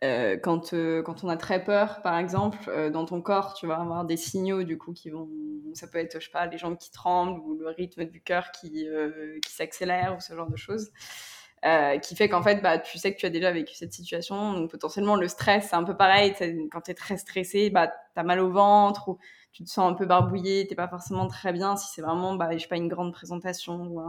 quand, 0.01 0.73
quand 1.03 1.23
on 1.23 1.29
a 1.29 1.37
très 1.37 1.63
peur, 1.63 2.01
par 2.01 2.17
exemple, 2.17 2.91
dans 2.91 3.05
ton 3.05 3.21
corps, 3.21 3.53
tu 3.53 3.67
vas 3.67 3.75
avoir 3.75 4.05
des 4.05 4.17
signaux 4.17 4.63
du 4.63 4.77
coup 4.77 4.93
qui 4.93 5.09
vont. 5.09 5.29
Ça 5.73 5.87
peut 5.87 5.99
être, 5.99 6.19
je 6.19 6.25
sais 6.25 6.31
pas, 6.31 6.45
les 6.45 6.57
jambes 6.57 6.77
qui 6.77 6.91
tremblent 6.91 7.39
ou 7.39 7.55
le 7.55 7.67
rythme 7.69 8.05
du 8.05 8.21
cœur 8.21 8.51
qui, 8.51 8.87
qui 9.45 9.51
s'accélère 9.51 10.15
ou 10.17 10.19
ce 10.19 10.35
genre 10.35 10.49
de 10.49 10.57
choses. 10.57 10.91
Euh, 11.65 11.97
qui 11.97 12.15
fait 12.15 12.29
qu'en 12.29 12.43
fait, 12.43 12.61
bah, 12.61 12.77
tu 12.77 12.99
sais 12.99 13.13
que 13.13 13.19
tu 13.19 13.25
as 13.25 13.31
déjà 13.31 13.51
vécu 13.51 13.73
cette 13.73 13.91
situation. 13.91 14.53
Donc, 14.53 14.69
potentiellement, 14.69 15.15
le 15.15 15.27
stress, 15.27 15.69
c'est 15.69 15.75
un 15.75 15.83
peu 15.83 15.97
pareil. 15.97 16.35
Quand 16.71 16.81
tu 16.81 16.91
es 16.91 16.93
très 16.93 17.17
stressé, 17.17 17.71
bah, 17.71 17.87
tu 17.87 18.19
as 18.19 18.23
mal 18.23 18.39
au 18.39 18.51
ventre 18.51 19.09
ou 19.09 19.17
tu 19.53 19.63
te 19.63 19.69
sens 19.69 19.91
un 19.91 19.95
peu 19.95 20.05
barbouillé, 20.05 20.67
t'es 20.67 20.75
pas 20.75 20.87
forcément 20.87 21.27
très 21.27 21.51
bien. 21.53 21.75
Si 21.75 21.87
c'est 21.93 22.01
vraiment, 22.03 22.35
bah, 22.35 22.49
je 22.53 22.59
sais 22.59 22.67
pas, 22.67 22.75
une 22.75 22.87
grande 22.87 23.11
présentation 23.11 23.87
ou 23.87 24.01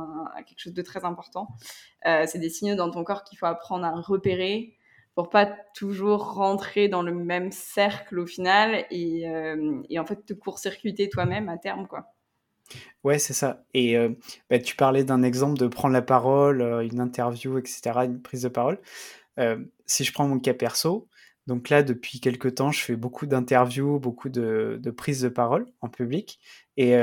quelque 0.47 0.59
chose 0.59 0.75
de 0.75 0.83
très 0.83 1.07
important, 1.07 1.49
euh, 2.07 2.25
c'est 2.27 2.39
des 2.39 2.51
signaux 2.51 2.77
dans 2.77 2.91
ton 2.91 3.03
corps 3.03 3.25
qu'il 3.25 3.39
faut 3.39 3.47
apprendre 3.47 3.87
à 3.87 3.93
repérer 3.93 4.78
pour 5.19 5.31
pas 5.31 5.47
toujours 5.75 6.35
rentrer 6.35 6.87
dans 6.87 7.03
le 7.03 7.13
même 7.13 7.51
cercle 7.51 8.21
au 8.21 8.27
final 8.27 8.87
et, 8.89 9.29
euh, 9.29 9.83
et 9.91 9.99
en 9.99 10.07
fait 10.07 10.25
te 10.25 10.33
court-circuiter 10.33 11.09
toi-même 11.09 11.49
à 11.49 11.59
terme, 11.59 11.89
quoi. 11.89 12.15
Ouais, 13.03 13.19
c'est 13.19 13.33
ça. 13.33 13.65
Et 13.75 13.99
euh, 13.99 14.11
bah, 14.49 14.61
tu 14.61 14.77
parlais 14.77 15.03
d'un 15.03 15.25
exemple 15.25 15.59
de 15.59 15.67
prendre 15.67 15.93
la 15.93 16.03
parole, 16.03 16.63
euh, 16.63 16.87
une 16.87 17.01
interview, 17.01 17.59
etc., 17.59 18.05
une 18.05 18.23
prise 18.23 18.43
de 18.43 18.49
parole. 18.49 18.79
Si 19.87 20.05
je 20.05 20.13
prends 20.13 20.29
mon 20.29 20.39
cas 20.39 20.55
perso, 20.55 21.09
donc 21.49 21.69
là, 21.69 21.83
depuis 21.83 22.21
quelques 22.21 22.55
temps, 22.55 22.71
je 22.71 22.85
fais 22.85 22.95
beaucoup 22.95 23.27
d'interviews, 23.27 23.99
beaucoup 23.99 24.29
de, 24.29 24.79
de 24.81 24.91
prises 24.93 25.23
de 25.23 25.31
parole 25.31 25.67
en 25.81 25.89
public. 25.89 26.39
Et 26.77 26.95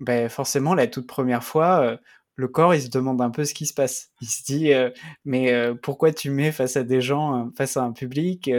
bah, 0.00 0.28
forcément, 0.28 0.74
la 0.74 0.86
toute 0.86 1.06
première 1.06 1.42
fois, 1.42 1.98
le 2.36 2.48
corps, 2.48 2.74
il 2.74 2.82
se 2.82 2.88
demande 2.88 3.20
un 3.20 3.30
peu 3.30 3.44
ce 3.44 3.54
qui 3.54 3.66
se 3.66 3.74
passe. 3.74 4.10
Il 4.20 4.28
se 4.28 4.42
dit, 4.42 4.72
mais 5.24 5.52
pourquoi 5.82 6.12
tu 6.12 6.30
mets 6.30 6.52
face 6.52 6.76
à 6.76 6.82
des 6.82 7.00
gens, 7.00 7.50
face 7.56 7.76
à 7.76 7.82
un 7.82 7.92
public, 7.92 8.50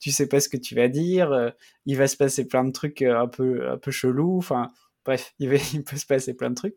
tu 0.00 0.10
sais 0.10 0.26
pas 0.26 0.40
ce 0.40 0.48
que 0.48 0.56
tu 0.56 0.74
vas 0.74 0.88
dire, 0.88 1.52
il 1.86 1.96
va 1.96 2.08
se 2.08 2.16
passer 2.16 2.48
plein 2.48 2.64
de 2.64 2.72
trucs 2.72 3.02
un 3.02 3.28
peu, 3.28 3.70
un 3.70 3.78
peu 3.78 3.90
chelous. 3.90 4.38
Enfin, 4.38 4.70
Bref, 5.04 5.34
il, 5.38 5.84
peut 5.84 5.96
se 5.96 6.06
passer 6.06 6.34
plein 6.34 6.50
de 6.50 6.54
trucs. 6.54 6.76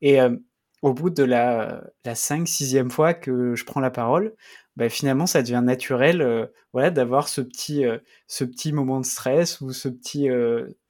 Et 0.00 0.20
euh, 0.20 0.36
au 0.82 0.94
bout 0.94 1.10
de 1.10 1.22
la, 1.22 1.84
la 2.04 2.14
5 2.14 2.46
6 2.46 2.90
fois 2.90 3.14
que 3.14 3.54
je 3.54 3.64
prends 3.64 3.80
la 3.80 3.90
parole, 3.90 4.34
bah, 4.76 4.88
finalement, 4.88 5.26
ça 5.26 5.42
devient 5.42 5.62
naturel 5.64 6.22
euh, 6.22 6.46
voilà, 6.72 6.90
d'avoir 6.90 7.28
ce 7.28 7.40
petit, 7.40 7.84
euh, 7.84 7.98
ce 8.26 8.44
petit 8.44 8.72
moment 8.72 9.00
de 9.00 9.06
stress 9.06 9.60
ou 9.60 9.72
ce 9.72 9.88
petit, 9.88 10.28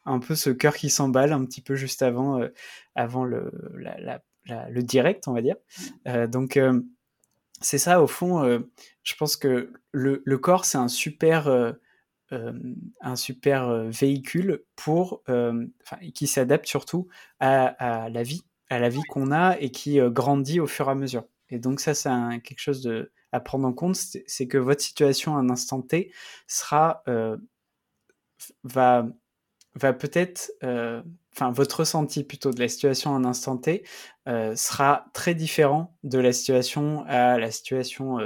un 0.04 0.18
peu 0.18 0.34
ce 0.34 0.50
cœur 0.50 0.74
qui 0.74 0.90
s'emballe 0.90 1.32
un 1.32 1.44
petit 1.44 1.62
peu 1.62 1.74
juste 1.74 2.02
avant, 2.02 2.40
avant 2.94 3.24
le, 3.24 3.50
le 4.46 4.80
direct, 4.82 5.28
on 5.28 5.32
va 5.32 5.42
dire. 5.42 5.56
donc, 6.28 6.58
c'est 7.60 7.78
ça, 7.78 8.02
au 8.02 8.06
fond, 8.06 8.62
je 9.02 9.14
pense 9.16 9.36
que 9.36 9.72
le, 9.92 10.36
corps, 10.36 10.64
c'est 10.64 10.78
un 10.78 10.88
super 10.88 11.74
euh, 12.32 12.52
un 13.02 13.14
super 13.14 13.68
euh, 13.68 13.90
véhicule 13.90 14.64
pour, 14.74 15.22
euh, 15.28 15.66
qui 16.14 16.26
s'adapte 16.26 16.66
surtout 16.66 17.08
à, 17.40 18.08
la 18.08 18.22
vie, 18.22 18.42
à 18.70 18.78
la 18.78 18.88
vie 18.88 19.02
qu'on 19.10 19.32
a 19.32 19.58
et 19.60 19.70
qui 19.70 19.98
grandit 20.10 20.58
au 20.58 20.66
fur 20.66 20.88
et 20.88 20.92
à 20.92 20.94
mesure. 20.94 21.24
Et 21.50 21.58
donc 21.58 21.80
ça, 21.80 21.92
c'est 21.92 22.08
quelque 22.42 22.60
chose 22.60 22.90
à 23.32 23.40
prendre 23.40 23.66
en 23.66 23.74
compte, 23.74 23.96
c'est 23.96 24.48
que 24.48 24.56
votre 24.56 24.80
situation 24.80 25.36
à 25.36 25.40
un 25.40 25.50
instant 25.50 25.82
T 25.82 26.10
sera, 26.46 27.02
va, 28.64 29.06
va 29.74 29.92
peut-être, 29.92 30.52
enfin 31.34 31.50
votre 31.50 31.80
ressenti 31.80 32.24
plutôt 32.24 32.50
de 32.50 32.60
la 32.60 32.68
situation 32.68 33.14
à 33.14 33.16
un 33.16 33.24
instant 33.24 33.56
T 33.56 33.84
sera 34.26 35.06
très 35.12 35.34
différent 35.34 35.96
de 36.04 36.18
la 36.18 36.32
situation 36.32 37.04
à 37.06 37.38
la 37.38 37.50
situation 37.50 38.18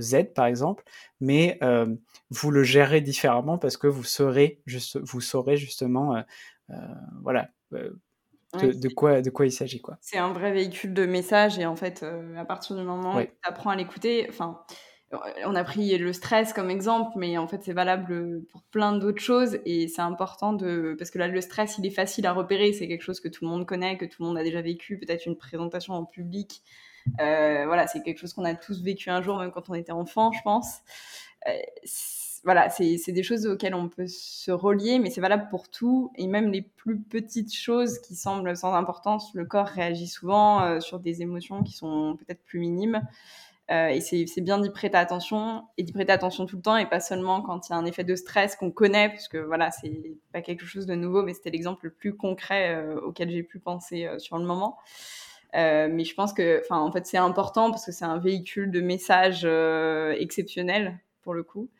Z 0.00 0.32
par 0.34 0.46
exemple, 0.46 0.84
mais 1.20 1.58
euh, 1.62 1.94
vous 2.30 2.50
le 2.50 2.62
gérez 2.62 3.00
différemment 3.00 3.58
parce 3.58 3.76
que 3.76 3.86
vous 3.86 4.04
saurez, 4.04 4.60
juste, 4.66 4.98
vous 4.98 5.20
saurez 5.20 5.56
justement 5.56 6.16
euh, 6.16 6.22
euh, 6.70 6.74
voilà, 7.22 7.48
de, 7.72 8.88
quoi, 8.88 9.22
de 9.22 9.30
quoi 9.30 9.46
il 9.46 9.52
s'agit. 9.52 9.80
quoi. 9.80 9.98
C'est 10.00 10.18
un 10.18 10.32
vrai 10.32 10.52
véhicule 10.52 10.94
de 10.94 11.06
message 11.06 11.58
et 11.58 11.66
en 11.66 11.76
fait, 11.76 12.04
à 12.36 12.44
partir 12.44 12.76
du 12.76 12.82
moment 12.82 13.16
où 13.16 13.22
tu 13.22 13.30
apprends 13.42 13.70
à 13.70 13.76
l'écouter, 13.76 14.26
enfin, 14.28 14.62
on 15.44 15.54
a 15.54 15.64
pris 15.64 15.96
le 15.96 16.12
stress 16.12 16.52
comme 16.52 16.70
exemple, 16.70 17.12
mais 17.16 17.38
en 17.38 17.48
fait, 17.48 17.62
c'est 17.62 17.72
valable 17.72 18.42
pour 18.52 18.62
plein 18.64 18.92
d'autres 18.92 19.22
choses 19.22 19.58
et 19.64 19.88
c'est 19.88 20.02
important 20.02 20.52
de. 20.52 20.94
Parce 20.98 21.10
que 21.10 21.18
là, 21.18 21.28
le 21.28 21.40
stress, 21.40 21.78
il 21.78 21.86
est 21.86 21.90
facile 21.90 22.26
à 22.26 22.32
repérer, 22.32 22.72
c'est 22.72 22.88
quelque 22.88 23.02
chose 23.02 23.20
que 23.20 23.28
tout 23.28 23.44
le 23.44 23.50
monde 23.50 23.66
connaît, 23.66 23.96
que 23.96 24.04
tout 24.04 24.22
le 24.22 24.28
monde 24.28 24.38
a 24.38 24.42
déjà 24.42 24.60
vécu, 24.60 24.98
peut-être 24.98 25.26
une 25.26 25.36
présentation 25.36 25.94
en 25.94 26.04
public. 26.04 26.62
Euh, 27.20 27.64
voilà, 27.66 27.86
c'est 27.86 28.02
quelque 28.02 28.18
chose 28.18 28.34
qu'on 28.34 28.44
a 28.44 28.54
tous 28.54 28.82
vécu 28.82 29.08
un 29.10 29.22
jour, 29.22 29.38
même 29.38 29.50
quand 29.50 29.70
on 29.70 29.74
était 29.74 29.92
enfant, 29.92 30.30
je 30.32 30.42
pense. 30.42 30.78
Euh, 31.46 31.52
voilà, 32.44 32.70
c'est 32.70 33.12
des 33.12 33.22
choses 33.22 33.46
auxquelles 33.46 33.74
on 33.74 33.88
peut 33.88 34.06
se 34.06 34.50
relier, 34.50 34.98
mais 34.98 35.10
c'est 35.10 35.20
valable 35.20 35.48
pour 35.50 35.68
tout. 35.68 36.12
Et 36.16 36.26
même 36.26 36.50
les 36.50 36.62
plus 36.62 36.98
petites 36.98 37.54
choses 37.54 37.98
qui 38.00 38.14
semblent 38.14 38.56
sans 38.56 38.74
importance, 38.74 39.34
le 39.34 39.44
corps 39.44 39.66
réagit 39.66 40.06
souvent 40.06 40.62
euh, 40.62 40.80
sur 40.80 41.00
des 41.00 41.22
émotions 41.22 41.62
qui 41.62 41.72
sont 41.72 42.16
peut-être 42.18 42.42
plus 42.44 42.60
minimes. 42.60 43.02
Et 43.70 44.00
c'est 44.00 44.40
bien 44.40 44.58
d'y 44.58 44.70
prêter 44.70 44.96
attention 44.96 45.64
et 45.76 45.82
d'y 45.82 45.92
prêter 45.92 46.12
attention 46.12 46.46
tout 46.46 46.56
le 46.56 46.62
temps 46.62 46.76
et 46.76 46.86
pas 46.86 47.00
seulement 47.00 47.42
quand 47.42 47.68
il 47.68 47.72
y 47.72 47.74
a 47.74 47.78
un 47.78 47.84
effet 47.84 48.04
de 48.04 48.16
stress 48.16 48.56
qu'on 48.56 48.70
connaît, 48.70 49.10
puisque 49.10 49.36
voilà, 49.36 49.70
c'est 49.70 50.16
pas 50.32 50.40
quelque 50.40 50.64
chose 50.64 50.86
de 50.86 50.94
nouveau, 50.94 51.22
mais 51.22 51.34
c'était 51.34 51.50
l'exemple 51.50 51.84
le 51.84 51.90
plus 51.90 52.16
concret 52.16 52.82
auquel 53.02 53.30
j'ai 53.30 53.42
pu 53.42 53.58
penser 53.58 54.08
sur 54.18 54.38
le 54.38 54.44
moment. 54.44 54.78
Euh, 55.54 55.88
mais 55.90 56.04
je 56.04 56.14
pense 56.14 56.32
que, 56.32 56.60
enfin, 56.60 56.78
en 56.78 56.92
fait, 56.92 57.06
c'est 57.06 57.18
important 57.18 57.70
parce 57.70 57.86
que 57.86 57.92
c'est 57.92 58.04
un 58.04 58.18
véhicule 58.18 58.70
de 58.70 58.80
message 58.80 59.42
euh, 59.44 60.14
exceptionnel 60.18 60.98
pour 61.22 61.34
le 61.34 61.42
coup. 61.42 61.70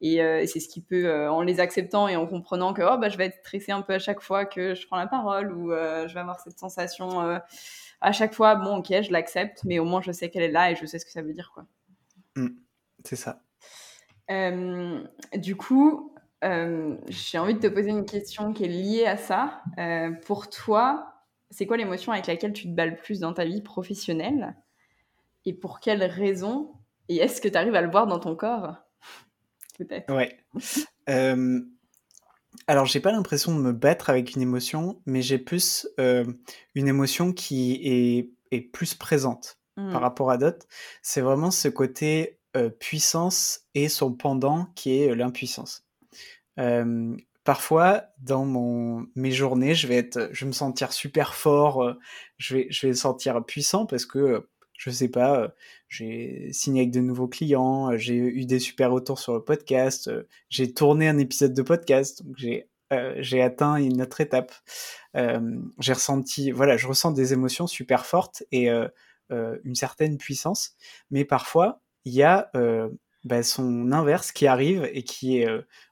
Et, 0.00 0.22
euh, 0.22 0.44
c'est 0.46 0.60
ce 0.60 0.68
qui 0.68 0.80
peut, 0.80 1.28
en 1.28 1.42
les 1.42 1.60
acceptant 1.60 2.08
et 2.08 2.16
en 2.16 2.26
comprenant 2.26 2.74
que 2.74 2.82
oh, 2.82 2.98
bah, 2.98 3.08
je 3.08 3.16
vais 3.16 3.26
être 3.26 3.38
stressée 3.40 3.72
un 3.72 3.82
peu 3.82 3.94
à 3.94 3.98
chaque 3.98 4.20
fois 4.20 4.44
que 4.44 4.74
je 4.74 4.86
prends 4.86 4.96
la 4.96 5.06
parole 5.06 5.52
ou 5.52 5.70
je 5.70 6.12
vais 6.12 6.20
avoir 6.20 6.40
cette 6.40 6.58
sensation 6.58 7.38
à 8.04 8.12
chaque 8.12 8.34
fois, 8.34 8.54
bon, 8.54 8.76
ok, 8.76 8.88
je 9.02 9.10
l'accepte, 9.10 9.64
mais 9.64 9.78
au 9.78 9.84
moins 9.84 10.02
je 10.02 10.12
sais 10.12 10.30
qu'elle 10.30 10.42
est 10.42 10.50
là 10.52 10.70
et 10.70 10.76
je 10.76 10.84
sais 10.86 10.98
ce 10.98 11.04
que 11.04 11.10
ça 11.10 11.22
veut 11.22 11.32
dire. 11.32 11.50
quoi. 11.54 11.66
Mmh, 12.36 12.48
c'est 13.04 13.16
ça. 13.16 13.42
du 15.36 15.56
coup, 15.56 16.14
j'ai 16.42 17.38
envie 17.38 17.54
de 17.54 17.60
te 17.60 17.66
poser 17.66 17.90
une 17.90 18.04
question 18.04 18.52
qui 18.52 18.64
est 18.64 18.68
liée 18.68 19.06
à 19.06 19.16
ça. 19.16 19.62
pour 20.26 20.50
toi, 20.50 21.14
c'est 21.50 21.66
quoi 21.66 21.76
l'émotion 21.76 22.12
avec 22.12 22.26
laquelle 22.26 22.52
tu 22.52 22.64
te 22.64 22.74
bats 22.74 22.86
le 22.86 22.96
plus 22.96 23.20
dans 23.20 23.32
ta 23.32 23.44
vie 23.44 23.62
professionnelle 23.62 24.56
Et 25.46 25.52
pour 25.52 25.80
quelles 25.80 26.04
raisons 26.04 26.72
Et 27.08 27.16
est-ce 27.16 27.40
que 27.40 27.48
tu 27.48 27.56
arrives 27.56 27.74
à 27.74 27.82
le 27.82 27.90
voir 27.90 28.06
dans 28.06 28.18
ton 28.18 28.36
corps? 28.36 28.76
Peut-être. 29.78 30.12
Ouais. 30.14 30.38
alors, 32.66 32.86
j'ai 32.86 33.00
pas 33.00 33.12
l'impression 33.12 33.54
de 33.54 33.60
me 33.60 33.72
battre 33.72 34.10
avec 34.10 34.34
une 34.34 34.42
émotion, 34.42 35.00
mais 35.06 35.22
j'ai 35.22 35.38
plus 35.38 35.88
euh, 36.00 36.24
une 36.74 36.88
émotion 36.88 37.32
qui 37.32 37.80
est, 37.82 38.30
est 38.50 38.60
plus 38.60 38.94
présente 38.94 39.58
par 39.76 39.84
mmh. 39.86 39.96
rapport 39.96 40.30
à 40.30 40.38
d'autres. 40.38 40.66
C'est 41.02 41.20
vraiment 41.20 41.50
ce 41.50 41.68
côté 41.68 42.38
euh, 42.56 42.70
puissance 42.70 43.62
et 43.74 43.88
son 43.88 44.12
pendant 44.12 44.66
qui 44.76 44.98
est 44.98 45.14
l'impuissance. 45.14 45.84
Euh, 46.60 47.16
parfois 47.42 48.04
dans 48.18 48.44
mon 48.44 49.06
mes 49.16 49.32
journées, 49.32 49.74
je 49.74 49.88
vais 49.88 49.96
être, 49.96 50.30
je 50.32 50.44
vais 50.44 50.48
me 50.48 50.52
sentir 50.52 50.92
super 50.92 51.34
fort, 51.34 51.96
je 52.38 52.54
vais 52.54 52.66
je 52.70 52.82
vais 52.82 52.92
me 52.92 52.96
sentir 52.96 53.44
puissant 53.44 53.84
parce 53.84 54.06
que 54.06 54.48
je 54.76 54.90
sais 54.90 55.08
pas, 55.08 55.40
euh, 55.40 55.48
j'ai 55.88 56.52
signé 56.52 56.82
avec 56.82 56.92
de 56.92 57.00
nouveaux 57.00 57.28
clients, 57.28 57.96
j'ai 57.96 58.16
eu 58.16 58.44
des 58.44 58.58
super 58.58 58.90
retours 58.90 59.18
sur 59.18 59.34
le 59.34 59.42
podcast, 59.42 60.10
j'ai 60.48 60.72
tourné 60.72 61.08
un 61.08 61.18
épisode 61.18 61.54
de 61.54 61.62
podcast, 61.62 62.24
donc 62.24 62.36
j'ai 62.36 62.68
j'ai 63.18 63.42
atteint 63.42 63.74
une 63.74 64.02
autre 64.02 64.20
étape. 64.20 64.52
j'ai 65.14 65.92
ressenti, 65.92 66.52
voilà, 66.52 66.76
je 66.76 66.86
ressens 66.86 67.10
des 67.10 67.32
émotions 67.32 67.66
super 67.66 68.06
fortes 68.06 68.44
et 68.52 68.68
une 69.30 69.74
certaine 69.74 70.16
puissance, 70.16 70.76
mais 71.10 71.24
parfois 71.24 71.82
il 72.04 72.12
y 72.14 72.22
a 72.22 72.52
bah, 73.24 73.42
son 73.42 73.90
inverse 73.90 74.30
qui 74.30 74.46
arrive 74.46 74.88
et 74.92 75.02
qui 75.02 75.38
est, 75.38 75.48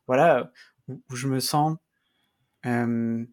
voilà, 0.07 0.53
où, 0.87 1.17
je 1.17 1.27
me 1.27 1.41
sens, 1.41 1.77
je 2.63 3.27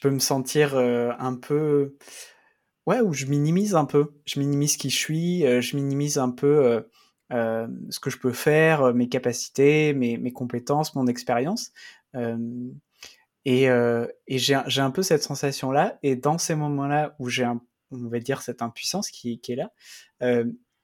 peux 0.00 0.10
me 0.10 0.18
sentir 0.18 0.76
un 0.76 1.36
peu, 1.36 1.96
ouais, 2.86 3.00
où 3.00 3.12
je 3.12 3.26
minimise 3.26 3.74
un 3.74 3.84
peu, 3.84 4.14
je 4.24 4.38
minimise 4.40 4.76
qui 4.76 4.90
je 4.90 4.96
suis, 4.96 5.40
je 5.40 5.76
minimise 5.76 6.18
un 6.18 6.30
peu 6.30 6.84
ce 7.30 8.00
que 8.00 8.10
je 8.10 8.18
peux 8.18 8.32
faire, 8.32 8.94
mes 8.94 9.08
capacités, 9.08 9.92
mes, 9.92 10.16
mes 10.18 10.32
compétences, 10.32 10.94
mon 10.94 11.06
expérience. 11.06 11.72
et, 13.44 13.64
et 13.64 14.38
j'ai 14.38 14.80
un 14.80 14.90
peu 14.90 15.02
cette 15.02 15.22
sensation-là. 15.22 15.98
Et 16.02 16.16
dans 16.16 16.38
ces 16.38 16.54
moments-là 16.54 17.16
où 17.18 17.28
j'ai, 17.28 17.44
on 17.44 18.08
va 18.08 18.18
dire, 18.20 18.42
cette 18.42 18.62
impuissance 18.62 19.10
qui, 19.10 19.40
qui 19.40 19.52
est 19.52 19.56
là, 19.56 19.72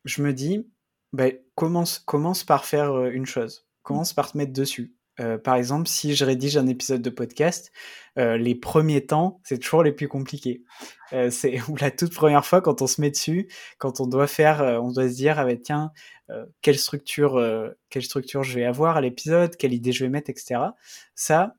je 0.05 0.23
me 0.23 0.33
dis, 0.33 0.67
bah, 1.13 1.27
commence, 1.55 1.99
commence 2.01 2.43
par 2.43 2.65
faire 2.65 3.07
une 3.07 3.27
chose. 3.27 3.67
Commence 3.83 4.13
par 4.13 4.33
te 4.33 4.39
mettre 4.39 4.53
dessus. 4.53 4.95
Euh, 5.23 5.39
par 5.39 5.55
exemple, 5.55 5.89
si 5.89 6.15
je 6.15 6.25
rédige 6.25 6.57
un 6.57 6.67
épisode 6.67 7.03
de 7.03 7.11
podcast, 7.11 7.73
euh, 8.19 8.37
les 8.37 8.55
premiers 8.55 9.07
temps, 9.07 9.41
c'est 9.45 9.59
toujours 9.59 9.83
les 9.83 9.93
plus 9.93 10.09
compliqués. 10.09 10.63
Euh, 11.13 11.31
c'est 11.31 11.57
la 11.81 11.91
toute 11.91 12.15
première 12.15 12.45
fois 12.45 12.61
quand 12.61 12.83
on 12.83 12.87
se 12.87 13.01
met 13.01 13.11
dessus, 13.11 13.49
quand 13.79 14.01
on 14.01 14.07
doit 14.07 14.27
faire, 14.27 14.61
on 14.83 14.91
doit 14.93 15.09
se 15.09 15.15
dire, 15.15 15.39
ah 15.39 15.45
ben, 15.45 15.61
tiens, 15.61 15.93
quelle 16.63 16.79
structure, 16.79 17.39
quelle 17.91 18.03
structure 18.03 18.43
je 18.43 18.55
vais 18.55 18.65
avoir 18.65 18.97
à 18.97 19.03
l'épisode, 19.03 19.55
quelle 19.57 19.75
idée 19.75 19.93
je 19.93 20.05
vais 20.05 20.09
mettre, 20.09 20.31
etc. 20.31 20.61
Ça, 21.15 21.57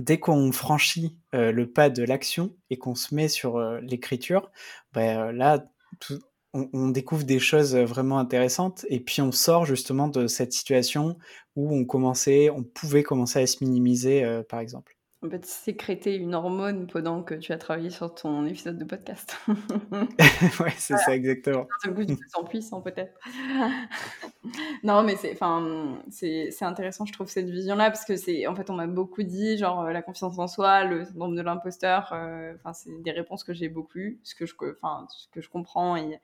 dès 0.00 0.18
qu'on 0.18 0.50
franchit 0.50 1.16
le 1.32 1.64
pas 1.66 1.88
de 1.88 2.02
l'action 2.02 2.56
et 2.68 2.78
qu'on 2.78 2.96
se 2.96 3.14
met 3.14 3.28
sur 3.28 3.60
l'écriture, 3.80 4.50
ben 4.92 5.30
là, 5.30 5.64
tout, 6.00 6.18
on, 6.54 6.88
découvre 6.88 7.24
des 7.24 7.38
choses 7.38 7.76
vraiment 7.76 8.18
intéressantes 8.18 8.84
et 8.88 9.00
puis 9.00 9.22
on 9.22 9.32
sort 9.32 9.64
justement 9.64 10.08
de 10.08 10.26
cette 10.26 10.52
situation 10.52 11.16
où 11.56 11.74
on 11.74 11.84
commençait, 11.84 12.50
on 12.50 12.62
pouvait 12.62 13.02
commencer 13.02 13.40
à 13.40 13.46
se 13.46 13.64
minimiser, 13.64 14.42
par 14.48 14.60
exemple 14.60 14.96
en 15.24 15.30
fait, 15.30 15.46
sécréter 15.46 16.16
une 16.16 16.34
hormone 16.34 16.88
pendant 16.88 17.22
que 17.22 17.34
tu 17.34 17.52
as 17.52 17.58
travaillé 17.58 17.90
sur 17.90 18.12
ton 18.12 18.44
épisode 18.44 18.76
de 18.76 18.84
podcast. 18.84 19.36
ouais, 20.60 20.74
c'est 20.76 20.96
ça, 20.96 21.14
exactement. 21.14 21.68
Un 21.84 21.92
coup, 21.92 22.04
tu 22.04 22.16
te 22.16 22.28
sens 22.28 22.48
puissant, 22.48 22.80
peut-être. 22.80 23.16
non, 24.82 25.04
mais 25.04 25.14
c'est, 25.14 25.32
enfin, 25.32 26.02
c'est, 26.10 26.50
intéressant, 26.62 27.06
je 27.06 27.12
trouve, 27.12 27.28
cette 27.28 27.48
vision-là, 27.48 27.90
parce 27.90 28.04
que 28.04 28.16
c'est, 28.16 28.48
en 28.48 28.56
fait, 28.56 28.68
on 28.68 28.74
m'a 28.74 28.88
beaucoup 28.88 29.22
dit, 29.22 29.56
genre, 29.58 29.82
euh, 29.82 29.92
la 29.92 30.02
confiance 30.02 30.38
en 30.40 30.48
soi, 30.48 30.82
le 30.84 31.04
syndrome 31.04 31.36
de 31.36 31.42
l'imposteur, 31.42 32.12
euh, 32.12 32.54
enfin, 32.56 32.72
c'est 32.72 33.02
des 33.02 33.12
réponses 33.12 33.44
que 33.44 33.52
j'ai 33.52 33.68
beaucoup 33.68 33.98
eues, 33.98 34.20
ce 34.24 34.34
que 34.34 34.44
je, 34.44 34.54
enfin, 34.82 35.06
ce 35.08 35.28
que 35.28 35.40
je 35.40 35.48
comprends, 35.48 35.96
et 35.96 36.18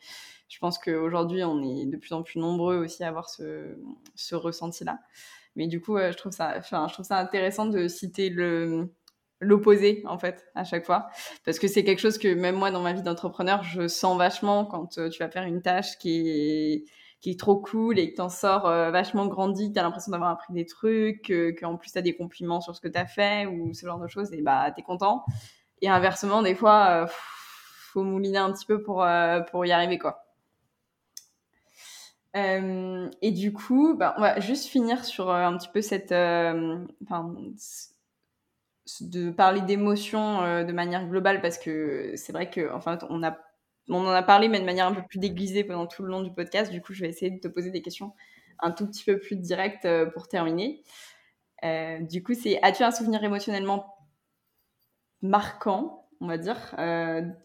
je 0.48 0.58
pense 0.58 0.76
qu'aujourd'hui, 0.76 1.44
on 1.44 1.62
est 1.62 1.86
de 1.86 1.96
plus 1.96 2.14
en 2.14 2.24
plus 2.24 2.40
nombreux 2.40 2.78
aussi 2.78 3.04
à 3.04 3.08
avoir 3.08 3.30
ce, 3.30 3.76
ce 4.16 4.34
ressenti-là. 4.34 4.98
Mais 5.58 5.66
du 5.66 5.80
coup, 5.82 5.98
je 5.98 6.16
trouve 6.16 6.32
ça, 6.32 6.60
je 6.60 6.92
trouve 6.92 7.04
ça 7.04 7.18
intéressant 7.18 7.66
de 7.66 7.88
citer 7.88 8.30
le 8.30 8.90
l'opposé 9.40 10.02
en 10.06 10.18
fait 10.18 10.46
à 10.54 10.64
chaque 10.64 10.84
fois 10.84 11.08
parce 11.44 11.58
que 11.58 11.68
c'est 11.68 11.84
quelque 11.84 12.00
chose 12.00 12.18
que 12.18 12.32
même 12.34 12.56
moi 12.56 12.70
dans 12.70 12.82
ma 12.82 12.92
vie 12.92 13.02
d'entrepreneur 13.02 13.62
je 13.62 13.86
sens 13.86 14.18
vachement 14.18 14.64
quand 14.64 14.98
euh, 14.98 15.08
tu 15.08 15.22
vas 15.22 15.30
faire 15.30 15.44
une 15.44 15.62
tâche 15.62 15.96
qui 15.98 16.28
est 16.28 16.84
qui 17.20 17.30
est 17.30 17.38
trop 17.38 17.56
cool 17.56 17.98
et 17.98 18.12
que 18.12 18.16
t'en 18.16 18.28
sors 18.28 18.66
euh, 18.66 18.92
vachement 18.92 19.26
grandi, 19.26 19.72
tu 19.72 19.78
as 19.78 19.82
l'impression 19.82 20.12
d'avoir 20.12 20.30
appris 20.30 20.52
des 20.54 20.66
trucs, 20.66 21.32
qu'en 21.58 21.76
plus 21.76 21.90
tu 21.90 21.98
as 21.98 22.02
des 22.02 22.14
compliments 22.14 22.60
sur 22.60 22.76
ce 22.76 22.80
que 22.80 22.86
tu 22.86 22.96
as 22.96 23.06
fait 23.06 23.44
ou 23.46 23.74
ce 23.74 23.84
genre 23.84 23.98
de 23.98 24.06
choses, 24.06 24.32
et 24.32 24.40
bah 24.40 24.70
t'es 24.70 24.82
content. 24.82 25.24
Et 25.82 25.88
inversement, 25.88 26.42
des 26.42 26.54
fois, 26.54 27.02
euh, 27.02 27.06
faut 27.92 28.04
mouliner 28.04 28.38
un 28.38 28.52
petit 28.52 28.66
peu 28.66 28.82
pour, 28.82 29.04
pour 29.50 29.66
y 29.66 29.72
arriver 29.72 29.98
quoi. 29.98 30.27
Euh, 32.38 33.10
et 33.22 33.32
du 33.32 33.52
coup, 33.52 33.94
bah, 33.96 34.14
on 34.16 34.20
va 34.20 34.40
juste 34.40 34.66
finir 34.66 35.04
sur 35.04 35.30
euh, 35.30 35.44
un 35.44 35.56
petit 35.56 35.68
peu 35.68 35.80
cette, 35.80 36.12
euh, 36.12 36.78
de 39.00 39.30
parler 39.30 39.60
d'émotions 39.62 40.64
de 40.64 40.72
manière 40.72 41.06
globale 41.06 41.40
parce 41.40 41.58
que 41.58 42.12
c'est 42.16 42.32
vrai 42.32 42.48
que, 42.50 42.72
enfin, 42.72 42.98
on 43.10 43.22
on 43.90 44.06
en 44.06 44.10
a 44.10 44.22
parlé 44.22 44.48
mais 44.48 44.60
de 44.60 44.66
manière 44.66 44.86
un 44.86 44.94
peu 44.94 45.02
plus 45.02 45.18
déguisée 45.18 45.64
pendant 45.64 45.86
tout 45.86 46.02
le 46.02 46.08
long 46.08 46.22
du 46.22 46.32
podcast. 46.32 46.70
Du 46.70 46.82
coup, 46.82 46.92
je 46.92 47.02
vais 47.02 47.08
essayer 47.08 47.30
de 47.30 47.40
te 47.40 47.48
poser 47.48 47.70
des 47.70 47.82
questions 47.82 48.12
un 48.60 48.70
tout 48.70 48.86
petit 48.86 49.04
peu 49.04 49.18
plus 49.18 49.36
directes 49.36 49.88
pour 50.12 50.28
terminer. 50.28 50.82
du 52.02 52.22
coup, 52.22 52.34
c'est 52.34 52.60
as-tu 52.62 52.82
un 52.82 52.90
souvenir 52.90 53.22
émotionnellement 53.24 53.94
marquant, 55.22 56.08
on 56.20 56.26
va 56.26 56.38
dire, 56.38 56.74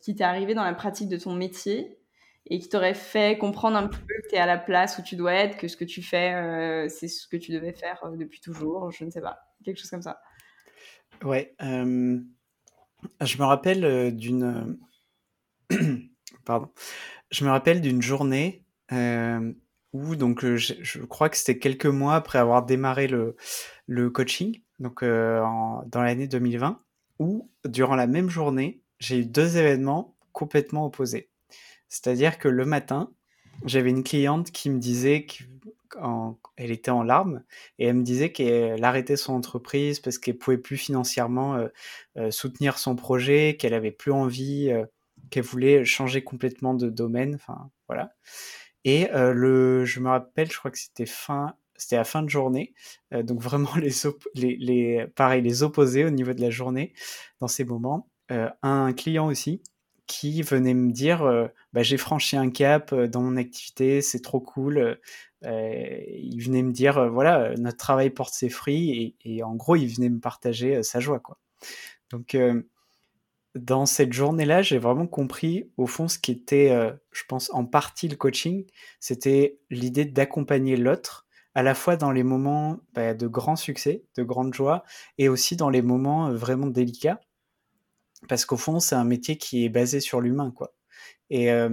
qui 0.02 0.16
t'est 0.16 0.24
arrivé 0.24 0.54
dans 0.54 0.64
la 0.64 0.74
pratique 0.74 1.08
de 1.10 1.18
ton 1.18 1.34
métier? 1.34 2.03
Et 2.48 2.60
qui 2.60 2.70
t'aurait 2.70 2.94
fait 2.94 3.38
comprendre 3.38 3.78
un 3.78 3.88
peu 3.88 3.98
que 3.98 4.30
tu 4.30 4.36
es 4.36 4.38
à 4.38 4.46
la 4.46 4.58
place 4.58 4.98
où 4.98 5.02
tu 5.02 5.16
dois 5.16 5.34
être, 5.34 5.58
que 5.58 5.68
ce 5.68 5.78
que 5.78 5.86
tu 5.86 6.02
fais, 6.02 6.34
euh, 6.34 6.88
c'est 6.90 7.08
ce 7.08 7.28
que 7.28 7.38
tu 7.38 7.52
devais 7.52 7.72
faire 7.72 8.04
euh, 8.04 8.18
depuis 8.18 8.42
toujours, 8.42 8.92
je 8.92 9.06
ne 9.06 9.10
sais 9.10 9.22
pas, 9.22 9.40
quelque 9.64 9.80
chose 9.80 9.90
comme 9.90 10.02
ça. 10.02 10.22
Ouais, 11.24 11.56
euh, 11.62 12.20
je 13.22 13.38
me 13.38 13.44
rappelle 13.44 14.16
d'une... 14.16 14.78
Pardon. 16.46 16.70
Je 17.32 17.46
me 17.46 17.50
rappelle 17.50 17.82
d'une 17.82 18.02
journée 18.02 18.66
où, 19.94 20.16
donc, 20.16 20.46
je, 20.46 21.00
crois 21.06 21.30
que 21.30 21.38
c'était 21.38 21.58
quelques 21.58 21.86
mois 21.86 22.16
après 22.16 22.40
avoir 22.40 22.66
démarré 22.66 23.08
le, 23.08 23.36
le 23.88 24.10
coaching, 24.10 24.62
donc 24.80 25.04
dans 25.04 26.02
l'année 26.02 26.28
2020, 26.28 26.84
où, 27.20 27.50
durant 27.66 27.96
la 27.96 28.08
même 28.08 28.30
journée, 28.30 28.82
j'ai 29.00 29.20
eu 29.20 29.26
deux 29.26 29.58
événements 29.58 30.16
complètement 30.32 30.86
opposés. 30.86 31.30
C'est-à-dire 31.94 32.40
que 32.40 32.48
le 32.48 32.66
matin, 32.66 33.12
j'avais 33.66 33.92
une 33.92 34.04
cliente 34.04 34.50
qui 34.52 34.72
me 34.72 34.80
disait 34.80 35.28
qu'elle 35.28 36.72
était 36.72 36.90
en 36.90 37.04
larmes 37.04 37.44
et 37.78 37.86
elle 37.86 37.98
me 37.98 38.04
disait 38.04 38.32
qu'elle 38.32 38.84
arrêtait 38.84 39.16
son 39.16 39.34
entreprise 39.34 40.00
parce 40.00 40.18
qu'elle 40.18 40.40
pouvait 40.40 40.58
plus 40.58 40.76
financièrement 40.76 41.56
euh, 41.56 41.68
euh, 42.18 42.32
soutenir 42.32 42.80
son 42.80 42.96
projet, 42.96 43.58
qu'elle 43.58 43.76
avait 43.76 43.92
plus 43.92 44.12
envie, 44.12 44.72
euh, 44.72 44.86
qu'elle 45.30 45.44
voulait 45.44 45.86
changer 45.86 46.24
complètement 46.24 46.74
de 46.74 46.90
domaine. 46.90 47.36
Enfin, 47.36 47.70
voilà. 47.88 48.16
Et 48.86 49.08
le, 49.14 49.86
je 49.86 50.00
me 50.00 50.10
rappelle, 50.10 50.52
je 50.52 50.58
crois 50.58 50.72
que 50.72 50.80
c'était 50.80 51.06
fin, 51.06 51.56
c'était 51.78 51.96
à 51.96 52.04
fin 52.04 52.24
de 52.24 52.30
journée, 52.30 52.74
donc 53.14 53.40
vraiment 53.40 53.74
les, 53.78 53.92
les, 54.34 54.58
les, 54.58 55.08
pareil, 55.16 55.44
les 55.44 55.62
opposés 55.62 56.04
au 56.04 56.10
niveau 56.10 56.34
de 56.34 56.42
la 56.42 56.50
journée 56.50 56.94
dans 57.40 57.48
ces 57.48 57.64
moments. 57.64 58.10
un 58.30 58.92
client 58.94 59.28
aussi 59.28 59.62
qui 60.06 60.42
venait 60.42 60.74
me 60.74 60.92
dire 60.92 61.50
bah, 61.74 61.84
j'ai 61.84 61.98
franchi 61.98 62.38
un 62.38 62.50
cap 62.50 62.94
euh, 62.94 63.08
dans 63.08 63.22
mon 63.22 63.38
activité, 63.38 64.02
c'est 64.02 64.22
trop 64.22 64.40
cool. 64.40 65.00
Euh, 65.46 65.98
il 66.08 66.40
venait 66.42 66.64
me 66.64 66.72
dire 66.72 67.10
voilà 67.10 67.54
notre 67.58 67.78
travail 67.78 68.10
porte 68.10 68.34
ses 68.34 68.50
fruits 68.50 69.18
et, 69.26 69.44
en 69.44 69.56
gros 69.56 69.76
il 69.76 69.88
venait 69.88 70.10
me 70.10 70.20
partager 70.20 70.84
sa 70.84 71.02
joie 71.02 71.20
quoi. 71.20 71.38
Donc 72.12 72.38
dans 73.56 73.86
cette 73.86 74.14
journée-là, 74.14 74.62
j'ai 74.62 74.78
vraiment 74.78 75.06
compris 75.06 75.70
au 75.78 75.86
fond 75.86 76.08
ce 76.08 76.18
qui 76.18 76.32
était, 76.32 76.70
je 77.12 77.24
pense, 77.28 77.54
en 77.54 77.66
partie 77.66 78.08
le 78.08 78.16
coaching, 78.16 78.66
c'était 79.02 79.60
l'idée 79.70 80.06
d'accompagner 80.06 80.78
l'autre 80.78 81.28
à 81.56 81.64
la 81.64 81.76
fois 81.76 81.98
dans 81.98 82.12
les 82.12 82.24
moments 82.24 82.80
bah, 82.94 83.14
de 83.14 83.28
grand 83.28 83.58
succès, 83.58 84.06
de 84.16 84.24
grande 84.24 84.54
joie, 84.54 84.84
et 85.18 85.28
aussi 85.28 85.56
dans 85.58 85.70
les 85.70 85.82
moments 85.82 86.32
vraiment 86.32 86.68
délicats 86.68 87.20
parce 88.28 88.46
qu'au 88.46 88.58
fond, 88.58 88.80
c'est 88.80 88.96
un 88.96 89.04
métier 89.04 89.38
qui 89.38 89.66
est 89.66 89.70
basé 89.70 90.00
sur 90.00 90.22
l'humain, 90.22 90.52
quoi. 90.52 90.74
Et, 91.30 91.52
euh, 91.52 91.70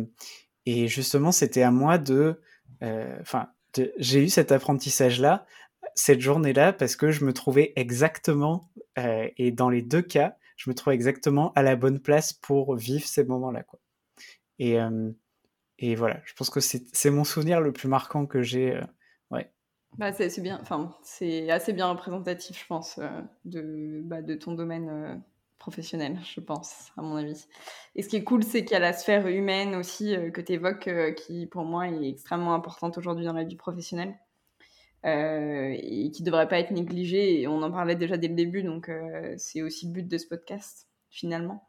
et 0.66 0.88
justement, 0.88 1.32
c'était 1.32 1.62
à 1.62 1.70
moi 1.70 1.98
de, 1.98 2.40
euh, 2.82 3.16
enfin, 3.20 3.50
j'ai 3.98 4.24
eu 4.24 4.28
cet 4.28 4.52
apprentissage-là, 4.52 5.46
cette 5.94 6.20
journée-là, 6.20 6.72
parce 6.72 6.96
que 6.96 7.10
je 7.10 7.24
me 7.24 7.32
trouvais 7.32 7.72
exactement, 7.76 8.70
euh, 8.98 9.28
et 9.36 9.50
dans 9.52 9.68
les 9.68 9.82
deux 9.82 10.02
cas, 10.02 10.36
je 10.56 10.70
me 10.70 10.74
trouvais 10.74 10.94
exactement 10.94 11.52
à 11.54 11.62
la 11.62 11.76
bonne 11.76 12.00
place 12.00 12.32
pour 12.32 12.76
vivre 12.76 13.06
ces 13.06 13.24
moments-là, 13.24 13.62
quoi. 13.62 13.80
Et, 14.58 15.94
voilà, 15.94 16.20
je 16.26 16.34
pense 16.34 16.50
que 16.50 16.60
c'est 16.60 17.10
mon 17.10 17.24
souvenir 17.24 17.62
le 17.62 17.72
plus 17.72 17.88
marquant 17.88 18.26
que 18.26 18.42
j'ai, 18.42 18.78
ouais. 19.30 19.50
Bah, 19.96 20.12
c'est 20.12 20.40
bien, 20.42 20.58
enfin, 20.60 20.94
c'est 21.02 21.50
assez 21.50 21.72
bien 21.72 21.88
représentatif, 21.88 22.60
je 22.60 22.66
pense, 22.66 23.00
bah, 23.44 24.22
de 24.22 24.34
ton 24.34 24.52
domaine 24.52 25.22
professionnel, 25.60 26.18
je 26.24 26.40
pense, 26.40 26.90
à 26.96 27.02
mon 27.02 27.16
avis. 27.16 27.46
Et 27.94 28.02
ce 28.02 28.08
qui 28.08 28.16
est 28.16 28.24
cool, 28.24 28.42
c'est 28.42 28.64
qu'il 28.64 28.72
y 28.72 28.76
a 28.76 28.80
la 28.80 28.92
sphère 28.92 29.28
humaine 29.28 29.76
aussi 29.76 30.16
euh, 30.16 30.30
que 30.30 30.40
tu 30.40 30.54
évoques, 30.54 30.88
euh, 30.88 31.12
qui 31.12 31.46
pour 31.46 31.64
moi 31.64 31.86
est 31.86 32.08
extrêmement 32.08 32.54
importante 32.54 32.98
aujourd'hui 32.98 33.26
dans 33.26 33.34
la 33.34 33.44
vie 33.44 33.54
professionnelle. 33.54 34.18
Euh, 35.06 35.74
et 35.78 36.10
qui 36.10 36.22
ne 36.22 36.26
devrait 36.26 36.48
pas 36.48 36.58
être 36.58 36.72
négligée. 36.72 37.40
Et 37.40 37.48
on 37.48 37.62
en 37.62 37.70
parlait 37.70 37.94
déjà 37.94 38.16
dès 38.16 38.28
le 38.28 38.34
début, 38.34 38.62
donc 38.62 38.90
c'est 39.38 39.62
aussi 39.62 39.86
le 39.86 39.92
but 39.92 40.06
de 40.06 40.18
ce 40.18 40.26
podcast, 40.26 40.88
finalement. 41.08 41.66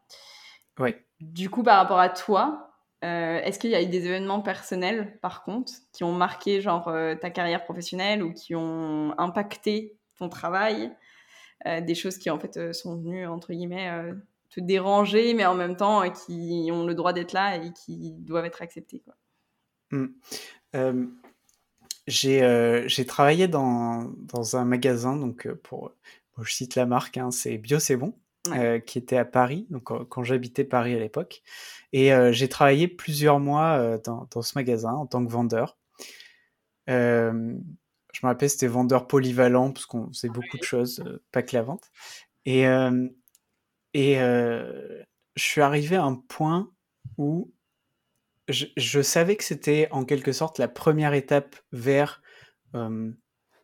Oui. 0.78 0.94
Du 1.20 1.48
coup, 1.48 1.62
par 1.62 1.78
rapport 1.78 1.98
à 1.98 2.10
toi, 2.10 2.74
est-ce 3.00 3.58
qu'il 3.58 3.70
y 3.70 3.74
a 3.74 3.80
eu 3.80 3.86
des 3.86 4.04
événements 4.04 4.42
personnels, 4.42 5.18
par 5.22 5.44
contre, 5.44 5.72
qui 5.94 6.04
ont 6.04 6.12
marqué 6.12 6.60
genre 6.60 6.92
ta 7.22 7.30
carrière 7.30 7.64
professionnelle 7.64 8.22
ou 8.22 8.34
qui 8.34 8.54
ont 8.54 9.14
impacté 9.16 9.96
ton 10.18 10.28
travail? 10.28 10.92
Des 11.64 11.94
choses 11.94 12.18
qui 12.18 12.30
en 12.30 12.38
fait 12.38 12.56
euh, 12.56 12.72
sont 12.72 12.96
venues 12.96 13.26
entre 13.26 13.52
guillemets 13.52 13.90
euh, 13.90 14.14
te 14.50 14.60
déranger, 14.60 15.34
mais 15.34 15.46
en 15.46 15.54
même 15.54 15.76
temps 15.76 16.08
qui 16.10 16.68
ont 16.72 16.84
le 16.84 16.94
droit 16.94 17.12
d'être 17.12 17.32
là 17.32 17.56
et 17.56 17.72
qui 17.72 18.12
doivent 18.18 18.44
être 18.44 18.62
acceptées. 18.62 19.02
Mmh. 19.90 20.06
j'ai 22.06 23.06
travaillé 23.06 23.48
dans, 23.48 24.10
dans, 24.16 24.56
un 24.56 24.64
magasin, 24.64 25.16
donc 25.16 25.48
pour, 25.62 25.92
je 26.40 26.52
cite 26.52 26.76
la 26.76 26.86
marque, 26.86 27.18
hein, 27.18 27.30
c'est 27.30 27.58
Bio 27.58 27.78
C'est 27.78 27.96
Bon, 27.96 28.14
qui 28.86 28.98
était 28.98 29.18
à 29.18 29.24
Paris, 29.24 29.66
donc 29.70 29.84
quand 29.84 30.24
j'habitais 30.24 30.64
Paris 30.64 30.94
à 30.94 30.98
l'époque. 30.98 31.42
Et 31.92 32.10
j'ai 32.32 32.48
travaillé 32.48 32.88
plusieurs 32.88 33.38
mois 33.38 33.98
dans, 33.98 34.26
dans, 34.30 34.42
ce 34.42 34.52
magasin 34.56 34.92
en 34.92 35.06
tant 35.06 35.24
que 35.24 35.30
vendeur 35.30 35.78
je 38.12 38.20
me 38.22 38.28
rappelle, 38.28 38.50
c'était 38.50 38.66
vendeur 38.66 39.06
polyvalent, 39.06 39.72
parce 39.72 39.86
qu'on 39.86 40.08
faisait 40.08 40.28
beaucoup 40.28 40.58
de 40.58 40.62
choses, 40.62 41.02
euh, 41.06 41.22
pas 41.32 41.42
que 41.42 41.56
la 41.56 41.62
vente. 41.62 41.90
Et, 42.44 42.66
euh, 42.66 43.08
et 43.94 44.20
euh, 44.20 45.02
je 45.34 45.42
suis 45.42 45.60
arrivé 45.62 45.96
à 45.96 46.04
un 46.04 46.14
point 46.14 46.70
où 47.16 47.52
je, 48.48 49.00
savais 49.02 49.36
que 49.36 49.44
c'était 49.44 49.88
en 49.92 50.04
quelque 50.04 50.32
sorte 50.32 50.58
la 50.58 50.68
première 50.68 51.14
étape 51.14 51.56
vers 51.72 52.20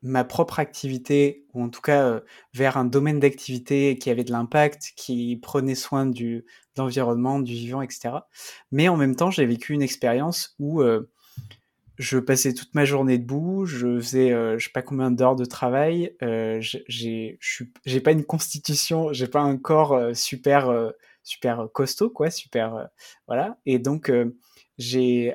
ma 0.03 0.25
propre 0.25 0.61
activité, 0.61 1.47
ou 1.53 1.63
en 1.63 1.69
tout 1.69 1.81
cas 1.81 2.21
vers 2.55 2.77
un 2.77 2.85
domaine 2.85 3.19
d'activité 3.19 3.99
qui 3.99 4.11
avait 4.11 4.23
de 4.23 4.31
l'impact, 4.31 4.93
qui 4.97 5.37
prenait 5.37 5.75
soin 5.75 6.07
du, 6.07 6.37
de 6.77 6.83
l'environnement, 6.83 7.41
du 7.41 7.53
vivant, 7.53 7.83
etc. 7.83 8.11
Mais 8.71 8.89
en 8.89 8.97
même 8.97 9.17
temps, 9.17 9.31
j'ai 9.31 9.45
vécu 9.45 9.73
une 9.73 9.83
expérience 9.83 10.55
où 10.59 10.83
je 11.99 12.19
passais 12.19 12.55
toute 12.55 12.75
ma 12.75 12.85
journée 12.85 13.19
debout, 13.19 13.67
je 13.67 13.99
faisais 13.99 14.33
euh, 14.33 14.57
je 14.57 14.67
sais 14.67 14.73
pas 14.73 14.83
combien 14.83 15.11
d'heures 15.11 15.35
de 15.35 15.45
travail, 15.45 16.15
euh, 16.23 16.59
j'ai 16.61 17.39
j'ai 17.85 18.01
pas 18.01 18.13
une 18.13 18.25
constitution, 18.25 19.13
j'ai 19.13 19.27
pas 19.27 19.41
un 19.41 19.57
corps 19.57 19.95
euh, 19.95 20.15
super 20.15 20.69
euh, 20.69 20.91
super 21.25 21.67
costaud 21.73 22.09
quoi, 22.09 22.31
super 22.31 22.89
voilà 23.27 23.59
et 23.67 23.79
donc 23.79 24.11
j'ai 24.79 25.35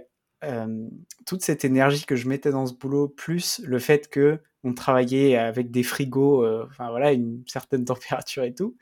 toute 1.25 1.41
cette 1.41 1.63
énergie 1.63 2.05
que 2.05 2.15
je 2.15 2.27
mettais 2.27 2.51
dans 2.51 2.65
ce 2.65 2.73
boulot, 2.73 3.07
plus 3.07 3.61
le 3.63 3.79
fait 3.79 4.09
que 4.09 4.39
on 4.63 4.73
travaillait 4.73 5.37
avec 5.37 5.71
des 5.71 5.83
frigos, 5.83 6.45
enfin 6.65 6.89
voilà, 6.89 7.11
une 7.11 7.43
certaine 7.47 7.85
température 7.85 8.43
et 8.43 8.55
tout, 8.55 8.75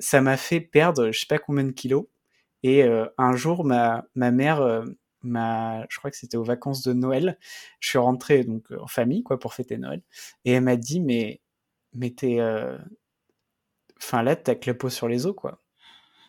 ça 0.00 0.20
m'a 0.20 0.36
fait 0.36 0.60
perdre 0.60 1.10
je 1.12 1.20
sais 1.20 1.26
pas 1.26 1.38
combien 1.38 1.64
de 1.64 1.70
kilos. 1.70 2.06
Et 2.62 2.82
un 2.82 3.36
jour, 3.36 3.64
ma, 3.64 4.04
ma 4.14 4.30
mère 4.30 4.84
ma, 5.22 5.86
je 5.90 5.98
crois 5.98 6.10
que 6.10 6.16
c'était 6.16 6.36
aux 6.36 6.44
vacances 6.44 6.82
de 6.82 6.92
Noël. 6.92 7.38
Je 7.80 7.88
suis 7.90 7.98
rentré 7.98 8.44
donc 8.44 8.70
en 8.80 8.86
famille 8.86 9.22
quoi 9.22 9.38
pour 9.38 9.54
fêter 9.54 9.78
Noël 9.78 10.02
et 10.44 10.52
elle 10.52 10.62
m'a 10.64 10.76
dit 10.76 11.00
mais 11.00 11.40
mais 11.94 12.10
t'es, 12.10 12.40
enfin 14.00 14.22
là 14.22 14.36
t'as 14.36 14.54
que 14.54 14.70
peau 14.70 14.88
sur 14.90 15.08
les 15.08 15.26
os 15.26 15.34
quoi. 15.34 15.62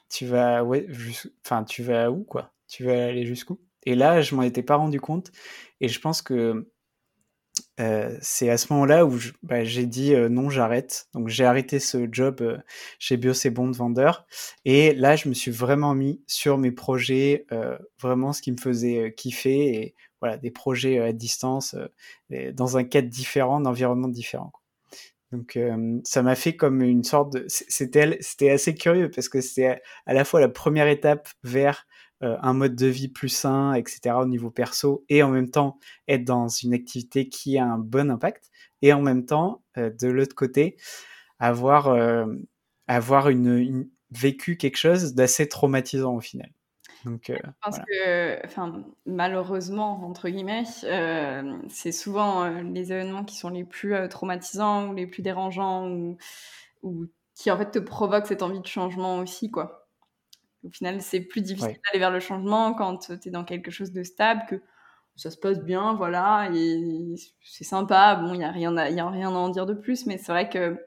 Tu 0.10 0.26
vas 0.28 0.64
ouais, 0.64 0.88
enfin 1.46 1.64
tu 1.64 1.84
vas 1.84 2.12
où 2.12 2.24
quoi? 2.24 2.54
Tu 2.68 2.84
vas 2.86 3.08
aller 3.08 3.26
jusqu'où? 3.26 3.60
Et 3.86 3.96
là 3.96 4.22
je 4.22 4.36
m'en 4.36 4.44
étais 4.44 4.64
pas 4.64 4.76
rendu 4.78 5.00
compte 5.02 5.32
et 5.82 5.88
je 5.90 6.00
pense 6.00 6.22
que 6.22 6.72
euh, 7.80 8.18
c'est 8.22 8.49
à 8.49 8.57
ce 8.57 8.72
moment-là 8.74 9.05
où 9.05 9.18
bah, 9.43 9.64
j'ai 9.64 9.86
dit 9.86 10.14
euh, 10.14 10.30
non, 10.30 10.49
j'arrête. 10.49 11.07
Donc 11.14 11.28
j'ai 11.28 11.45
arrêté 11.45 11.80
ce 11.80 12.07
job 12.12 12.38
euh, 12.41 12.57
chez 12.99 13.18
Bio 13.18 13.34
C'est 13.34 13.49
Bon 13.49 13.68
de 13.68 13.76
vendeur. 13.76 14.26
Et 14.66 14.93
là, 14.93 15.16
je 15.16 15.30
me 15.30 15.34
suis 15.34 15.51
vraiment 15.51 15.95
mis 15.95 16.22
sur 16.28 16.57
mes 16.57 16.72
projets, 16.72 17.45
vraiment 18.01 18.34
ce 18.34 18.41
qui 18.41 18.51
me 18.51 18.57
faisait 18.57 19.14
kiffer. 19.16 19.76
Et 19.76 19.95
voilà, 20.22 20.38
des 20.38 20.51
projets 20.51 20.99
à 20.99 21.14
distance, 21.14 21.76
dans 22.53 22.78
un 22.78 22.84
cadre 22.84 23.10
différent, 23.10 23.62
d'environnement 23.62 24.07
différent. 24.07 24.51
Donc 25.32 25.57
ça 26.03 26.24
m'a 26.24 26.36
fait 26.36 26.55
comme 26.55 26.82
une 26.82 27.03
sorte 27.03 27.34
de... 27.34 27.45
C'était 27.47 28.49
assez 28.49 28.76
curieux 28.76 29.10
parce 29.10 29.30
que 29.30 29.41
c'était 29.41 29.82
à 30.05 30.14
la 30.14 30.26
fois 30.26 30.39
la 30.39 30.49
première 30.49 30.88
étape 30.88 31.30
vers 31.43 31.88
euh, 32.22 32.38
un 32.42 32.54
mode 32.54 32.76
de 32.76 32.88
vie 32.88 33.08
plus 33.08 33.30
sain, 33.30 33.74
etc. 33.74 34.16
au 34.20 34.26
niveau 34.26 34.52
perso, 34.52 35.06
et 35.08 35.24
en 35.24 35.30
même 35.30 35.50
temps 35.50 35.80
être 36.10 36.26
dans 36.26 36.50
une 36.50 36.74
activité 36.74 37.30
qui 37.30 37.58
a 37.58 37.66
un 37.66 37.78
bon 37.78 38.12
impact, 38.12 38.50
et 38.82 38.92
en 38.92 39.02
même 39.02 39.26
temps, 39.26 39.64
euh, 39.78 39.90
de 39.90 40.08
l'autre 40.10 40.36
côté, 40.36 40.76
avoir, 41.40 41.88
euh, 41.88 42.26
avoir 42.88 43.30
une, 43.30 43.90
vécu 44.12 44.58
quelque 44.58 44.78
chose 44.78 45.14
d'assez 45.14 45.48
traumatisant 45.48 46.16
au 46.16 46.20
final. 46.20 46.52
Donc, 47.06 47.28
je 47.30 47.50
pense 47.64 47.78
que, 47.78 48.46
enfin, 48.46 48.84
malheureusement, 49.06 50.04
entre 50.04 50.28
guillemets, 50.28 50.66
c'est 51.70 51.94
souvent 51.94 52.50
les 52.62 52.92
événements 52.92 53.24
qui 53.24 53.38
sont 53.38 53.50
les 53.50 53.64
plus 53.64 53.94
traumatisants 54.10 54.90
ou 54.90 54.94
les 54.94 55.08
plus 55.08 55.22
dérangeants 55.22 55.88
ou, 55.88 56.18
ou, 56.84 57.06
qui 57.36 57.50
en 57.52 57.58
fait 57.58 57.72
te 57.72 57.80
provoquent 57.80 58.28
cette 58.28 58.42
envie 58.42 58.60
de 58.60 58.68
changement 58.68 59.20
aussi, 59.20 59.50
quoi. 59.50 59.79
Au 60.64 60.70
final, 60.70 61.01
c'est 61.01 61.22
plus 61.22 61.41
difficile 61.41 61.80
d'aller 61.86 61.99
vers 61.99 62.12
le 62.12 62.20
changement 62.20 62.74
quand 62.74 62.97
tu 62.97 63.28
es 63.28 63.32
dans 63.32 63.45
quelque 63.45 63.72
chose 63.72 63.91
de 63.91 64.03
stable, 64.03 64.43
que 64.49 64.62
ça 65.16 65.32
se 65.32 65.38
passe 65.38 65.62
bien, 65.62 65.93
voilà, 65.93 66.49
et 66.53 67.16
c'est 67.43 67.64
sympa. 67.64 68.16
Bon, 68.16 68.34
il 68.34 68.39
n'y 68.39 68.43
a, 68.43 68.51
rien 68.51 68.76
à, 68.78 68.89
y 68.89 68.99
a 68.99 69.10
rien 69.10 69.30
à 69.30 69.38
en 69.38 69.49
dire 69.49 69.66
de 69.66 69.74
plus, 69.74 70.05
mais 70.05 70.18
c'est 70.18 70.32
vrai 70.32 70.49
que 70.49 70.78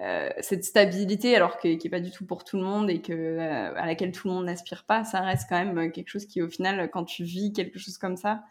euh, 0.00 0.30
cette 0.40 0.64
stabilité, 0.64 1.34
alors 1.34 1.58
qui 1.58 1.76
n'est 1.76 1.90
pas 1.90 2.00
du 2.00 2.10
tout 2.10 2.24
pour 2.24 2.44
tout 2.44 2.56
le 2.56 2.62
monde 2.62 2.88
et 2.88 3.00
que, 3.02 3.12
euh, 3.12 3.74
à 3.74 3.86
laquelle 3.86 4.12
tout 4.12 4.28
le 4.28 4.34
monde 4.34 4.44
n'aspire 4.44 4.84
pas, 4.84 5.04
ça 5.04 5.20
reste 5.20 5.48
quand 5.48 5.64
même 5.64 5.90
quelque 5.90 6.08
chose 6.08 6.26
qui, 6.26 6.40
au 6.40 6.48
final, 6.48 6.88
quand 6.90 7.04
tu 7.04 7.24
vis 7.24 7.52
quelque 7.52 7.78
chose 7.78 7.98
comme 7.98 8.16
ça, 8.16 8.44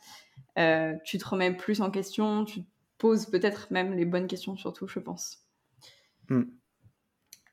euh, 0.59 0.93
tu 1.05 1.17
te 1.17 1.25
remets 1.25 1.55
plus 1.55 1.81
en 1.81 1.89
question, 1.89 2.43
tu 2.43 2.63
te 2.63 2.67
poses 2.97 3.27
peut-être 3.27 3.67
même 3.71 3.93
les 3.93 4.05
bonnes 4.05 4.27
questions, 4.27 4.57
surtout, 4.57 4.87
je 4.87 4.99
pense. 4.99 5.45
Mmh. 6.29 6.43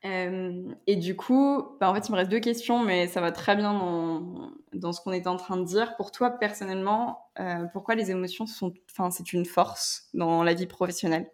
Euh, 0.05 0.75
et 0.87 0.97
du 0.97 1.17
coup, 1.17 1.65
bah, 1.81 1.91
en 1.91 1.95
fait, 1.95 2.09
il 2.09 2.13
me 2.13 2.17
reste 2.17 2.31
deux 2.31 2.41
questions, 2.41 2.85
mais 2.85 3.09
ça 3.09 3.21
va 3.21 3.33
très 3.33 3.57
bien 3.57 3.73
dans, 3.73 4.53
dans 4.75 4.93
ce 4.93 5.01
qu'on 5.01 5.13
est 5.13 5.27
en 5.27 5.37
train 5.37 5.57
de 5.57 5.65
dire. 5.65 5.97
Pour 5.97 6.11
toi, 6.11 6.31
personnellement, 6.31 7.31
euh, 7.41 7.65
pourquoi 7.73 7.95
les 7.95 8.11
émotions 8.11 8.47
sont, 8.47 8.75
enfin, 8.91 9.11
c'est 9.11 9.33
une 9.33 9.47
force 9.47 10.09
dans 10.13 10.43
la 10.43 10.53
vie 10.53 10.67
professionnelle? 10.67 11.31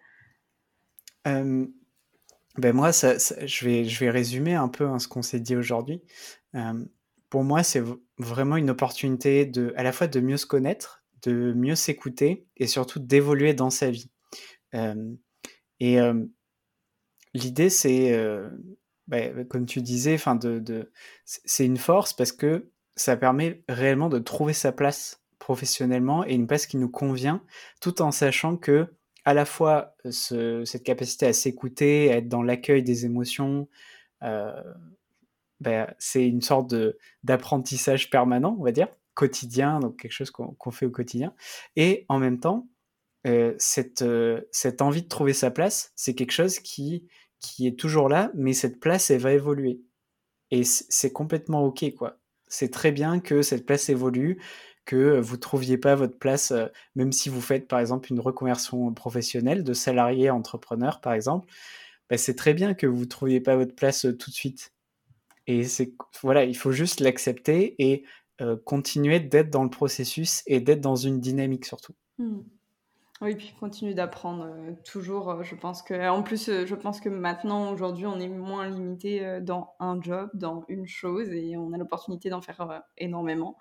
Euh, 1.26 1.66
ben 2.58 2.72
moi, 2.74 2.92
ça, 2.92 3.16
je, 3.44 3.64
vais, 3.64 3.84
je 3.84 4.00
vais 4.00 4.10
résumer 4.10 4.54
un 4.54 4.68
peu 4.68 4.86
hein, 4.86 5.00
ce 5.00 5.08
qu'on 5.08 5.22
s'est 5.22 5.40
dit 5.40 5.56
aujourd'hui. 5.56 6.02
pour 7.28 7.42
moi, 7.42 7.62
c'est 7.64 7.82
vraiment 8.18 8.56
une 8.56 8.70
opportunité 8.70 9.46
de, 9.46 9.72
à 9.76 9.82
la 9.82 9.92
fois 9.92 10.06
de 10.06 10.20
mieux 10.20 10.36
se 10.36 10.46
connaître, 10.46 11.04
de 11.22 11.52
mieux 11.54 11.74
s'écouter 11.74 12.46
et 12.56 12.68
surtout 12.68 13.00
d'évoluer 13.00 13.52
dans 13.52 13.70
sa 13.70 13.90
vie. 13.90 14.10
et 15.80 15.98
L'idée, 17.34 17.70
c'est, 17.70 18.12
euh, 18.12 18.48
bah, 19.06 19.44
comme 19.48 19.66
tu 19.66 19.82
disais, 19.82 20.14
enfin 20.14 20.34
de, 20.36 20.90
c'est 21.24 21.66
une 21.66 21.76
force 21.76 22.12
parce 22.12 22.32
que 22.32 22.70
ça 22.96 23.16
permet 23.16 23.62
réellement 23.68 24.08
de 24.08 24.18
trouver 24.18 24.52
sa 24.52 24.72
place 24.72 25.22
professionnellement 25.38 26.24
et 26.26 26.34
une 26.34 26.46
place 26.46 26.66
qui 26.66 26.76
nous 26.76 26.88
convient, 26.88 27.42
tout 27.80 28.02
en 28.02 28.10
sachant 28.10 28.56
que 28.56 28.86
à 29.24 29.34
la 29.34 29.44
fois 29.44 29.94
cette 30.10 30.82
capacité 30.82 31.26
à 31.26 31.32
s'écouter, 31.32 32.12
à 32.12 32.16
être 32.16 32.28
dans 32.28 32.42
l'accueil 32.42 32.82
des 32.82 33.04
émotions, 33.04 33.68
euh, 34.22 34.62
bah, 35.60 35.94
c'est 35.98 36.26
une 36.26 36.42
sorte 36.42 36.74
d'apprentissage 37.22 38.10
permanent, 38.10 38.56
on 38.58 38.64
va 38.64 38.72
dire, 38.72 38.88
quotidien, 39.14 39.80
donc 39.80 39.98
quelque 39.98 40.12
chose 40.12 40.30
qu'on 40.30 40.70
fait 40.70 40.86
au 40.86 40.90
quotidien. 40.90 41.34
Et 41.76 42.06
en 42.08 42.18
même 42.18 42.40
temps, 42.40 42.66
euh, 43.26 43.54
cette, 43.58 44.04
cette 44.50 44.82
envie 44.82 45.02
de 45.02 45.08
trouver 45.08 45.32
sa 45.32 45.50
place, 45.50 45.92
c'est 45.96 46.14
quelque 46.14 46.32
chose 46.32 46.58
qui 46.58 47.08
est 47.60 47.78
toujours 47.78 48.08
là, 48.08 48.30
mais 48.34 48.52
cette 48.52 48.80
place, 48.80 49.10
elle 49.10 49.20
va 49.20 49.32
évoluer. 49.32 49.82
Et 50.50 50.64
c'est 50.64 51.12
complètement 51.12 51.64
OK, 51.64 51.84
quoi. 51.96 52.18
C'est 52.48 52.72
très 52.72 52.90
bien 52.90 53.20
que 53.20 53.42
cette 53.42 53.64
place 53.64 53.88
évolue, 53.88 54.40
que 54.84 55.20
vous 55.20 55.36
ne 55.36 55.40
trouviez 55.40 55.78
pas 55.78 55.94
votre 55.94 56.18
place, 56.18 56.50
euh, 56.50 56.66
même 56.96 57.12
si 57.12 57.28
vous 57.28 57.40
faites, 57.40 57.68
par 57.68 57.78
exemple, 57.78 58.12
une 58.12 58.20
reconversion 58.20 58.92
professionnelle 58.92 59.62
de 59.62 59.72
salarié 59.72 60.28
à 60.28 60.34
entrepreneur, 60.34 61.00
par 61.00 61.12
exemple. 61.12 61.48
Bah, 62.08 62.18
c'est 62.18 62.34
très 62.34 62.54
bien 62.54 62.74
que 62.74 62.88
vous 62.88 63.02
ne 63.02 63.04
trouviez 63.04 63.40
pas 63.40 63.54
votre 63.56 63.74
place 63.74 64.04
euh, 64.04 64.16
tout 64.16 64.30
de 64.30 64.34
suite. 64.34 64.74
Et 65.46 65.62
voilà, 66.22 66.44
il 66.44 66.56
faut 66.56 66.72
juste 66.72 67.00
l'accepter 67.00 67.76
et 67.78 68.04
euh, 68.40 68.56
continuer 68.56 69.20
d'être 69.20 69.50
dans 69.50 69.64
le 69.64 69.70
processus 69.70 70.42
et 70.46 70.60
d'être 70.60 70.80
dans 70.80 70.96
une 70.96 71.20
dynamique 71.20 71.66
surtout. 71.66 71.94
Mmh. 72.18 72.40
Oui, 73.22 73.34
puis 73.34 73.52
continue 73.60 73.92
d'apprendre 73.92 74.44
euh, 74.44 74.72
toujours. 74.84 75.30
Euh, 75.30 75.42
je 75.42 75.54
pense 75.54 75.82
que, 75.82 76.08
en 76.08 76.22
plus, 76.22 76.48
euh, 76.48 76.64
je 76.64 76.74
pense 76.74 77.00
que 77.00 77.10
maintenant, 77.10 77.70
aujourd'hui, 77.70 78.06
on 78.06 78.18
est 78.18 78.28
moins 78.28 78.68
limité 78.68 79.40
dans 79.42 79.74
un 79.78 80.00
job, 80.00 80.30
dans 80.32 80.64
une 80.68 80.86
chose, 80.86 81.28
et 81.28 81.54
on 81.56 81.72
a 81.74 81.78
l'opportunité 81.78 82.30
d'en 82.30 82.40
faire 82.40 82.82
énormément 82.96 83.58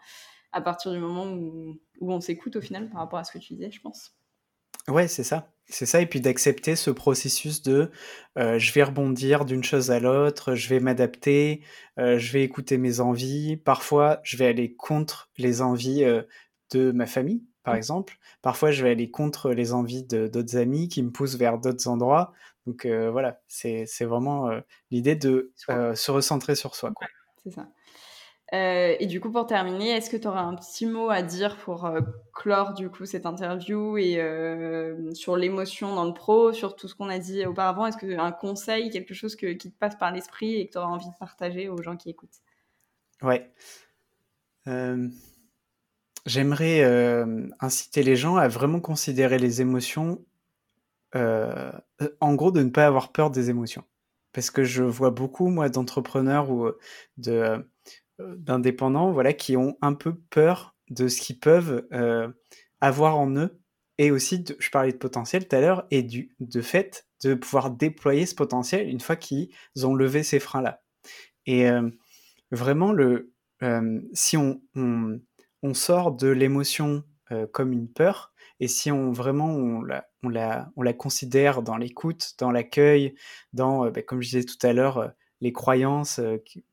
à 0.51 0.61
partir 0.61 0.91
du 0.91 0.99
moment 0.99 1.25
où, 1.31 1.77
on 2.01 2.21
s'écoute 2.21 2.55
au 2.55 2.61
final 2.61 2.89
par 2.89 3.01
rapport 3.01 3.19
à 3.19 3.23
ce 3.23 3.31
que 3.31 3.37
tu 3.37 3.53
disais, 3.53 3.69
je 3.69 3.81
pense. 3.81 4.15
Ouais, 4.87 5.07
c'est 5.07 5.23
ça. 5.23 5.51
C'est 5.67 5.85
ça, 5.85 6.01
et 6.01 6.07
puis 6.07 6.21
d'accepter 6.21 6.75
ce 6.75 6.89
processus 6.89 7.61
de 7.61 7.91
je 8.35 8.73
vais 8.73 8.81
rebondir 8.81 9.45
d'une 9.45 9.63
chose 9.63 9.91
à 9.91 9.99
l'autre, 9.99 10.55
je 10.55 10.67
vais 10.69 10.79
m'adapter, 10.79 11.61
je 11.97 12.31
vais 12.31 12.43
écouter 12.43 12.79
mes 12.79 12.99
envies. 12.99 13.57
Parfois, 13.57 14.19
je 14.23 14.37
vais 14.37 14.47
aller 14.47 14.73
contre 14.73 15.29
les 15.37 15.61
envies 15.61 16.03
de 16.71 16.91
ma 16.91 17.05
famille, 17.05 17.43
par 17.69 17.75
exemple. 17.75 18.17
Parfois, 18.41 18.71
je 18.71 18.83
vais 18.83 18.91
aller 18.91 19.11
contre 19.11 19.51
les 19.51 19.73
envies 19.73 20.03
d'autres 20.03 20.57
amis 20.57 20.87
qui 20.87 21.03
me 21.03 21.11
poussent 21.11 21.35
vers 21.35 21.59
d'autres 21.59 21.87
endroits. 21.87 22.33
Donc 22.65 22.85
euh, 22.85 23.09
voilà, 23.09 23.41
c'est 23.47 23.85
vraiment 24.01 24.49
euh, 24.49 24.59
l'idée 24.91 25.15
de 25.15 25.53
euh, 25.69 25.95
se 25.95 26.11
recentrer 26.11 26.55
sur 26.55 26.75
soi. 26.75 26.91
c'est 27.43 27.51
ça. 27.51 27.67
et 28.51 29.05
du 29.07 29.19
coup, 29.21 29.31
pour 29.31 29.45
terminer, 29.45 29.89
est-ce 29.89 30.09
que 30.09 30.17
tu 30.17 30.27
auras 30.27 30.41
un 30.41 30.55
petit 30.55 30.85
mot 30.85 31.09
à 31.09 31.21
dire 31.21 31.57
pour 31.57 31.89
clore 32.33 32.73
du 32.73 32.89
coup 32.89 33.05
cette 33.05 33.25
interview 33.25 33.97
et 33.97 34.15
sur 35.13 35.35
l'émotion 35.37 35.95
dans 35.95 36.05
le 36.05 36.13
pro, 36.13 36.53
sur 36.53 36.75
tout 36.75 36.87
ce 36.87 36.95
qu'on 36.95 37.09
a 37.09 37.19
dit 37.19 37.45
auparavant? 37.45 37.85
Est-ce 37.87 37.97
que 37.97 38.17
un 38.17 38.31
conseil, 38.31 38.89
quelque 38.89 39.13
chose 39.13 39.35
qui 39.35 39.57
te 39.57 39.77
passe 39.79 39.95
par 39.95 40.11
l'esprit 40.11 40.55
et 40.55 40.67
que 40.67 40.73
tu 40.73 40.77
auras 40.77 40.87
envie 40.87 41.09
de 41.09 41.17
partager 41.19 41.69
aux 41.69 41.81
gens 41.81 41.97
qui 41.97 42.09
écoutent? 42.09 42.39
Ouais. 43.21 43.51
J'aimerais 46.25 46.83
euh, 46.83 47.47
inciter 47.59 48.03
les 48.03 48.15
gens 48.15 48.35
à 48.35 48.47
vraiment 48.47 48.79
considérer 48.79 49.39
les 49.39 49.61
émotions, 49.61 50.23
euh, 51.15 51.71
en 52.19 52.35
gros, 52.35 52.51
de 52.51 52.61
ne 52.61 52.69
pas 52.69 52.85
avoir 52.85 53.11
peur 53.11 53.31
des 53.31 53.49
émotions. 53.49 53.83
Parce 54.33 54.51
que 54.51 54.63
je 54.63 54.83
vois 54.83 55.11
beaucoup, 55.11 55.49
moi, 55.49 55.69
d'entrepreneurs 55.69 56.51
ou 56.51 56.69
de, 57.17 57.67
d'indépendants 58.19 59.11
voilà, 59.11 59.33
qui 59.33 59.57
ont 59.57 59.77
un 59.81 59.93
peu 59.93 60.13
peur 60.13 60.75
de 60.89 61.07
ce 61.07 61.21
qu'ils 61.21 61.39
peuvent 61.39 61.87
avoir 62.79 63.17
en 63.17 63.35
eux. 63.35 63.59
Et 63.97 64.11
aussi, 64.11 64.45
je 64.59 64.69
parlais 64.69 64.91
de 64.91 64.97
potentiel 64.97 65.47
tout 65.47 65.55
à 65.55 65.61
l'heure, 65.61 65.87
et 65.89 66.03
du, 66.03 66.35
de 66.39 66.61
fait 66.61 67.07
de 67.23 67.33
pouvoir 67.33 67.71
déployer 67.71 68.25
ce 68.25 68.35
potentiel 68.35 68.87
une 68.87 68.99
fois 68.99 69.15
qu'ils 69.15 69.49
ont 69.83 69.95
levé 69.95 70.21
ces 70.23 70.39
freins-là. 70.39 70.83
Et 71.47 71.67
vraiment, 72.51 72.91
le, 72.91 73.33
si 74.13 74.37
on 74.37 74.61
sort 75.73 76.11
de 76.11 76.27
l'émotion 76.27 77.03
euh, 77.31 77.45
comme 77.45 77.71
une 77.71 77.87
peur, 77.87 78.33
et 78.59 78.67
si 78.67 78.91
on 78.91 79.11
vraiment 79.11 79.49
on 79.49 79.83
on 80.23 80.33
on 80.75 80.81
la 80.81 80.93
considère 80.93 81.61
dans 81.61 81.77
l'écoute, 81.77 82.33
dans 82.39 82.51
l'accueil, 82.51 83.15
dans, 83.53 83.85
euh, 83.85 83.91
bah, 83.91 84.01
comme 84.01 84.21
je 84.21 84.29
disais 84.29 84.43
tout 84.43 84.57
à 84.65 84.73
l'heure, 84.73 84.97
euh, 84.97 85.07
les 85.41 85.53
croyances, 85.53 86.19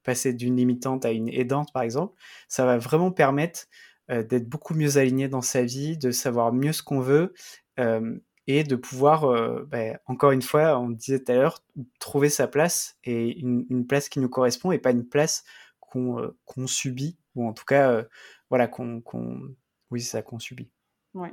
passer 0.03 0.33
d'une 0.33 0.57
limitante 0.57 1.05
à 1.05 1.13
une 1.13 1.29
aidante 1.29 1.73
par 1.73 1.83
exemple, 1.83 2.17
ça 2.49 2.67
va 2.67 2.79
vraiment 2.79 3.13
permettre 3.13 3.67
d'être 4.09 4.49
beaucoup 4.49 4.75
mieux 4.75 4.99
aligné 4.99 5.29
dans 5.29 5.41
sa 5.41 5.63
vie, 5.63 5.97
de 5.97 6.11
savoir 6.11 6.53
mieux 6.53 6.73
ce 6.73 6.83
qu'on 6.83 6.99
veut 6.99 7.33
et 8.49 8.65
de 8.65 8.75
pouvoir, 8.75 9.65
bah, 9.67 10.01
encore 10.07 10.33
une 10.33 10.43
fois, 10.43 10.81
on 10.81 10.91
disait 10.91 11.23
tout 11.23 11.31
à 11.31 11.37
l'heure, 11.37 11.63
trouver 12.01 12.29
sa 12.29 12.49
place 12.49 12.99
et 13.05 13.39
une, 13.39 13.87
place 13.87 14.09
qui 14.09 14.19
nous 14.19 14.29
correspond 14.29 14.73
et 14.73 14.79
pas 14.81 14.91
une 14.91 15.07
place 15.07 15.45
qu'on 15.79 16.67
subit 16.67 17.17
ou 17.37 17.47
en 17.47 17.53
tout 17.53 17.65
cas, 17.65 18.05
voilà, 18.51 18.67
qu'on, 18.67 19.03
oui, 19.91 20.01
ça 20.01 20.23
qu'on 20.23 20.39
subit. 20.39 20.71
Ouais. 21.15 21.33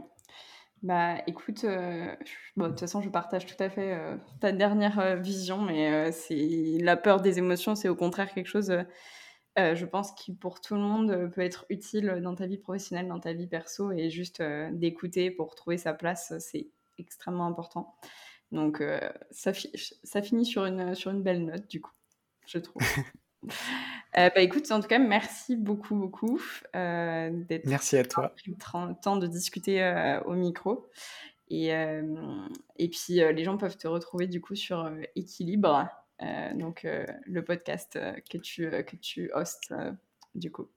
Bah 0.83 1.19
écoute, 1.27 1.63
de 1.63 2.17
toute 2.57 2.79
façon, 2.81 3.01
je 3.01 3.09
partage 3.09 3.45
tout 3.45 3.61
à 3.63 3.69
fait 3.69 3.97
ta 4.41 4.51
dernière 4.51 5.15
vision, 5.15 5.61
mais 5.61 6.11
c'est 6.11 6.77
la 6.81 6.97
peur 6.97 7.21
des 7.21 7.39
émotions, 7.39 7.73
c'est 7.73 7.87
au 7.87 7.95
contraire 7.95 8.33
quelque 8.33 8.47
chose, 8.47 8.75
je 9.55 9.85
pense, 9.85 10.11
qui 10.11 10.35
pour 10.35 10.59
tout 10.59 10.75
le 10.75 10.81
monde 10.81 11.31
peut 11.33 11.41
être 11.41 11.65
utile 11.69 12.19
dans 12.21 12.35
ta 12.35 12.47
vie 12.47 12.57
professionnelle, 12.57 13.07
dans 13.07 13.21
ta 13.21 13.31
vie 13.31 13.47
perso, 13.47 13.93
et 13.93 14.09
juste 14.09 14.43
d'écouter 14.73 15.31
pour 15.31 15.55
trouver 15.55 15.77
sa 15.77 15.93
place, 15.93 16.33
c'est 16.39 16.67
extrêmement 16.97 17.45
important. 17.45 17.95
Donc 18.51 18.83
ça, 19.31 19.53
ça 20.03 20.21
finit 20.21 20.45
sur 20.45 20.65
une, 20.65 20.95
sur 20.95 21.11
une 21.11 21.23
belle 21.23 21.45
note, 21.45 21.65
du 21.69 21.79
coup, 21.79 21.93
je 22.45 22.59
trouve. 22.59 22.81
Euh, 24.17 24.29
bah 24.35 24.41
écoute, 24.41 24.71
en 24.71 24.79
tout 24.79 24.87
cas, 24.87 24.99
merci 24.99 25.55
beaucoup, 25.55 25.95
beaucoup 25.95 26.39
euh, 26.75 27.31
d'être. 27.31 27.65
Merci 27.65 27.97
à 27.97 28.03
toi. 28.03 28.29
Pris 28.29 28.51
le 28.51 28.95
temps 29.01 29.15
de 29.15 29.27
discuter 29.27 29.81
euh, 29.81 30.21
au 30.21 30.33
micro. 30.33 30.87
Et, 31.49 31.67
et 31.67 32.89
puis, 32.89 33.15
les 33.15 33.43
gens 33.43 33.57
peuvent 33.57 33.77
te 33.77 33.87
retrouver 33.87 34.25
du 34.25 34.41
coup 34.41 34.55
sur 34.55 34.89
Équilibre, 35.15 35.87
donc 36.55 36.87
le 37.25 37.43
podcast 37.43 37.99
que 38.27 38.39
tu, 38.39 38.71
que 38.71 38.95
tu 38.95 39.29
hostes 39.35 39.71
du 40.33 40.51
coup. 40.51 40.67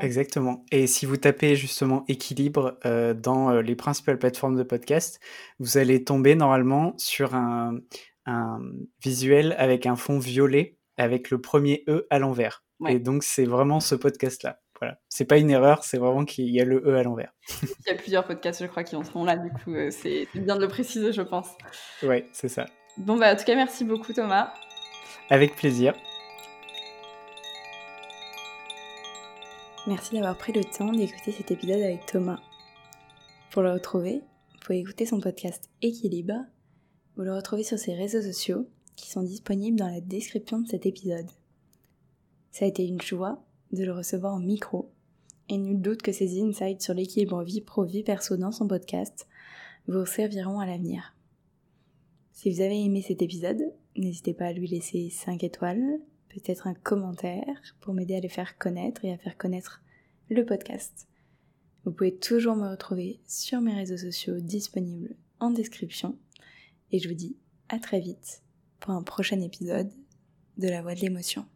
Exactement. 0.00 0.64
Et 0.72 0.88
si 0.88 1.06
vous 1.06 1.18
tapez 1.18 1.54
justement 1.54 2.04
équilibre 2.08 2.80
dans 3.14 3.60
les 3.60 3.76
principales 3.76 4.18
plateformes 4.18 4.56
de 4.56 4.64
podcast, 4.64 5.20
vous 5.60 5.78
allez 5.78 6.02
tomber 6.02 6.34
normalement 6.34 6.94
sur 6.96 7.36
un, 7.36 7.78
un 8.26 8.60
visuel 9.00 9.54
avec 9.56 9.86
un 9.86 9.94
fond 9.94 10.18
violet 10.18 10.77
avec 10.98 11.30
le 11.30 11.40
premier 11.40 11.84
E 11.88 12.06
à 12.10 12.18
l'envers. 12.18 12.64
Et 12.86 13.00
donc, 13.00 13.24
c'est 13.24 13.44
vraiment 13.44 13.80
ce 13.80 13.94
podcast-là. 13.94 14.60
Voilà. 14.80 15.00
C'est 15.08 15.24
pas 15.24 15.38
une 15.38 15.50
erreur, 15.50 15.82
c'est 15.82 15.98
vraiment 15.98 16.24
qu'il 16.24 16.48
y 16.48 16.60
a 16.60 16.64
le 16.64 16.80
E 16.86 16.96
à 16.96 17.02
l'envers. 17.02 17.32
Il 17.62 17.68
y 17.88 17.90
a 17.90 17.94
plusieurs 17.96 18.24
podcasts, 18.24 18.62
je 18.62 18.68
crois, 18.68 18.84
qui 18.84 18.94
en 18.94 19.02
sont 19.02 19.24
là, 19.24 19.36
du 19.36 19.50
coup, 19.50 19.74
euh, 19.74 19.90
c'est 19.90 20.28
bien 20.34 20.54
de 20.54 20.60
le 20.60 20.68
préciser, 20.68 21.12
je 21.12 21.22
pense. 21.22 21.48
Ouais, 22.04 22.26
c'est 22.32 22.48
ça. 22.48 22.66
Bon, 22.96 23.16
bah, 23.16 23.32
en 23.32 23.36
tout 23.36 23.44
cas, 23.44 23.56
merci 23.56 23.84
beaucoup, 23.84 24.12
Thomas. 24.12 24.54
Avec 25.30 25.56
plaisir. 25.56 25.94
Merci 29.88 30.14
d'avoir 30.14 30.36
pris 30.36 30.52
le 30.52 30.62
temps 30.62 30.92
d'écouter 30.92 31.32
cet 31.32 31.50
épisode 31.50 31.80
avec 31.80 32.06
Thomas. 32.06 32.38
Pour 33.50 33.62
le 33.62 33.72
retrouver, 33.72 34.22
vous 34.52 34.58
pouvez 34.60 34.78
écouter 34.78 35.06
son 35.06 35.18
podcast 35.18 35.70
Équilibre. 35.82 36.44
Vous 37.16 37.22
le 37.22 37.34
retrouvez 37.34 37.64
sur 37.64 37.78
ses 37.78 37.94
réseaux 37.94 38.22
sociaux 38.22 38.68
qui 38.98 39.10
sont 39.10 39.22
disponibles 39.22 39.78
dans 39.78 39.88
la 39.88 40.00
description 40.00 40.58
de 40.58 40.68
cet 40.68 40.84
épisode. 40.84 41.30
Ça 42.50 42.64
a 42.64 42.68
été 42.68 42.84
une 42.84 43.00
joie 43.00 43.44
de 43.72 43.84
le 43.84 43.92
recevoir 43.92 44.34
en 44.34 44.40
micro, 44.40 44.90
et 45.48 45.56
nul 45.56 45.80
doute 45.80 46.02
que 46.02 46.12
ces 46.12 46.42
insights 46.42 46.82
sur 46.82 46.94
l'équilibre 46.94 47.42
vie 47.42 47.60
pro-vie 47.60 48.02
perso 48.02 48.36
dans 48.36 48.52
son 48.52 48.66
podcast 48.66 49.26
vous 49.86 50.04
serviront 50.04 50.58
à 50.58 50.66
l'avenir. 50.66 51.14
Si 52.32 52.50
vous 52.50 52.60
avez 52.60 52.84
aimé 52.84 53.00
cet 53.00 53.22
épisode, 53.22 53.72
n'hésitez 53.96 54.34
pas 54.34 54.46
à 54.46 54.52
lui 54.52 54.66
laisser 54.66 55.08
5 55.10 55.42
étoiles, 55.44 56.00
peut-être 56.28 56.66
un 56.66 56.74
commentaire 56.74 57.62
pour 57.80 57.94
m'aider 57.94 58.16
à 58.16 58.20
le 58.20 58.28
faire 58.28 58.58
connaître 58.58 59.04
et 59.04 59.12
à 59.12 59.18
faire 59.18 59.38
connaître 59.38 59.80
le 60.28 60.44
podcast. 60.44 61.08
Vous 61.84 61.92
pouvez 61.92 62.16
toujours 62.16 62.56
me 62.56 62.68
retrouver 62.68 63.20
sur 63.26 63.60
mes 63.60 63.74
réseaux 63.74 63.96
sociaux 63.96 64.40
disponibles 64.40 65.14
en 65.40 65.50
description 65.50 66.18
et 66.90 66.98
je 66.98 67.08
vous 67.08 67.14
dis 67.14 67.36
à 67.68 67.78
très 67.78 68.00
vite 68.00 68.42
un 68.92 69.02
prochain 69.02 69.40
épisode 69.40 69.90
de 70.56 70.68
La 70.68 70.82
Voix 70.82 70.94
de 70.94 71.00
l'émotion. 71.00 71.46